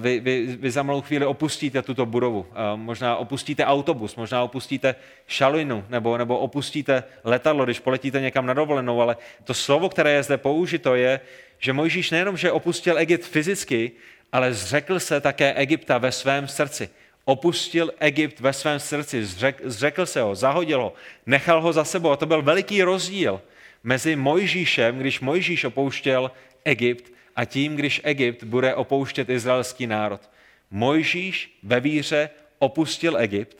Vy, 0.00 0.20
vy, 0.20 0.46
vy 0.46 0.70
za 0.70 0.82
malou 0.82 1.00
chvíli 1.00 1.26
opustíte 1.26 1.82
tuto 1.82 2.06
budovu, 2.06 2.46
možná 2.76 3.16
opustíte 3.16 3.64
autobus, 3.64 4.16
možná 4.16 4.42
opustíte 4.42 4.94
šalinu, 5.26 5.84
nebo, 5.88 6.18
nebo 6.18 6.38
opustíte 6.38 7.04
letadlo, 7.24 7.64
když 7.64 7.80
poletíte 7.80 8.20
někam 8.20 8.46
na 8.46 8.54
dovolenou, 8.54 9.00
ale 9.00 9.16
to 9.44 9.54
slovo, 9.54 9.88
které 9.88 10.12
je 10.12 10.22
zde 10.22 10.36
použito, 10.36 10.94
je, 10.94 11.20
že 11.58 11.72
Mojžíš 11.72 12.10
nejenom, 12.10 12.36
že 12.36 12.52
opustil 12.52 12.98
Egypt 12.98 13.24
fyzicky, 13.24 13.92
ale 14.34 14.54
zřekl 14.54 15.00
se 15.00 15.20
také 15.20 15.54
Egypta 15.54 15.98
ve 15.98 16.12
svém 16.12 16.48
srdci 16.48 16.90
opustil 17.24 17.92
Egypt 17.98 18.40
ve 18.40 18.52
svém 18.52 18.80
srdci, 18.80 19.24
zřekl 19.64 20.06
se 20.06 20.20
ho, 20.20 20.34
zahodil 20.34 20.82
ho, 20.82 20.92
nechal 21.26 21.60
ho 21.60 21.72
za 21.72 21.84
sebou. 21.84 22.10
A 22.10 22.16
to 22.16 22.26
byl 22.26 22.42
veliký 22.42 22.82
rozdíl 22.82 23.40
mezi 23.84 24.16
Mojžíšem, 24.16 24.98
když 24.98 25.20
Mojžíš 25.20 25.64
opouštěl 25.64 26.30
Egypt, 26.64 27.12
a 27.36 27.44
tím, 27.44 27.76
když 27.76 28.00
Egypt 28.04 28.44
bude 28.44 28.74
opouštět 28.74 29.28
izraelský 29.28 29.86
národ. 29.86 30.30
Mojžíš 30.70 31.58
ve 31.62 31.80
víře 31.80 32.30
opustil 32.58 33.16
Egypt, 33.16 33.56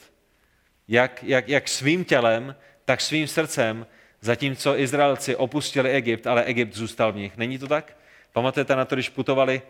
jak, 0.89 1.23
jak, 1.23 1.49
jak 1.49 1.69
svým 1.69 2.05
tělem, 2.05 2.55
tak 2.85 3.01
svým 3.01 3.27
srdcem, 3.27 3.87
zatímco 4.21 4.79
Izraelci 4.79 5.37
opustili 5.37 5.91
Egypt, 5.91 6.27
ale 6.27 6.45
Egypt 6.45 6.75
zůstal 6.75 7.13
v 7.13 7.17
nich. 7.17 7.37
Není 7.37 7.59
to 7.59 7.67
tak? 7.67 7.97
Pamatujete 8.33 8.77
na 8.77 8.85
to, 8.85 8.97
když 8.97 9.09
putovali 9.09 9.63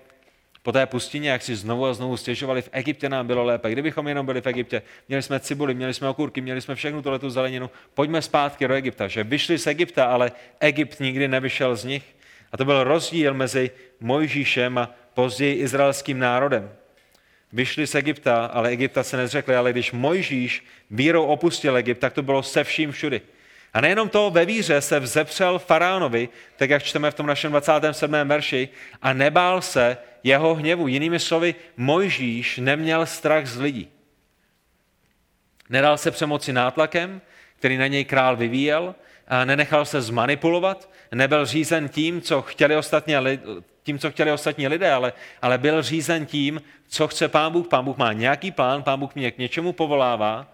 po 0.65 0.73
té 0.73 0.87
pustině, 0.87 1.31
jak 1.31 1.43
si 1.43 1.57
znovu 1.57 1.87
a 1.87 1.95
znovu 1.95 2.17
stěžovali, 2.17 2.63
v 2.63 2.69
Egyptě 2.73 3.09
nám 3.09 3.27
bylo 3.27 3.45
lépe. 3.45 3.71
Kdybychom 3.71 4.09
jenom 4.09 4.27
byli 4.27 4.41
v 4.41 4.47
Egyptě, 4.47 4.83
měli 5.09 5.23
jsme 5.23 5.41
cibuli, 5.41 5.75
měli 5.75 5.95
jsme 5.95 6.09
okurky, 6.09 6.41
měli 6.41 6.61
jsme 6.61 6.75
všechnu 6.75 7.03
tu 7.03 7.31
zeleninu, 7.31 7.71
pojďme 7.95 8.23
zpátky 8.23 8.69
do 8.69 8.75
Egypta. 8.75 9.09
Že 9.09 9.25
vyšli 9.25 9.59
z 9.59 9.67
Egypta, 9.67 10.05
ale 10.05 10.33
Egypt 10.61 11.01
nikdy 11.01 11.29
nevyšel 11.29 11.77
z 11.77 11.85
nich. 11.85 12.05
A 12.53 12.57
to 12.57 12.65
byl 12.65 12.85
rozdíl 12.85 13.35
mezi 13.35 13.71
Mojžíšem 14.01 14.79
a 14.79 14.91
později 15.15 15.55
izraelským 15.55 16.19
národem. 16.19 16.73
Vyšli 17.53 17.87
z 17.87 17.95
Egypta, 17.95 18.47
ale 18.47 18.69
Egypta 18.69 19.03
se 19.03 19.17
nezřekli, 19.17 19.57
ale 19.57 19.73
když 19.73 19.93
Mojžíš 19.93 20.65
vírou 20.91 21.25
opustil 21.25 21.77
Egypt, 21.77 21.99
tak 21.99 22.13
to 22.13 22.23
bylo 22.23 22.43
se 22.43 22.65
vším 22.65 22.93
všudy. 22.93 23.21
A 23.75 23.81
nejenom 23.81 24.09
to, 24.09 24.31
ve 24.31 24.45
víře 24.45 24.81
se 24.81 25.01
vzepřel 25.01 25.59
faraonovi, 25.59 26.29
tak 26.57 26.71
jak 26.71 26.83
čteme 26.83 27.11
v 27.11 27.15
tom 27.15 27.27
našem 27.27 27.53
27. 27.53 28.13
verši, 28.25 28.69
a 29.03 29.13
nebál 29.13 29.63
se 29.63 29.97
jeho 30.23 30.55
hněvu. 30.55 30.89
Jinými 30.89 31.21
slovy, 31.21 31.55
Mojžíš 31.77 32.59
neměl 32.59 33.07
strach 33.07 33.47
z 33.47 33.61
lidí. 33.61 33.89
Nedal 35.69 35.99
se 35.99 36.11
přemoci 36.11 36.53
nátlakem, 36.53 37.21
který 37.59 37.77
na 37.77 37.87
něj 37.87 38.05
král 38.05 38.37
vyvíjel, 38.37 38.95
a 39.29 39.45
nenechal 39.45 39.85
se 39.85 40.03
zmanipulovat, 40.03 40.91
nebyl 41.13 41.47
řízen 41.47 41.89
tím, 41.89 42.23
co 42.23 42.43
chtěli 42.43 42.77
ostatní, 42.77 43.15
tím, 43.83 43.99
co 43.99 44.11
chtěli 44.11 44.33
ostatní 44.33 44.69
lidé, 44.69 44.93
ale, 44.93 45.13
ale 45.43 45.59
byl 45.59 45.83
řízen 45.83 46.27
tím, 46.27 46.63
co 46.89 47.09
chce 47.09 47.29
pán 47.29 47.53
Bůh. 47.53 47.69
Pán 47.69 47.85
Bůh 47.85 47.97
má 47.97 48.13
nějaký 48.13 48.51
plán, 48.51 48.83
pán 48.83 49.01
Bůh 49.01 49.15
mě 49.15 49.31
k 49.31 49.39
něčemu 49.39 49.73
povolává. 49.73 50.53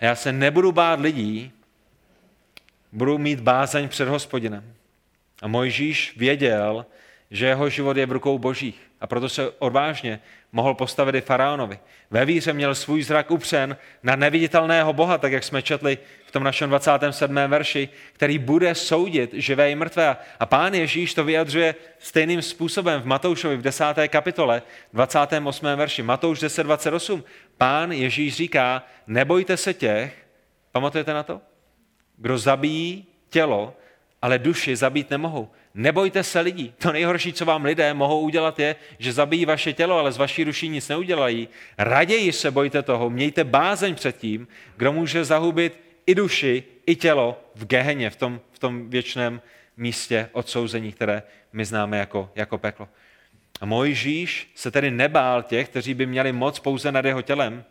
Já 0.00 0.14
se 0.14 0.32
nebudu 0.32 0.72
bát 0.72 1.00
lidí, 1.00 1.52
budu 2.92 3.18
mít 3.18 3.40
bázeň 3.40 3.88
před 3.88 4.08
hospodinem. 4.08 4.74
A 5.42 5.48
Mojžíš 5.48 6.16
věděl, 6.16 6.86
že 7.30 7.46
jeho 7.46 7.68
život 7.68 7.96
je 7.96 8.06
v 8.06 8.12
rukou 8.12 8.38
božích 8.38 8.80
a 9.00 9.06
proto 9.06 9.28
se 9.28 9.50
odvážně 9.50 10.20
mohl 10.52 10.74
postavit 10.74 11.14
i 11.14 11.20
faraonovi. 11.20 11.78
Ve 12.10 12.24
víře 12.24 12.52
měl 12.52 12.74
svůj 12.74 13.02
zrak 13.02 13.30
upřen 13.30 13.76
na 14.02 14.16
neviditelného 14.16 14.92
Boha, 14.92 15.18
tak 15.18 15.32
jak 15.32 15.44
jsme 15.44 15.62
četli 15.62 15.98
v 16.26 16.30
tom 16.30 16.44
našem 16.44 16.70
27. 16.70 17.34
verši, 17.34 17.88
který 18.12 18.38
bude 18.38 18.74
soudit 18.74 19.30
živé 19.34 19.70
i 19.70 19.74
mrtvé. 19.74 20.16
A 20.40 20.46
pán 20.46 20.74
Ježíš 20.74 21.14
to 21.14 21.24
vyjadřuje 21.24 21.74
stejným 21.98 22.42
způsobem 22.42 23.02
v 23.02 23.06
Matoušovi 23.06 23.56
v 23.56 23.62
10. 23.62 23.84
kapitole, 24.08 24.62
28. 24.92 25.66
verši. 25.76 26.02
Matouš 26.02 26.40
10, 26.40 26.62
28. 26.62 27.24
Pán 27.58 27.92
Ježíš 27.92 28.34
říká, 28.34 28.82
nebojte 29.06 29.56
se 29.56 29.74
těch, 29.74 30.26
pamatujete 30.72 31.14
na 31.14 31.22
to? 31.22 31.40
Kdo 32.20 32.38
zabíjí 32.38 33.06
tělo, 33.30 33.76
ale 34.22 34.38
duši 34.38 34.76
zabít 34.76 35.10
nemohou. 35.10 35.48
Nebojte 35.74 36.22
se 36.22 36.40
lidí. 36.40 36.74
To 36.78 36.92
nejhorší, 36.92 37.32
co 37.32 37.44
vám 37.44 37.64
lidé 37.64 37.94
mohou 37.94 38.20
udělat, 38.20 38.58
je, 38.58 38.76
že 38.98 39.12
zabijí 39.12 39.44
vaše 39.44 39.72
tělo, 39.72 39.98
ale 39.98 40.12
z 40.12 40.16
vaší 40.16 40.44
duší 40.44 40.68
nic 40.68 40.88
neudělají. 40.88 41.48
Raději 41.78 42.32
se 42.32 42.50
bojte 42.50 42.82
toho, 42.82 43.10
mějte 43.10 43.44
bázeň 43.44 43.94
před 43.94 44.18
tím, 44.18 44.48
kdo 44.76 44.92
může 44.92 45.24
zahubit 45.24 45.80
i 46.06 46.14
duši, 46.14 46.64
i 46.86 46.96
tělo 46.96 47.40
v 47.54 47.66
geheně, 47.66 48.10
v 48.10 48.16
tom, 48.16 48.40
v 48.52 48.58
tom 48.58 48.90
věčném 48.90 49.40
místě 49.76 50.28
odsouzení, 50.32 50.92
které 50.92 51.22
my 51.52 51.64
známe 51.64 51.98
jako, 51.98 52.30
jako 52.34 52.58
peklo. 52.58 52.88
A 53.60 53.66
Mojžíš 53.66 54.50
se 54.54 54.70
tedy 54.70 54.90
nebál 54.90 55.42
těch, 55.42 55.68
kteří 55.68 55.94
by 55.94 56.06
měli 56.06 56.32
moc 56.32 56.58
pouze 56.58 56.92
nad 56.92 57.04
jeho 57.04 57.22
tělem, 57.22 57.64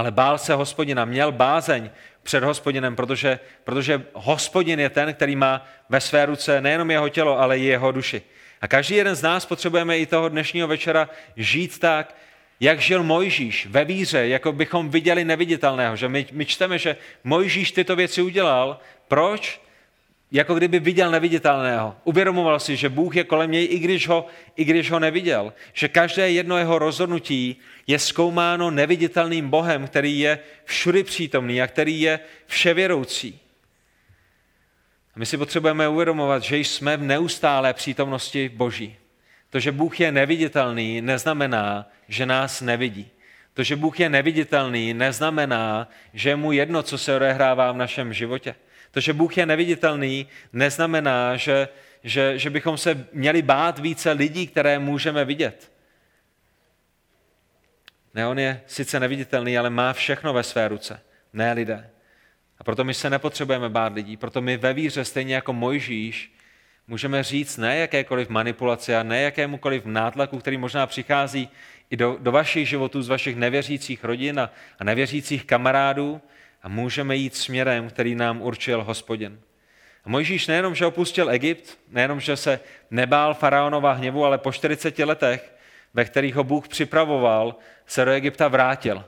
ale 0.00 0.10
bál 0.10 0.38
se 0.38 0.54
hospodina, 0.54 1.04
měl 1.04 1.32
bázeň 1.32 1.90
před 2.22 2.44
hospodinem, 2.44 2.96
protože, 2.96 3.38
protože 3.64 4.02
hospodin 4.12 4.80
je 4.80 4.88
ten, 4.90 5.14
který 5.14 5.36
má 5.36 5.66
ve 5.88 6.00
své 6.00 6.26
ruce 6.26 6.60
nejenom 6.60 6.90
jeho 6.90 7.08
tělo, 7.08 7.38
ale 7.38 7.58
i 7.58 7.64
jeho 7.64 7.92
duši. 7.92 8.22
A 8.60 8.68
každý 8.68 8.94
jeden 8.94 9.14
z 9.14 9.22
nás 9.22 9.46
potřebujeme 9.46 9.98
i 9.98 10.06
toho 10.06 10.28
dnešního 10.28 10.68
večera 10.68 11.08
žít 11.36 11.78
tak, 11.78 12.16
jak 12.60 12.80
žil 12.80 13.02
Mojžíš 13.02 13.66
ve 13.66 13.84
víře, 13.84 14.28
jako 14.28 14.52
bychom 14.52 14.88
viděli 14.88 15.24
neviditelného. 15.24 15.96
Že 15.96 16.08
my, 16.08 16.26
my 16.32 16.46
čteme, 16.46 16.78
že 16.78 16.96
Mojžíš 17.24 17.72
tyto 17.72 17.96
věci 17.96 18.22
udělal. 18.22 18.80
Proč? 19.08 19.60
Jako 20.32 20.54
kdyby 20.54 20.78
viděl 20.78 21.10
neviditelného. 21.10 21.96
Uvědomoval 22.04 22.60
si, 22.60 22.76
že 22.76 22.88
Bůh 22.88 23.16
je 23.16 23.24
kolem 23.24 23.50
něj, 23.50 23.68
i 23.70 23.78
když 23.78 24.08
ho, 24.08 24.26
i 24.56 24.64
když 24.64 24.90
ho 24.90 24.98
neviděl. 24.98 25.52
Že 25.72 25.88
každé 25.88 26.30
jedno 26.30 26.58
jeho 26.58 26.78
rozhodnutí 26.78 27.56
je 27.86 27.98
zkoumáno 27.98 28.70
neviditelným 28.70 29.50
Bohem, 29.50 29.86
který 29.86 30.18
je 30.18 30.38
všudy 30.64 31.04
přítomný 31.04 31.62
a 31.62 31.66
který 31.66 32.00
je 32.00 32.20
vševěroucí. 32.46 33.40
A 35.14 35.18
my 35.18 35.26
si 35.26 35.36
potřebujeme 35.36 35.88
uvědomovat, 35.88 36.42
že 36.42 36.58
jsme 36.58 36.96
v 36.96 37.02
neustálé 37.02 37.74
přítomnosti 37.74 38.48
Boží. 38.48 38.96
To, 39.50 39.60
že 39.60 39.72
Bůh 39.72 40.00
je 40.00 40.12
neviditelný, 40.12 41.00
neznamená, 41.00 41.88
že 42.08 42.26
nás 42.26 42.60
nevidí. 42.60 43.10
To, 43.54 43.62
že 43.62 43.76
Bůh 43.76 44.00
je 44.00 44.08
neviditelný, 44.08 44.94
neznamená, 44.94 45.88
že 46.14 46.28
je 46.28 46.36
mu 46.36 46.52
jedno, 46.52 46.82
co 46.82 46.98
se 46.98 47.16
odehrává 47.16 47.72
v 47.72 47.76
našem 47.76 48.12
životě. 48.12 48.54
To, 48.90 49.00
že 49.00 49.12
Bůh 49.12 49.38
je 49.38 49.46
neviditelný, 49.46 50.26
neznamená, 50.52 51.36
že, 51.36 51.68
že, 52.04 52.38
že 52.38 52.50
bychom 52.50 52.78
se 52.78 53.06
měli 53.12 53.42
bát 53.42 53.78
více 53.78 54.12
lidí, 54.12 54.46
které 54.46 54.78
můžeme 54.78 55.24
vidět. 55.24 55.72
Ne, 58.14 58.26
on 58.26 58.38
je 58.38 58.60
sice 58.66 59.00
neviditelný, 59.00 59.58
ale 59.58 59.70
má 59.70 59.92
všechno 59.92 60.32
ve 60.32 60.42
své 60.42 60.68
ruce, 60.68 61.00
ne 61.32 61.52
lidé. 61.52 61.90
A 62.58 62.64
proto 62.64 62.84
my 62.84 62.94
se 62.94 63.10
nepotřebujeme 63.10 63.68
bát 63.68 63.94
lidí, 63.94 64.16
proto 64.16 64.40
my 64.40 64.56
ve 64.56 64.72
víře, 64.72 65.04
stejně 65.04 65.34
jako 65.34 65.52
Mojžíš, 65.52 66.32
můžeme 66.86 67.22
říct 67.22 67.56
ne 67.56 67.76
jakékoliv 67.76 68.28
manipulace 68.28 68.96
a 68.96 69.02
ne 69.02 69.20
jakémukoliv 69.20 69.84
nátlaku, 69.84 70.38
který 70.38 70.56
možná 70.56 70.86
přichází 70.86 71.48
i 71.90 71.96
do, 71.96 72.16
do 72.20 72.32
vašich 72.32 72.68
životů, 72.68 73.02
z 73.02 73.08
vašich 73.08 73.36
nevěřících 73.36 74.04
rodin 74.04 74.40
a, 74.40 74.50
a 74.78 74.84
nevěřících 74.84 75.44
kamarádů 75.44 76.20
a 76.62 76.68
můžeme 76.68 77.16
jít 77.16 77.36
směrem, 77.36 77.88
který 77.88 78.14
nám 78.14 78.42
určil 78.42 78.84
hospodin. 78.84 79.40
A 80.04 80.08
Mojžíš 80.08 80.46
nejenom, 80.46 80.74
že 80.74 80.86
opustil 80.86 81.30
Egypt, 81.30 81.78
nejenom, 81.88 82.20
že 82.20 82.36
se 82.36 82.60
nebál 82.90 83.34
faraonova 83.34 83.92
hněvu, 83.92 84.24
ale 84.24 84.38
po 84.38 84.52
40 84.52 84.98
letech, 84.98 85.54
ve 85.94 86.04
kterých 86.04 86.34
ho 86.34 86.44
Bůh 86.44 86.68
připravoval, 86.68 87.54
se 87.86 88.04
do 88.04 88.10
Egypta 88.10 88.48
vrátil. 88.48 89.04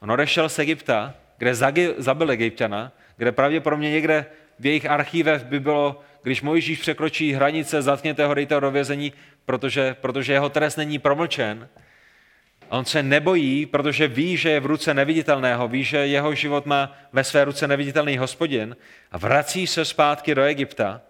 On 0.00 0.10
odešel 0.10 0.48
z 0.48 0.58
Egypta, 0.58 1.14
kde 1.38 1.54
zabil 1.98 2.30
Egyptiana, 2.30 2.92
kde 3.16 3.32
pravděpodobně 3.32 3.90
někde 3.90 4.26
v 4.58 4.66
jejich 4.66 4.86
archívech 4.86 5.44
by 5.44 5.60
bylo, 5.60 6.00
když 6.22 6.42
Mojžíš 6.42 6.80
překročí 6.80 7.32
hranice, 7.32 7.82
zatkněte 7.82 8.26
ho, 8.26 8.34
dejte 8.34 8.54
ho 8.54 8.60
do 8.60 8.70
vězení, 8.70 9.12
protože, 9.44 9.96
protože 10.00 10.32
jeho 10.32 10.48
trest 10.48 10.76
není 10.76 10.98
promlčen. 10.98 11.68
On 12.70 12.84
se 12.84 13.02
nebojí, 13.02 13.66
protože 13.66 14.08
ví, 14.08 14.36
že 14.36 14.50
je 14.50 14.60
v 14.60 14.66
ruce 14.66 14.94
neviditelného, 14.94 15.68
ví, 15.68 15.84
že 15.84 16.06
jeho 16.06 16.34
život 16.34 16.66
má 16.66 16.98
ve 17.12 17.24
své 17.24 17.44
ruce 17.44 17.68
neviditelný 17.68 18.18
hospodin 18.18 18.76
a 19.12 19.18
vrací 19.18 19.66
se 19.66 19.84
zpátky 19.84 20.34
do 20.34 20.42
Egypta, 20.42 21.00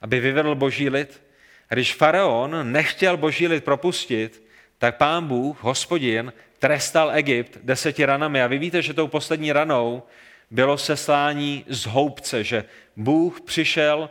aby 0.00 0.20
vyvedl 0.20 0.54
boží 0.54 0.88
lid. 0.88 1.22
A 1.70 1.74
když 1.74 1.94
faraon 1.94 2.72
nechtěl 2.72 3.16
boží 3.16 3.48
lid 3.48 3.64
propustit, 3.64 4.42
tak 4.78 4.96
pán 4.96 5.26
Bůh, 5.26 5.62
hospodin, 5.62 6.32
trestal 6.58 7.10
Egypt 7.10 7.58
deseti 7.62 8.04
ranami. 8.04 8.42
A 8.42 8.46
vy 8.46 8.58
víte, 8.58 8.82
že 8.82 8.94
tou 8.94 9.08
poslední 9.08 9.52
ranou 9.52 10.02
bylo 10.50 10.78
seslání 10.78 11.64
z 11.68 11.86
houbce, 11.86 12.44
že 12.44 12.64
Bůh 12.96 13.40
přišel 13.40 14.10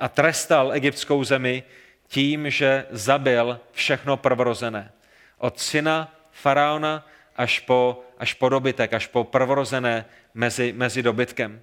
a 0.00 0.08
trestal 0.08 0.72
egyptskou 0.72 1.24
zemi 1.24 1.62
tím, 2.08 2.50
že 2.50 2.86
zabil 2.90 3.60
všechno 3.72 4.16
prvorozené. 4.16 4.92
Od 5.40 5.60
syna 5.60 6.14
faraona 6.30 7.06
až 7.36 7.60
po, 7.60 8.04
až 8.18 8.34
po 8.34 8.48
dobytek, 8.48 8.92
až 8.94 9.06
po 9.06 9.24
prvorozené 9.24 10.04
mezi, 10.34 10.72
mezi 10.76 11.02
dobytkem. 11.02 11.60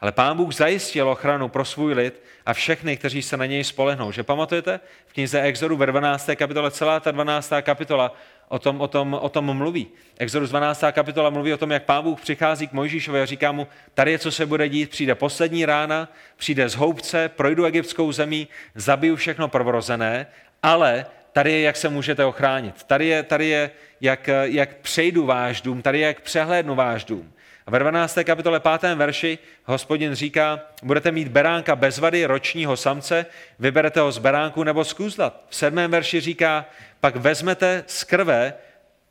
Ale 0.00 0.12
pán 0.12 0.36
Bůh 0.36 0.54
zajistil 0.54 1.08
ochranu 1.08 1.48
pro 1.48 1.64
svůj 1.64 1.92
lid 1.92 2.22
a 2.46 2.52
všechny, 2.52 2.96
kteří 2.96 3.22
se 3.22 3.36
na 3.36 3.46
něj 3.46 3.64
spolehnou. 3.64 4.12
Že 4.12 4.22
pamatujete? 4.22 4.80
V 5.06 5.12
knize 5.12 5.42
Exodu 5.42 5.76
ve 5.76 5.86
12. 5.86 6.30
kapitole, 6.36 6.70
celá 6.70 7.00
ta 7.00 7.10
12. 7.10 7.52
kapitola 7.62 8.14
o 8.48 8.58
tom, 8.58 8.80
o 8.80 8.88
tom, 8.88 9.18
o 9.22 9.28
tom 9.28 9.56
mluví. 9.56 9.86
Exodus 10.18 10.50
12. 10.50 10.84
kapitola 10.92 11.30
mluví 11.30 11.52
o 11.52 11.56
tom, 11.56 11.70
jak 11.70 11.82
pán 11.82 12.04
Bůh 12.04 12.20
přichází 12.20 12.68
k 12.68 12.72
Mojžíšovi 12.72 13.20
a 13.20 13.26
říká 13.26 13.52
mu, 13.52 13.66
tady 13.94 14.12
je, 14.12 14.18
co 14.18 14.32
se 14.32 14.46
bude 14.46 14.68
dít, 14.68 14.90
přijde 14.90 15.14
poslední 15.14 15.66
rána, 15.66 16.08
přijde 16.36 16.68
z 16.68 16.74
houbce, 16.74 17.28
projdu 17.28 17.64
egyptskou 17.64 18.12
zemí, 18.12 18.48
zabiju 18.74 19.16
všechno 19.16 19.48
prvorozené, 19.48 20.26
ale 20.62 21.06
tady 21.32 21.52
je, 21.52 21.60
jak 21.60 21.76
se 21.76 21.88
můžete 21.88 22.24
ochránit. 22.24 22.82
Tady 22.82 23.06
je, 23.06 23.22
tady 23.22 23.46
je 23.46 23.70
jak, 24.00 24.28
jak 24.42 24.74
přejdu 24.74 25.26
váš 25.26 25.60
dům, 25.60 25.82
tady 25.82 26.00
je, 26.00 26.06
jak 26.06 26.20
přehlédnu 26.20 26.74
váš 26.74 27.04
dům. 27.04 27.32
A 27.66 27.70
ve 27.70 27.78
12. 27.78 28.18
kapitole 28.24 28.60
5. 28.60 28.94
verši 28.94 29.38
hospodin 29.64 30.14
říká, 30.14 30.60
budete 30.82 31.10
mít 31.12 31.28
beránka 31.28 31.76
bez 31.76 31.98
vady 31.98 32.26
ročního 32.26 32.76
samce, 32.76 33.26
vyberete 33.58 34.00
ho 34.00 34.12
z 34.12 34.18
beránku 34.18 34.64
nebo 34.64 34.84
z 34.84 34.92
kůzlat. 34.92 35.44
V 35.48 35.56
7. 35.56 35.76
verši 35.76 36.20
říká, 36.20 36.64
pak 37.00 37.16
vezmete 37.16 37.84
z 37.86 38.04
krve 38.04 38.54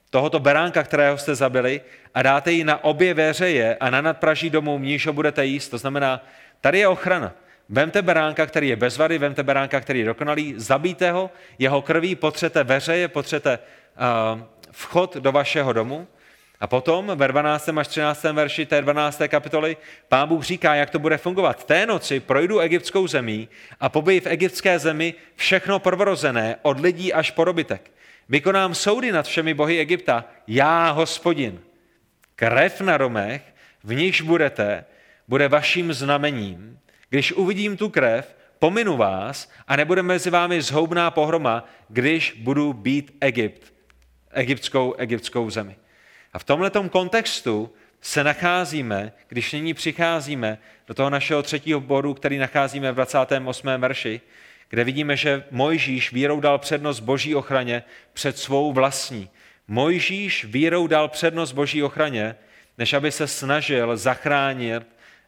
tohoto 0.10 0.40
beránka, 0.40 0.84
kterého 0.84 1.18
jste 1.18 1.36
zabili, 1.36 1.82
a 2.14 2.22
dáte 2.22 2.52
ji 2.52 2.64
na 2.64 2.84
obě 2.84 3.14
věřeje 3.14 3.76
a 3.80 3.90
na 3.90 4.02
nadpraží 4.02 4.50
domů, 4.50 4.80
níž 4.80 5.08
ho 5.08 5.14
budete 5.14 5.46
jíst. 5.46 5.70
To 5.70 5.78
znamená, 5.78 6.26
tady 6.62 6.80
je 6.80 6.88
ochrana. 6.88 7.34
Vemte 7.72 8.02
beránka, 8.02 8.46
který 8.46 8.68
je 8.68 8.76
bez 8.76 8.98
vady, 8.98 9.18
vemte 9.18 9.44
beránka, 9.44 9.82
který 9.82 10.00
je 10.00 10.06
dokonalý, 10.06 10.54
zabijte 10.58 11.12
ho, 11.12 11.32
jeho 11.60 11.82
krví 11.82 12.16
potřete 12.16 12.64
veřeje, 12.64 13.08
potřete 13.08 13.60
uh, 14.36 14.42
vchod 14.72 15.18
do 15.18 15.32
vašeho 15.32 15.74
domu. 15.74 16.08
A 16.60 16.68
potom 16.68 17.12
ve 17.16 17.28
12. 17.28 17.70
až 17.70 17.88
13. 17.88 18.24
verši 18.24 18.66
té 18.66 18.82
12. 18.82 19.22
kapitoly 19.28 19.78
pán 20.10 20.28
Bůh 20.28 20.44
říká, 20.44 20.76
jak 20.76 20.90
to 20.90 21.00
bude 21.00 21.18
fungovat. 21.18 21.64
Té 21.64 21.86
noci 21.86 22.20
projdu 22.20 22.60
egyptskou 22.60 23.08
zemí 23.08 23.50
a 23.80 23.90
pobij 23.90 24.20
v 24.20 24.28
egyptské 24.28 24.80
zemi 24.80 25.14
všechno 25.36 25.80
prvorozené, 25.80 26.56
od 26.62 26.80
lidí 26.80 27.14
až 27.14 27.32
po 27.32 27.46
dobytek. 27.46 27.92
Vykonám 28.30 28.76
soudy 28.76 29.12
nad 29.12 29.26
všemi 29.26 29.54
bohy 29.54 29.80
Egypta, 29.80 30.26
já, 30.48 30.92
hospodin. 30.92 31.62
Krev 32.36 32.82
na 32.82 32.98
domech, 32.98 33.42
v 33.84 33.94
nichž 33.94 34.22
budete, 34.22 34.86
bude 35.28 35.48
vaším 35.48 35.94
znamením. 35.94 36.80
Když 37.12 37.32
uvidím 37.32 37.78
tu 37.78 37.90
krev, 37.90 38.36
pominu 38.60 38.98
vás 38.98 39.52
a 39.68 39.76
nebude 39.76 40.04
mezi 40.04 40.30
vámi 40.30 40.62
zhoubná 40.62 41.12
pohroma, 41.12 41.66
když 41.90 42.36
budu 42.40 42.74
být 42.74 43.18
Egypt, 43.22 43.74
egyptskou, 44.32 44.96
egyptskou 44.98 45.50
zemi. 45.50 45.76
A 46.34 46.40
v 46.40 46.44
tomto 46.44 46.90
kontextu 46.90 47.74
se 48.02 48.24
nacházíme, 48.24 49.14
když 49.28 49.52
nyní 49.52 49.74
přicházíme 49.74 50.58
do 50.88 50.94
toho 50.94 51.10
našeho 51.10 51.44
třetího 51.44 51.80
bodu, 51.80 52.14
který 52.14 52.38
nacházíme 52.38 52.92
v 52.92 52.96
28. 52.96 53.68
verši, 53.78 54.22
kde 54.70 54.84
vidíme, 54.84 55.18
že 55.18 55.44
Mojžíš 55.52 56.12
vírou 56.14 56.40
dal 56.40 56.58
přednost 56.58 57.00
boží 57.00 57.36
ochraně 57.36 57.84
před 58.14 58.38
svou 58.38 58.74
vlastní. 58.74 59.30
Mojžíš 59.68 60.46
vírou 60.46 60.88
dal 60.88 61.08
přednost 61.08 61.52
boží 61.52 61.84
ochraně, 61.84 62.36
než 62.78 62.94
aby 62.94 63.12
se 63.12 63.28
snažil 63.28 63.98
zachránit 63.98 64.84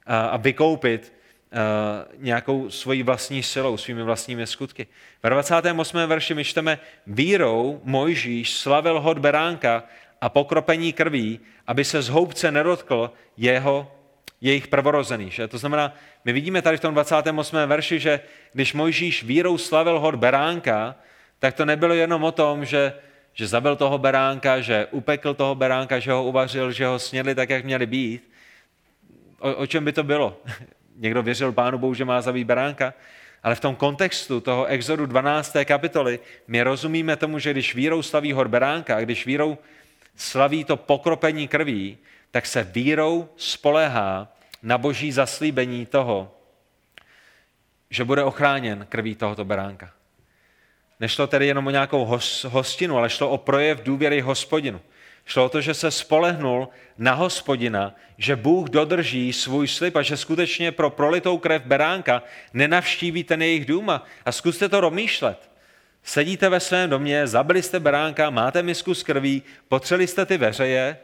a 0.05 0.37
vykoupit 0.37 1.13
nějakou 2.17 2.69
svojí 2.69 3.03
vlastní 3.03 3.43
silou, 3.43 3.77
svými 3.77 4.03
vlastními 4.03 4.47
skutky. 4.47 4.87
Ve 5.23 5.29
28. 5.29 5.97
verši 5.97 6.33
my 6.33 6.43
čteme, 6.43 6.79
vírou 7.07 7.81
Mojžíš 7.83 8.57
slavil 8.57 8.99
hod 8.99 9.19
beránka 9.19 9.83
a 10.21 10.29
pokropení 10.29 10.93
krví, 10.93 11.39
aby 11.67 11.85
se 11.85 12.01
z 12.01 12.09
houbce 12.09 12.51
nedotkl 12.51 13.11
jeho, 13.37 13.91
jejich 14.41 14.67
prvorozený. 14.67 15.31
Že? 15.31 15.47
To 15.47 15.57
znamená, 15.57 15.95
my 16.25 16.33
vidíme 16.33 16.61
tady 16.61 16.77
v 16.77 16.79
tom 16.79 16.93
28. 16.93 17.57
verši, 17.65 17.99
že 17.99 18.19
když 18.53 18.73
Mojžíš 18.73 19.23
vírou 19.23 19.57
slavil 19.57 19.99
hod 19.99 20.15
beránka, 20.15 20.95
tak 21.39 21.53
to 21.53 21.65
nebylo 21.65 21.93
jenom 21.93 22.23
o 22.23 22.31
tom, 22.31 22.65
že, 22.65 22.93
že 23.33 23.47
zabil 23.47 23.75
toho 23.75 23.97
beránka, 23.97 24.61
že 24.61 24.87
upekl 24.91 25.33
toho 25.33 25.55
beránka, 25.55 25.99
že 25.99 26.11
ho 26.11 26.23
uvařil, 26.23 26.71
že 26.71 26.85
ho 26.85 26.99
snědli 26.99 27.35
tak, 27.35 27.49
jak 27.49 27.65
měli 27.65 27.85
být. 27.85 28.31
O, 29.39 29.53
o 29.55 29.67
čem 29.67 29.85
by 29.85 29.91
to 29.91 30.03
bylo? 30.03 30.41
Někdo 30.95 31.23
věřil 31.23 31.51
Pánu 31.51 31.77
Bohu, 31.77 31.93
že 31.93 32.05
má 32.05 32.21
zabít 32.21 32.47
beránka? 32.47 32.93
Ale 33.43 33.55
v 33.55 33.59
tom 33.59 33.75
kontextu 33.75 34.41
toho 34.41 34.65
exodu 34.65 35.05
12. 35.05 35.55
kapitoly 35.65 36.19
my 36.47 36.63
rozumíme 36.63 37.15
tomu, 37.15 37.39
že 37.39 37.51
když 37.51 37.75
vírou 37.75 38.01
slaví 38.01 38.33
hor 38.33 38.47
beránka, 38.47 38.97
a 38.97 38.99
když 38.99 39.25
vírou 39.25 39.57
slaví 40.15 40.63
to 40.63 40.77
pokropení 40.77 41.47
krví, 41.47 41.97
tak 42.31 42.45
se 42.45 42.63
vírou 42.63 43.29
spolehá 43.37 44.33
na 44.63 44.77
boží 44.77 45.11
zaslíbení 45.11 45.85
toho, 45.85 46.35
že 47.89 48.03
bude 48.03 48.23
ochráněn 48.23 48.85
krví 48.89 49.15
tohoto 49.15 49.45
beránka. 49.45 49.91
Nešlo 50.99 51.27
tedy 51.27 51.47
jenom 51.47 51.67
o 51.67 51.69
nějakou 51.69 52.19
hostinu, 52.47 52.97
ale 52.97 53.09
šlo 53.09 53.29
o 53.29 53.37
projev 53.37 53.83
důvěry 53.83 54.21
hospodinu. 54.21 54.81
Šlo 55.25 55.45
o 55.45 55.49
to, 55.49 55.61
že 55.61 55.73
se 55.73 55.91
spolehnul 55.91 56.69
na 56.97 57.13
hospodina, 57.13 57.95
že 58.17 58.35
Bůh 58.35 58.69
dodrží 58.69 59.33
svůj 59.33 59.67
slib 59.67 59.95
a 59.95 60.01
že 60.01 60.17
skutečně 60.17 60.71
pro 60.71 60.89
prolitou 60.89 61.37
krev 61.37 61.61
beránka 61.65 62.23
nenavštíví 62.53 63.23
ten 63.23 63.41
jejich 63.41 63.65
dům. 63.65 63.89
A 64.25 64.31
zkuste 64.31 64.69
to 64.69 64.81
rozmýšlet. 64.81 65.49
Sedíte 66.03 66.49
ve 66.49 66.59
svém 66.59 66.89
domě, 66.89 67.27
zabili 67.27 67.63
jste 67.63 67.79
beránka, 67.79 68.29
máte 68.29 68.63
misku 68.63 68.93
s 68.93 69.03
krví, 69.03 69.43
potřeli 69.67 70.07
jste 70.07 70.25
ty 70.25 70.37
veřeje, 70.37 70.97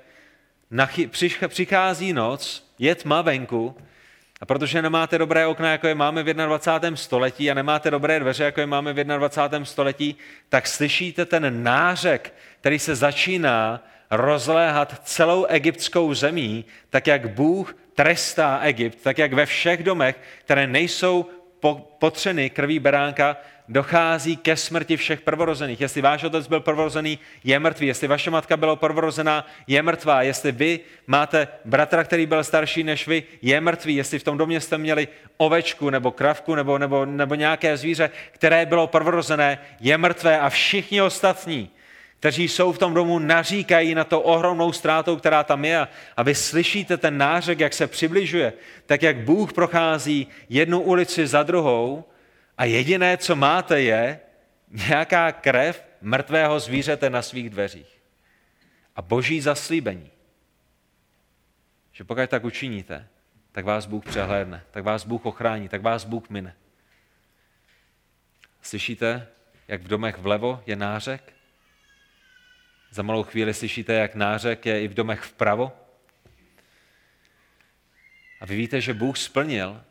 přichází 1.48 2.14
noc, 2.14 2.70
je 2.80 2.96
tma 2.96 3.22
venku 3.22 3.76
A 4.42 4.46
protože 4.46 4.82
nemáte 4.82 5.18
dobré 5.18 5.48
okna, 5.48 5.72
jako 5.72 5.88
je 5.88 5.96
máme 5.96 6.24
v 6.24 6.34
21. 6.34 6.98
století 6.98 7.52
a 7.52 7.54
nemáte 7.54 7.92
dobré 7.92 8.20
dveře, 8.20 8.44
jako 8.44 8.60
je 8.60 8.68
máme 8.68 8.94
v 8.94 9.04
21. 9.04 9.66
století, 9.66 10.16
tak 10.50 10.68
slyšíte 10.68 11.26
ten 11.26 11.64
nářek, 11.64 12.34
který 12.62 12.80
se 12.80 12.96
začíná 12.96 13.84
rozléhat 14.12 15.02
celou 15.04 15.46
egyptskou 15.46 16.14
zemí, 16.14 16.66
tak 16.90 17.08
jak 17.08 17.30
Bůh 17.30 17.76
trestá 17.96 18.60
Egypt, 18.60 18.98
tak 19.04 19.18
jak 19.18 19.34
ve 19.34 19.46
všech 19.46 19.84
domech, 19.84 20.16
které 20.40 20.68
nejsou 20.68 21.26
potřeny 22.00 22.50
krví 22.50 22.80
beránka, 22.80 23.38
dochází 23.70 24.38
ke 24.38 24.56
smrti 24.56 24.98
všech 24.98 25.22
prvorozených. 25.22 25.82
Jestli 25.82 26.02
váš 26.02 26.24
otec 26.24 26.48
byl 26.48 26.60
prvorozený, 26.60 27.20
je 27.44 27.60
mrtvý. 27.60 27.88
Jestli 27.88 28.08
vaše 28.08 28.32
matka 28.32 28.58
byla 28.58 28.76
prvorozená, 28.76 29.48
je 29.68 29.82
mrtvá. 29.82 30.22
Jestli 30.22 30.52
vy 30.52 30.80
máte 31.08 31.48
bratra, 31.66 32.04
který 32.04 32.26
byl 32.26 32.44
starší 32.44 32.84
než 32.84 33.08
vy, 33.08 33.24
je 33.42 33.62
mrtvý. 33.62 33.96
Jestli 33.96 34.20
v 34.20 34.24
tom 34.24 34.38
domě 34.38 34.62
jste 34.62 34.78
měli 34.78 35.08
ovečku 35.38 35.90
nebo 35.90 36.12
kravku 36.12 36.56
nebo, 36.56 36.78
nebo, 36.78 37.06
nebo 37.06 37.36
nějaké 37.36 37.78
zvíře, 37.78 38.10
které 38.32 38.66
bylo 38.66 38.88
prvorozené, 38.88 39.60
je 39.80 39.98
mrtvé 39.98 40.40
a 40.40 40.50
všichni 40.50 41.02
ostatní, 41.02 41.70
kteří 42.20 42.48
jsou 42.48 42.72
v 42.72 42.78
tom 42.78 42.94
domu, 42.94 43.20
naříkají 43.20 43.96
na 43.96 44.04
to 44.04 44.22
ohromnou 44.22 44.72
ztrátou, 44.72 45.16
která 45.16 45.44
tam 45.44 45.66
je. 45.66 45.88
A 46.18 46.24
vy 46.24 46.36
slyšíte 46.36 46.98
ten 46.98 47.18
nářek, 47.18 47.60
jak 47.60 47.74
se 47.74 47.88
přibližuje, 47.88 48.54
tak 48.86 49.04
jak 49.04 49.18
Bůh 49.18 49.54
prochází 49.54 50.28
jednu 50.50 50.82
ulici 50.82 51.28
za 51.28 51.44
druhou 51.44 52.04
a 52.58 52.66
jediné, 52.66 53.18
co 53.18 53.36
máte, 53.36 53.82
je 53.82 54.20
nějaká 54.90 55.32
krev 55.32 55.86
mrtvého 56.02 56.60
zvířete 56.60 57.10
na 57.10 57.22
svých 57.22 57.50
dveřích. 57.50 58.02
A 58.96 59.02
boží 59.02 59.42
zaslíbení, 59.42 60.12
že 61.92 62.04
pokud 62.04 62.30
tak 62.30 62.44
učiníte, 62.44 63.08
tak 63.52 63.66
vás 63.66 63.86
Bůh 63.86 64.06
přehlédne, 64.06 64.64
tak 64.72 64.84
vás 64.84 65.06
Bůh 65.06 65.26
ochrání, 65.26 65.70
tak 65.70 65.82
vás 65.82 66.06
Bůh 66.06 66.30
mine. 66.30 66.56
Slyšíte, 68.62 69.28
jak 69.68 69.82
v 69.82 69.88
domech 69.88 70.18
vlevo 70.18 70.64
je 70.66 70.76
nářek? 70.76 71.39
Za 72.92 73.04
malou 73.04 73.24
chvíli 73.24 73.54
slyšíte, 73.54 73.94
jak 73.94 74.16
nářek 74.16 74.66
je 74.66 74.84
i 74.84 74.88
v 74.88 74.94
domech 74.94 75.22
vpravo? 75.22 75.72
A 78.42 78.46
vy 78.46 78.56
víte, 78.56 78.82
že 78.82 78.94
Bůh 78.94 79.18
splnil 79.18 79.82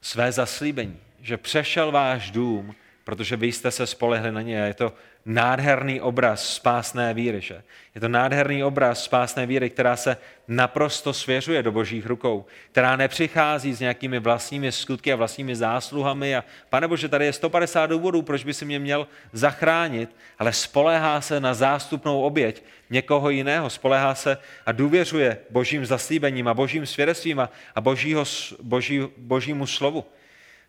své 0.00 0.32
zaslíbení 0.32 1.00
že 1.20 1.36
přešel 1.36 1.92
váš 1.92 2.30
dům, 2.30 2.74
protože 3.04 3.36
vy 3.36 3.52
jste 3.52 3.70
se 3.70 3.86
spolehli 3.86 4.32
na 4.32 4.42
ně. 4.42 4.56
Je 4.56 4.74
to 4.74 4.94
nádherný 5.26 6.00
obraz 6.00 6.54
spásné 6.54 7.14
víry. 7.14 7.40
Že? 7.40 7.62
Je 7.94 8.00
to 8.00 8.08
nádherný 8.08 8.64
obraz 8.64 9.04
spásné 9.04 9.46
víry, 9.46 9.70
která 9.70 9.96
se 9.96 10.16
naprosto 10.48 11.12
svěřuje 11.12 11.62
do 11.62 11.72
božích 11.72 12.06
rukou, 12.06 12.44
která 12.72 12.96
nepřichází 12.96 13.74
s 13.74 13.80
nějakými 13.80 14.18
vlastními 14.18 14.72
skutky 14.72 15.12
a 15.12 15.16
vlastními 15.16 15.56
zásluhami 15.56 16.36
a 16.36 16.44
pane 16.70 16.88
Bože, 16.88 17.08
tady 17.08 17.24
je 17.24 17.32
150 17.32 17.86
důvodů, 17.86 18.22
proč 18.22 18.44
by 18.44 18.54
si 18.54 18.64
mě 18.64 18.78
měl 18.78 19.06
zachránit, 19.32 20.16
ale 20.38 20.52
spolehá 20.52 21.20
se 21.20 21.40
na 21.40 21.54
zástupnou 21.54 22.22
oběť 22.22 22.64
někoho 22.90 23.30
jiného, 23.30 23.70
spolehá 23.70 24.14
se 24.14 24.38
a 24.66 24.72
důvěřuje 24.72 25.38
božím 25.50 25.86
zaslíbením 25.86 26.48
a 26.48 26.54
božím 26.54 26.86
svědectvím 26.86 27.40
a, 27.40 27.50
a 27.74 27.80
božího, 27.80 28.24
boží, 28.62 29.00
božímu 29.16 29.66
slovu. 29.66 30.04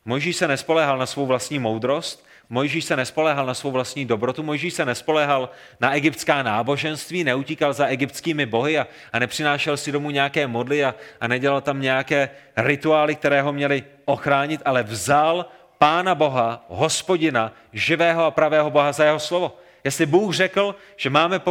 Mojžíš 0.06 0.36
se 0.36 0.48
nespoléhal 0.48 0.98
na 0.98 1.06
svou 1.06 1.26
vlastní 1.26 1.60
moudrost, 1.60 2.26
Mojžíš 2.54 2.86
se 2.86 2.96
nespoléhal 2.96 3.46
na 3.46 3.54
svou 3.54 3.72
vlastní 3.72 4.06
dobrotu, 4.06 4.44
Mojžíš 4.44 4.74
se 4.74 4.86
nespoléhal 4.86 5.50
na 5.80 5.96
egyptská 5.96 6.44
náboženství, 6.44 7.24
neutíkal 7.24 7.74
za 7.74 7.86
egyptskými 7.86 8.46
bohy 8.46 8.80
a, 8.80 8.88
a 9.14 9.20
nepřinášel 9.20 9.78
si 9.78 9.92
domů 9.92 10.12
nějaké 10.12 10.48
modly 10.48 10.86
a, 10.86 10.96
a 11.22 11.28
nedělal 11.28 11.62
tam 11.62 11.82
nějaké 11.82 12.30
rituály, 12.58 13.16
které 13.16 13.42
ho 13.42 13.54
měly 13.54 13.84
ochránit, 14.06 14.62
ale 14.66 14.84
vzal 14.84 15.46
Pána 15.78 16.16
Boha, 16.16 16.66
hospodina, 16.68 17.54
živého 17.74 18.26
a 18.26 18.32
pravého 18.32 18.70
Boha 18.70 18.92
za 18.92 19.04
jeho 19.04 19.20
slovo. 19.20 19.58
Jestli 19.84 20.06
Bůh 20.06 20.36
řekl, 20.36 20.76
že 20.98 21.10
máme 21.10 21.42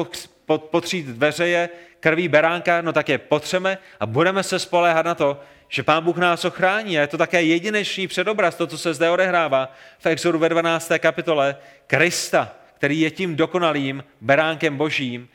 potřít 0.57 1.07
dveře 1.07 1.69
krví 2.01 2.29
beránka, 2.29 2.81
no 2.81 2.93
tak 2.93 3.09
je 3.09 3.19
potřeme 3.19 3.79
a 4.01 4.07
budeme 4.07 4.43
se 4.43 4.59
spoléhat 4.59 5.07
na 5.07 5.15
to, 5.15 5.41
že 5.71 5.83
Pán 5.83 6.05
Bůh 6.05 6.17
nás 6.17 6.45
ochrání. 6.45 6.99
A 6.99 7.01
je 7.01 7.07
to 7.07 7.19
také 7.19 7.43
jedinečný 7.43 8.09
předobraz, 8.09 8.55
to, 8.55 8.67
co 8.67 8.79
se 8.79 8.95
zde 8.95 9.11
odehrává 9.11 9.73
v 9.99 10.07
Exodu 10.07 10.39
ve 10.39 10.49
12. 10.49 10.93
kapitole, 10.99 11.57
Krista, 11.87 12.53
který 12.77 13.01
je 13.01 13.11
tím 13.11 13.37
dokonalým 13.37 14.05
beránkem 14.21 14.77
božím, 14.77 15.29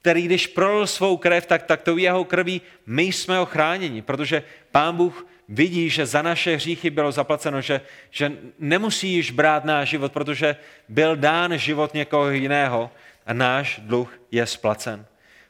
který 0.00 0.22
když 0.22 0.46
prolil 0.46 0.86
svou 0.86 1.16
krev, 1.16 1.46
tak, 1.46 1.62
tak 1.62 1.82
to 1.82 1.96
jeho 1.96 2.24
krví 2.24 2.62
my 2.86 3.02
jsme 3.02 3.40
ochráněni, 3.40 4.02
protože 4.02 4.42
Pán 4.70 4.96
Bůh 4.96 5.26
vidí, 5.48 5.90
že 5.90 6.06
za 6.06 6.22
naše 6.22 6.56
hříchy 6.56 6.90
bylo 6.90 7.12
zaplaceno, 7.12 7.60
že, 7.60 7.80
že 8.10 8.32
nemusí 8.58 9.08
již 9.08 9.30
brát 9.30 9.64
náš 9.64 9.88
život, 9.88 10.12
protože 10.12 10.56
byl 10.88 11.16
dán 11.16 11.58
život 11.58 11.94
někoho 11.94 12.30
jiného 12.30 12.90
a 13.26 13.32
náš 13.32 13.80
dluh 13.84 14.20
je 14.30 14.46
splacen. 14.46 15.06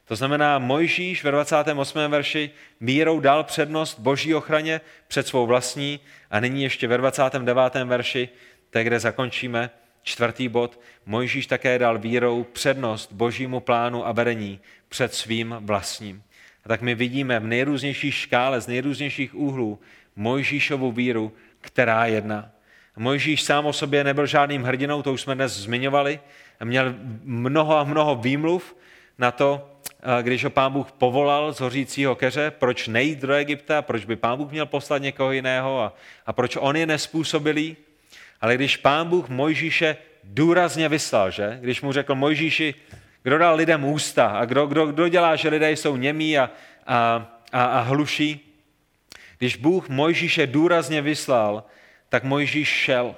To 0.07 0.15
znamená, 0.15 0.59
Mojžíš 0.59 1.23
ve 1.23 1.31
28. 1.31 1.99
verši 2.07 2.49
vírou 2.81 3.19
dal 3.19 3.43
přednost 3.43 3.99
boží 3.99 4.35
ochraně 4.35 4.81
před 5.07 5.27
svou 5.27 5.45
vlastní 5.45 5.99
a 6.31 6.39
nyní 6.39 6.63
ještě 6.63 6.87
ve 6.87 6.97
29. 6.97 7.83
verši, 7.83 8.29
té, 8.69 8.83
kde 8.83 8.99
zakončíme, 8.99 9.69
čtvrtý 10.03 10.47
bod, 10.47 10.79
Mojžíš 11.05 11.47
také 11.47 11.79
dal 11.79 11.97
vírou 11.99 12.43
přednost 12.43 13.11
božímu 13.11 13.59
plánu 13.59 14.07
a 14.07 14.11
vedení 14.11 14.59
před 14.89 15.13
svým 15.13 15.55
vlastním. 15.59 16.23
A 16.65 16.69
tak 16.69 16.81
my 16.81 16.95
vidíme 16.95 17.39
v 17.39 17.47
nejrůznější 17.47 18.11
škále, 18.11 18.61
z 18.61 18.67
nejrůznějších 18.67 19.35
úhlů 19.35 19.79
Mojžíšovu 20.15 20.91
víru, 20.91 21.33
která 21.61 22.05
jedná. 22.05 22.51
Mojžíš 22.97 23.43
sám 23.43 23.65
o 23.65 23.73
sobě 23.73 24.03
nebyl 24.03 24.25
žádným 24.25 24.63
hrdinou, 24.63 25.01
to 25.01 25.13
už 25.13 25.21
jsme 25.21 25.35
dnes 25.35 25.57
zmiňovali, 25.57 26.19
měl 26.63 26.95
mnoho 27.23 27.77
a 27.77 27.83
mnoho 27.83 28.15
výmluv 28.15 28.75
na 29.17 29.31
to, 29.31 29.76
když 30.21 30.43
ho 30.43 30.49
pán 30.49 30.71
Bůh 30.71 30.91
povolal 30.91 31.53
z 31.53 31.59
hořícího 31.59 32.15
keře, 32.15 32.51
proč 32.51 32.87
nejít 32.87 33.19
do 33.19 33.33
Egypta, 33.33 33.81
proč 33.81 34.05
by 34.05 34.15
pán 34.15 34.37
Bůh 34.37 34.51
měl 34.51 34.65
poslat 34.65 35.01
někoho 35.01 35.31
jiného 35.31 35.81
a, 35.81 35.93
a 36.25 36.33
proč 36.33 36.57
on 36.59 36.75
je 36.75 36.85
nespůsobilý. 36.85 37.77
Ale 38.41 38.55
když 38.55 38.77
pán 38.77 39.09
Bůh 39.09 39.29
Mojžíše 39.29 39.97
důrazně 40.23 40.89
vyslal, 40.89 41.31
že? 41.31 41.57
když 41.61 41.81
mu 41.81 41.91
řekl 41.91 42.15
Mojžíši, 42.15 42.75
kdo 43.23 43.37
dal 43.37 43.55
lidem 43.55 43.85
ústa 43.85 44.27
a 44.27 44.45
kdo, 44.45 44.67
kdo, 44.67 44.85
kdo 44.85 45.07
dělá, 45.07 45.35
že 45.35 45.49
lidé 45.49 45.71
jsou 45.71 45.95
němí 45.95 46.37
a, 46.37 46.49
a, 46.87 47.27
a, 47.51 47.65
a 47.65 47.79
hluší, 47.79 48.47
když 49.37 49.55
Bůh 49.55 49.89
Mojžíše 49.89 50.47
důrazně 50.47 51.01
vyslal, 51.01 51.63
tak 52.09 52.23
Mojžíš 52.23 52.67
šel. 52.67 53.15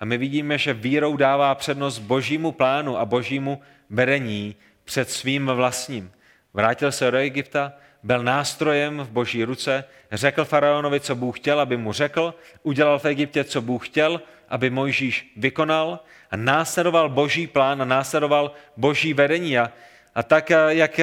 A 0.00 0.04
my 0.04 0.18
vidíme, 0.18 0.58
že 0.58 0.74
vírou 0.74 1.16
dává 1.16 1.54
přednost 1.54 1.98
božímu 1.98 2.52
plánu 2.52 2.98
a 2.98 3.04
božímu 3.04 3.60
vedení 3.90 4.56
před 4.84 5.10
svým 5.10 5.46
vlastním. 5.46 6.10
Vrátil 6.54 6.92
se 6.92 7.10
do 7.10 7.16
Egypta, 7.16 7.72
byl 8.02 8.22
nástrojem 8.22 8.98
v 8.98 9.10
boží 9.10 9.44
ruce, 9.44 9.84
řekl 10.12 10.44
faraonovi, 10.44 11.00
co 11.00 11.14
Bůh 11.14 11.38
chtěl, 11.38 11.60
aby 11.60 11.76
mu 11.76 11.92
řekl, 11.92 12.34
udělal 12.62 12.98
v 12.98 13.04
Egyptě, 13.04 13.44
co 13.44 13.62
Bůh 13.62 13.88
chtěl, 13.88 14.20
aby 14.48 14.70
Mojžíš 14.70 15.32
vykonal 15.36 16.00
a 16.30 16.36
následoval 16.36 17.08
boží 17.08 17.46
plán 17.46 17.82
a 17.82 17.84
následoval 17.84 18.52
boží 18.76 19.14
vedení. 19.14 19.58
A, 19.58 19.72
a 20.14 20.22
tak, 20.22 20.50
jak 20.68 21.00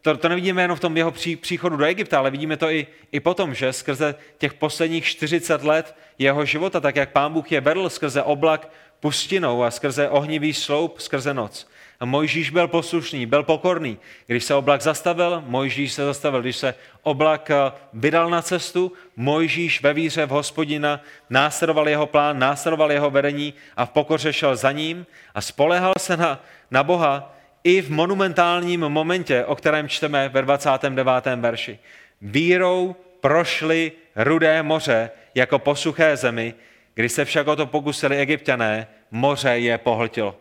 to, 0.00 0.16
to 0.16 0.28
nevidíme 0.28 0.62
jenom 0.62 0.76
v 0.76 0.80
tom 0.80 0.96
jeho 0.96 1.10
pří, 1.10 1.36
příchodu 1.36 1.76
do 1.76 1.84
Egypta, 1.84 2.18
ale 2.18 2.30
vidíme 2.30 2.56
to 2.56 2.70
i, 2.70 2.86
i 3.12 3.20
potom, 3.20 3.54
že 3.54 3.72
skrze 3.72 4.14
těch 4.38 4.54
posledních 4.54 5.04
40 5.04 5.64
let 5.64 5.96
jeho 6.18 6.44
života, 6.44 6.80
tak 6.80 6.96
jak 6.96 7.10
pán 7.10 7.32
Bůh 7.32 7.52
je 7.52 7.60
vedl 7.60 7.88
skrze 7.88 8.22
oblak 8.22 8.70
pustinou 9.00 9.62
a 9.62 9.70
skrze 9.70 10.08
ohnivý 10.08 10.54
sloup, 10.54 11.00
skrze 11.00 11.34
noc. 11.34 11.68
A 12.00 12.04
Mojžíš 12.04 12.50
byl 12.50 12.68
poslušný, 12.68 13.26
byl 13.26 13.42
pokorný. 13.42 13.98
Když 14.26 14.44
se 14.44 14.54
oblak 14.54 14.82
zastavil, 14.82 15.42
Mojžíš 15.46 15.92
se 15.92 16.04
zastavil. 16.04 16.40
Když 16.40 16.56
se 16.56 16.74
oblak 17.02 17.50
eh, 17.50 17.72
vydal 17.92 18.30
na 18.30 18.42
cestu, 18.42 18.92
Mojžíš 19.16 19.82
ve 19.82 19.92
víře 19.94 20.26
v 20.26 20.30
hospodina 20.30 21.00
následoval 21.30 21.88
jeho 21.88 22.06
plán, 22.06 22.38
následoval 22.38 22.92
jeho 22.92 23.10
vedení 23.10 23.54
a 23.76 23.86
v 23.86 23.90
pokoře 23.90 24.32
šel 24.32 24.56
za 24.56 24.72
ním 24.72 25.06
a 25.34 25.40
spolehal 25.40 25.92
se 25.98 26.16
na, 26.16 26.44
na 26.70 26.82
Boha 26.82 27.36
i 27.64 27.82
v 27.82 27.90
monumentálním 27.90 28.80
momentě, 28.80 29.44
o 29.44 29.56
kterém 29.56 29.88
čteme 29.88 30.28
ve 30.28 30.42
29. 30.42 31.06
verši. 31.36 31.78
Vírou 32.20 32.96
prošli 33.20 33.92
rudé 34.16 34.62
moře 34.62 35.10
jako 35.34 35.58
po 35.58 35.74
suché 35.76 36.16
zemi, 36.16 36.54
když 36.94 37.12
se 37.12 37.24
však 37.24 37.46
o 37.46 37.56
to 37.56 37.66
pokusili 37.66 38.16
egyptiané, 38.16 38.86
moře 39.10 39.50
je 39.50 39.78
pohltilo. 39.78 40.39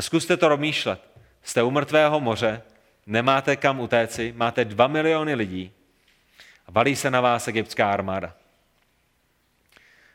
A 0.00 0.02
zkuste 0.02 0.36
to 0.36 0.48
rozmýšlet. 0.48 1.00
Jste 1.42 1.62
u 1.62 1.70
mrtvého 1.70 2.20
moře, 2.20 2.62
nemáte 3.06 3.56
kam 3.56 3.80
utéci, 3.80 4.32
máte 4.36 4.64
dva 4.64 4.86
miliony 4.86 5.34
lidí 5.34 5.72
a 6.66 6.70
balí 6.70 6.96
se 6.96 7.10
na 7.10 7.20
vás 7.20 7.48
egyptská 7.48 7.92
armáda. 7.92 8.36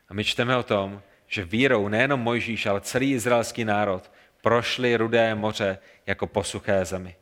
A 0.08 0.14
my 0.14 0.24
čteme 0.24 0.56
o 0.56 0.62
tom, 0.62 1.02
že 1.26 1.44
vírou 1.44 1.88
nejenom 1.88 2.20
Mojžíš, 2.20 2.66
ale 2.66 2.80
celý 2.80 3.12
izraelský 3.12 3.64
národ 3.64 4.12
prošli 4.42 4.96
rudé 4.96 5.34
moře 5.34 5.78
jako 6.06 6.26
po 6.26 6.44
suché 6.44 6.84
zemi. 6.84 7.16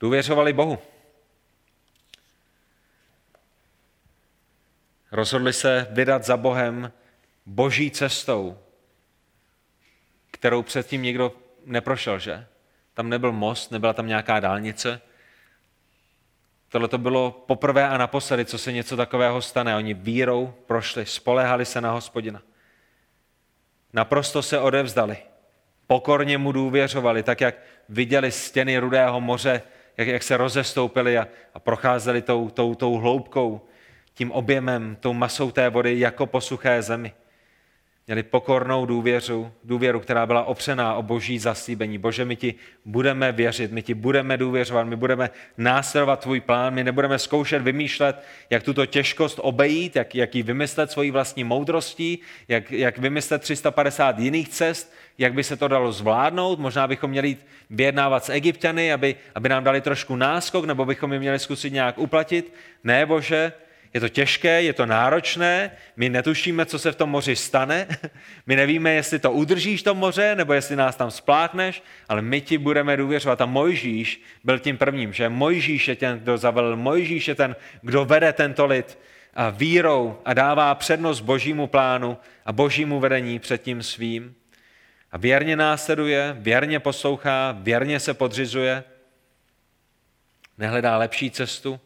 Důvěřovali 0.00 0.52
Bohu. 0.52 0.78
Rozhodli 5.12 5.52
se 5.52 5.86
vydat 5.90 6.24
za 6.24 6.36
Bohem 6.36 6.92
boží 7.46 7.90
cestou, 7.90 8.58
kterou 10.36 10.62
předtím 10.62 11.02
nikdo 11.02 11.32
neprošel, 11.64 12.18
že? 12.18 12.46
Tam 12.94 13.08
nebyl 13.08 13.32
most, 13.32 13.70
nebyla 13.70 13.92
tam 13.92 14.06
nějaká 14.06 14.40
dálnice. 14.40 15.00
Tohle 16.68 16.88
to 16.88 16.98
bylo 16.98 17.44
poprvé 17.46 17.88
a 17.88 17.98
naposledy, 17.98 18.44
co 18.44 18.58
se 18.58 18.72
něco 18.72 18.96
takového 18.96 19.42
stane. 19.42 19.76
Oni 19.76 19.94
vírou 19.94 20.54
prošli, 20.66 21.06
spolehali 21.06 21.64
se 21.64 21.80
na 21.80 21.92
hospodina. 21.92 22.42
Naprosto 23.92 24.42
se 24.42 24.58
odevzdali. 24.58 25.16
Pokorně 25.86 26.38
mu 26.38 26.52
důvěřovali, 26.52 27.22
tak 27.22 27.40
jak 27.40 27.54
viděli 27.88 28.32
stěny 28.32 28.78
Rudého 28.78 29.20
moře, 29.20 29.62
jak, 29.96 30.08
jak 30.08 30.22
se 30.22 30.36
rozestoupili 30.36 31.18
a, 31.18 31.28
a 31.54 31.58
procházeli 31.60 32.22
tou, 32.22 32.50
tou, 32.50 32.74
tou 32.74 32.94
hloubkou, 32.94 33.60
tím 34.14 34.32
objemem, 34.32 34.96
tou 35.00 35.12
masou 35.12 35.50
té 35.50 35.68
vody 35.68 36.00
jako 36.00 36.26
po 36.26 36.40
suché 36.40 36.82
zemi. 36.82 37.14
Měli 38.08 38.22
pokornou 38.22 38.86
důvěru, 38.86 39.52
důvěru, 39.64 40.00
která 40.00 40.26
byla 40.26 40.44
opřená 40.44 40.94
o 40.94 41.02
boží 41.02 41.38
zaslíbení. 41.38 41.98
Bože, 41.98 42.24
my 42.24 42.36
ti 42.36 42.54
budeme 42.84 43.32
věřit, 43.32 43.72
my 43.72 43.82
ti 43.82 43.94
budeme 43.94 44.36
důvěřovat, 44.36 44.86
my 44.86 44.96
budeme 44.96 45.30
následovat 45.58 46.20
tvůj 46.20 46.40
plán, 46.40 46.74
my 46.74 46.84
nebudeme 46.84 47.18
zkoušet 47.18 47.62
vymýšlet, 47.62 48.22
jak 48.50 48.62
tuto 48.62 48.86
těžkost 48.86 49.38
obejít, 49.42 49.96
jak, 49.96 50.14
jak 50.14 50.34
ji 50.34 50.42
vymyslet 50.42 50.90
svojí 50.90 51.10
vlastní 51.10 51.44
moudrostí, 51.44 52.18
jak, 52.48 52.70
jak 52.70 52.98
vymyslet 52.98 53.42
350 53.42 54.18
jiných 54.18 54.48
cest, 54.48 54.94
jak 55.18 55.34
by 55.34 55.44
se 55.44 55.56
to 55.56 55.68
dalo 55.68 55.92
zvládnout. 55.92 56.58
Možná 56.58 56.86
bychom 56.88 57.10
měli 57.10 57.28
jít 57.28 57.46
vyjednávat 57.70 58.24
s 58.24 58.28
egyptiany, 58.28 58.92
aby, 58.92 59.16
aby 59.34 59.48
nám 59.48 59.64
dali 59.64 59.80
trošku 59.80 60.16
náskok, 60.16 60.64
nebo 60.64 60.84
bychom 60.84 61.12
je 61.12 61.18
měli 61.18 61.38
zkusit 61.38 61.72
nějak 61.72 61.98
uplatit. 61.98 62.54
Ne, 62.84 63.06
Bože, 63.06 63.52
je 63.96 64.00
to 64.00 64.08
těžké, 64.08 64.62
je 64.62 64.72
to 64.72 64.86
náročné, 64.86 65.70
my 65.96 66.08
netušíme, 66.08 66.66
co 66.66 66.78
se 66.78 66.92
v 66.92 66.96
tom 66.96 67.10
moři 67.10 67.36
stane, 67.36 67.86
my 68.46 68.56
nevíme, 68.56 68.92
jestli 68.92 69.18
to 69.18 69.32
udržíš 69.32 69.82
to 69.82 69.94
moře, 69.94 70.34
nebo 70.34 70.52
jestli 70.52 70.76
nás 70.76 70.96
tam 70.96 71.10
spláchneš, 71.10 71.82
ale 72.08 72.22
my 72.22 72.40
ti 72.40 72.58
budeme 72.58 72.96
důvěřovat. 72.96 73.40
A 73.40 73.46
Mojžíš 73.46 74.22
byl 74.44 74.58
tím 74.58 74.78
prvním, 74.78 75.12
že 75.12 75.28
Mojžíš 75.28 75.88
je 75.88 75.96
ten, 75.96 76.18
kdo 76.18 76.38
zavelil, 76.38 76.76
Mojžíš 76.76 77.28
je 77.28 77.34
ten, 77.34 77.56
kdo 77.82 78.04
vede 78.04 78.32
tento 78.32 78.66
lid 78.66 78.98
a 79.34 79.50
vírou 79.50 80.18
a 80.24 80.34
dává 80.34 80.74
přednost 80.74 81.20
božímu 81.20 81.66
plánu 81.66 82.18
a 82.44 82.52
božímu 82.52 83.00
vedení 83.00 83.38
před 83.38 83.62
tím 83.62 83.82
svým. 83.82 84.34
A 85.12 85.18
věrně 85.18 85.56
následuje, 85.56 86.36
věrně 86.38 86.80
poslouchá, 86.80 87.56
věrně 87.60 88.00
se 88.00 88.14
podřizuje, 88.14 88.84
nehledá 90.58 90.96
lepší 90.96 91.30
cestu, 91.30 91.80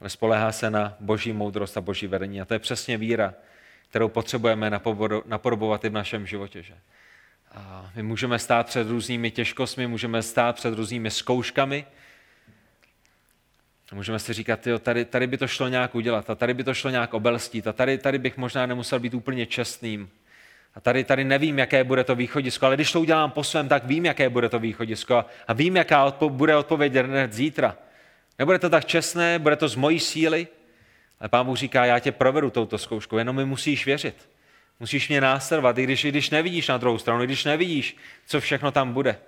ale 0.00 0.10
spolehá 0.10 0.52
se 0.52 0.70
na 0.70 0.96
boží 1.00 1.32
moudrost 1.32 1.76
a 1.76 1.80
boží 1.80 2.06
vedení. 2.06 2.40
A 2.40 2.44
to 2.44 2.54
je 2.54 2.58
přesně 2.58 2.98
víra, 2.98 3.34
kterou 3.90 4.08
potřebujeme 4.08 4.70
napodobovat 5.26 5.84
i 5.84 5.88
v 5.88 5.92
našem 5.92 6.26
životě. 6.26 6.62
Že? 6.62 6.74
A 7.54 7.90
my 7.96 8.02
můžeme 8.02 8.38
stát 8.38 8.66
před 8.66 8.88
různými 8.88 9.30
těžkostmi, 9.30 9.86
můžeme 9.86 10.22
stát 10.22 10.56
před 10.56 10.74
různými 10.74 11.10
zkouškami, 11.10 11.86
můžeme 13.92 14.18
si 14.18 14.32
říkat, 14.32 14.66
jo, 14.66 14.78
tady, 14.78 15.04
tady 15.04 15.26
by 15.26 15.38
to 15.38 15.48
šlo 15.48 15.68
nějak 15.68 15.94
udělat, 15.94 16.30
a 16.30 16.34
tady 16.34 16.54
by 16.54 16.64
to 16.64 16.74
šlo 16.74 16.90
nějak 16.90 17.14
obelstít, 17.14 17.66
a 17.66 17.72
tady, 17.72 17.98
tady 17.98 18.18
bych 18.18 18.36
možná 18.36 18.66
nemusel 18.66 19.00
být 19.00 19.14
úplně 19.14 19.46
čestným. 19.46 20.10
A 20.74 20.80
tady, 20.80 21.04
tady 21.04 21.24
nevím, 21.24 21.58
jaké 21.58 21.84
bude 21.84 22.04
to 22.04 22.14
východisko, 22.14 22.66
ale 22.66 22.74
když 22.74 22.92
to 22.92 23.00
udělám 23.00 23.30
po 23.30 23.44
svém, 23.44 23.68
tak 23.68 23.84
vím, 23.84 24.04
jaké 24.04 24.28
bude 24.28 24.48
to 24.48 24.58
východisko 24.58 25.16
a, 25.16 25.26
a 25.48 25.52
vím, 25.52 25.76
jaká 25.76 26.08
odpo- 26.08 26.30
bude 26.30 26.56
odpověď 26.56 26.94
hned 26.94 27.32
zítra. 27.32 27.76
Nebude 28.38 28.58
to 28.58 28.70
tak 28.70 28.84
čestné, 28.84 29.38
bude 29.38 29.56
to 29.56 29.68
z 29.68 29.76
mojí 29.76 30.00
síly, 30.00 30.48
ale 31.20 31.28
pán 31.28 31.46
Bůh 31.46 31.58
říká, 31.58 31.84
já 31.84 31.98
tě 31.98 32.12
provedu 32.12 32.50
touto 32.50 32.78
zkouškou, 32.78 33.18
jenom 33.18 33.36
mi 33.36 33.44
musíš 33.44 33.86
věřit. 33.86 34.28
Musíš 34.80 35.08
mě 35.08 35.20
následovat, 35.20 35.78
i 35.78 35.84
když, 35.84 36.04
i 36.04 36.08
když 36.08 36.30
nevidíš 36.30 36.68
na 36.68 36.76
druhou 36.76 36.98
stranu, 36.98 37.22
i 37.22 37.26
když 37.26 37.44
nevidíš, 37.44 37.96
co 38.26 38.40
všechno 38.40 38.70
tam 38.70 38.92
bude. 38.92 39.18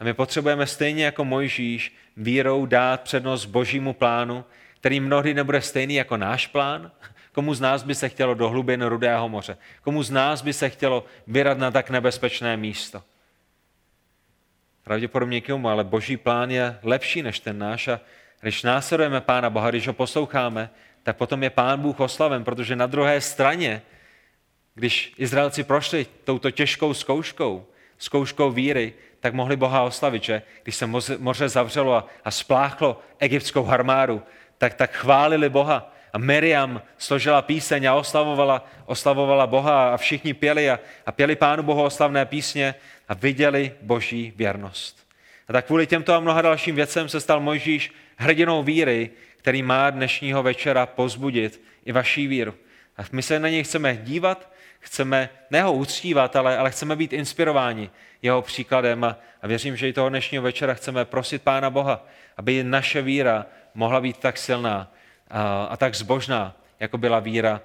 A 0.00 0.04
my 0.04 0.14
potřebujeme 0.14 0.66
stejně 0.66 1.04
jako 1.04 1.24
Mojžíš 1.24 1.96
vírou 2.16 2.66
dát 2.66 3.00
přednost 3.00 3.44
božímu 3.44 3.92
plánu, 3.92 4.44
který 4.80 5.00
mnohdy 5.00 5.34
nebude 5.34 5.60
stejný 5.60 5.94
jako 5.94 6.16
náš 6.16 6.46
plán. 6.46 6.90
Komu 7.32 7.54
z 7.54 7.60
nás 7.60 7.82
by 7.82 7.94
se 7.94 8.08
chtělo 8.08 8.34
do 8.34 8.48
hlubin 8.48 8.82
Rudého 8.82 9.28
moře? 9.28 9.58
Komu 9.82 10.02
z 10.02 10.10
nás 10.10 10.42
by 10.42 10.52
se 10.52 10.70
chtělo 10.70 11.04
vyrat 11.26 11.58
na 11.58 11.70
tak 11.70 11.90
nebezpečné 11.90 12.56
místo? 12.56 13.02
Pravděpodobně 14.84 15.40
komu, 15.40 15.68
ale 15.68 15.84
boží 15.84 16.16
plán 16.16 16.50
je 16.50 16.78
lepší 16.82 17.22
než 17.22 17.40
ten 17.40 17.58
náš 17.58 17.88
a 17.88 18.00
když 18.40 18.62
následujeme 18.62 19.20
Pána 19.20 19.50
Boha, 19.50 19.70
když 19.70 19.86
ho 19.86 19.92
posloucháme, 19.92 20.70
tak 21.02 21.16
potom 21.16 21.42
je 21.42 21.50
Pán 21.50 21.80
Bůh 21.80 22.00
oslaven, 22.00 22.44
protože 22.44 22.76
na 22.76 22.86
druhé 22.86 23.20
straně, 23.20 23.82
když 24.74 25.14
Izraelci 25.18 25.64
prošli 25.64 26.06
touto 26.24 26.50
těžkou 26.50 26.94
zkouškou, 26.94 27.66
zkouškou 27.98 28.50
víry, 28.50 28.94
tak 29.20 29.34
mohli 29.34 29.56
Boha 29.56 29.82
oslavit, 29.82 30.24
že? 30.24 30.42
Když 30.62 30.76
se 30.76 30.86
moře 31.18 31.48
zavřelo 31.48 32.04
a, 32.24 32.30
spláchlo 32.30 33.00
egyptskou 33.18 33.66
armádu, 33.66 34.22
tak, 34.58 34.74
tak 34.74 34.92
chválili 34.92 35.48
Boha. 35.48 35.94
A 36.12 36.18
Miriam 36.18 36.82
složila 36.98 37.42
píseň 37.42 37.86
a 37.86 37.94
oslavovala, 37.94 38.64
oslavovala 38.86 39.46
Boha 39.46 39.94
a 39.94 39.96
všichni 39.96 40.34
pěli 40.34 40.70
a, 40.70 40.80
a 41.06 41.12
pěli 41.12 41.36
Pánu 41.36 41.62
Bohu 41.62 41.82
oslavné 41.82 42.26
písně 42.26 42.74
a 43.08 43.14
viděli 43.14 43.72
Boží 43.82 44.32
věrnost. 44.36 45.08
A 45.48 45.52
tak 45.52 45.66
kvůli 45.66 45.86
těmto 45.86 46.14
a 46.14 46.20
mnoha 46.20 46.42
dalším 46.42 46.76
věcem 46.76 47.08
se 47.08 47.20
stal 47.20 47.40
Mojžíš 47.40 47.92
hrdinou 48.18 48.62
víry, 48.62 49.10
který 49.36 49.62
má 49.62 49.90
dnešního 49.90 50.42
večera 50.42 50.86
pozbudit 50.86 51.62
i 51.84 51.92
vaší 51.92 52.26
víru. 52.26 52.54
A 52.96 53.02
my 53.12 53.22
se 53.22 53.40
na 53.40 53.48
něj 53.48 53.64
chceme 53.64 53.96
dívat, 53.96 54.52
chceme 54.80 55.28
ne 55.50 55.62
ho 55.62 55.72
uctívat, 55.72 56.36
ale, 56.36 56.58
ale 56.58 56.70
chceme 56.70 56.96
být 56.96 57.12
inspirováni 57.12 57.90
jeho 58.22 58.42
příkladem 58.42 59.04
a, 59.04 59.16
a 59.42 59.46
věřím, 59.46 59.76
že 59.76 59.88
i 59.88 59.92
toho 59.92 60.08
dnešního 60.08 60.42
večera 60.42 60.74
chceme 60.74 61.04
prosit 61.04 61.42
Pána 61.42 61.70
Boha, 61.70 62.06
aby 62.36 62.64
naše 62.64 63.02
víra 63.02 63.46
mohla 63.74 64.00
být 64.00 64.18
tak 64.18 64.38
silná 64.38 64.92
a, 65.30 65.64
a 65.64 65.76
tak 65.76 65.94
zbožná, 65.94 66.56
jako 66.80 66.98
byla 66.98 67.20
víra 67.20 67.60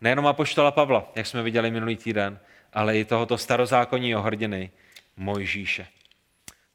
nejenom 0.00 0.26
apoštola 0.26 0.70
Pavla, 0.70 1.12
jak 1.14 1.26
jsme 1.26 1.42
viděli 1.42 1.70
minulý 1.70 1.96
týden, 1.96 2.38
ale 2.72 2.98
i 2.98 3.04
tohoto 3.04 3.38
starozákonního 3.38 4.22
hrdiny 4.22 4.70
Mojžíše. 5.16 5.86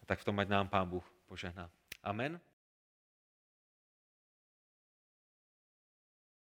A 0.02 0.06
tak 0.06 0.20
v 0.20 0.26
tom 0.26 0.40
ať 0.40 0.48
nám 0.48 0.68
Pán 0.68 0.90
Bůh 0.90 1.12
požehná. 1.28 1.70
Amen. 2.04 2.40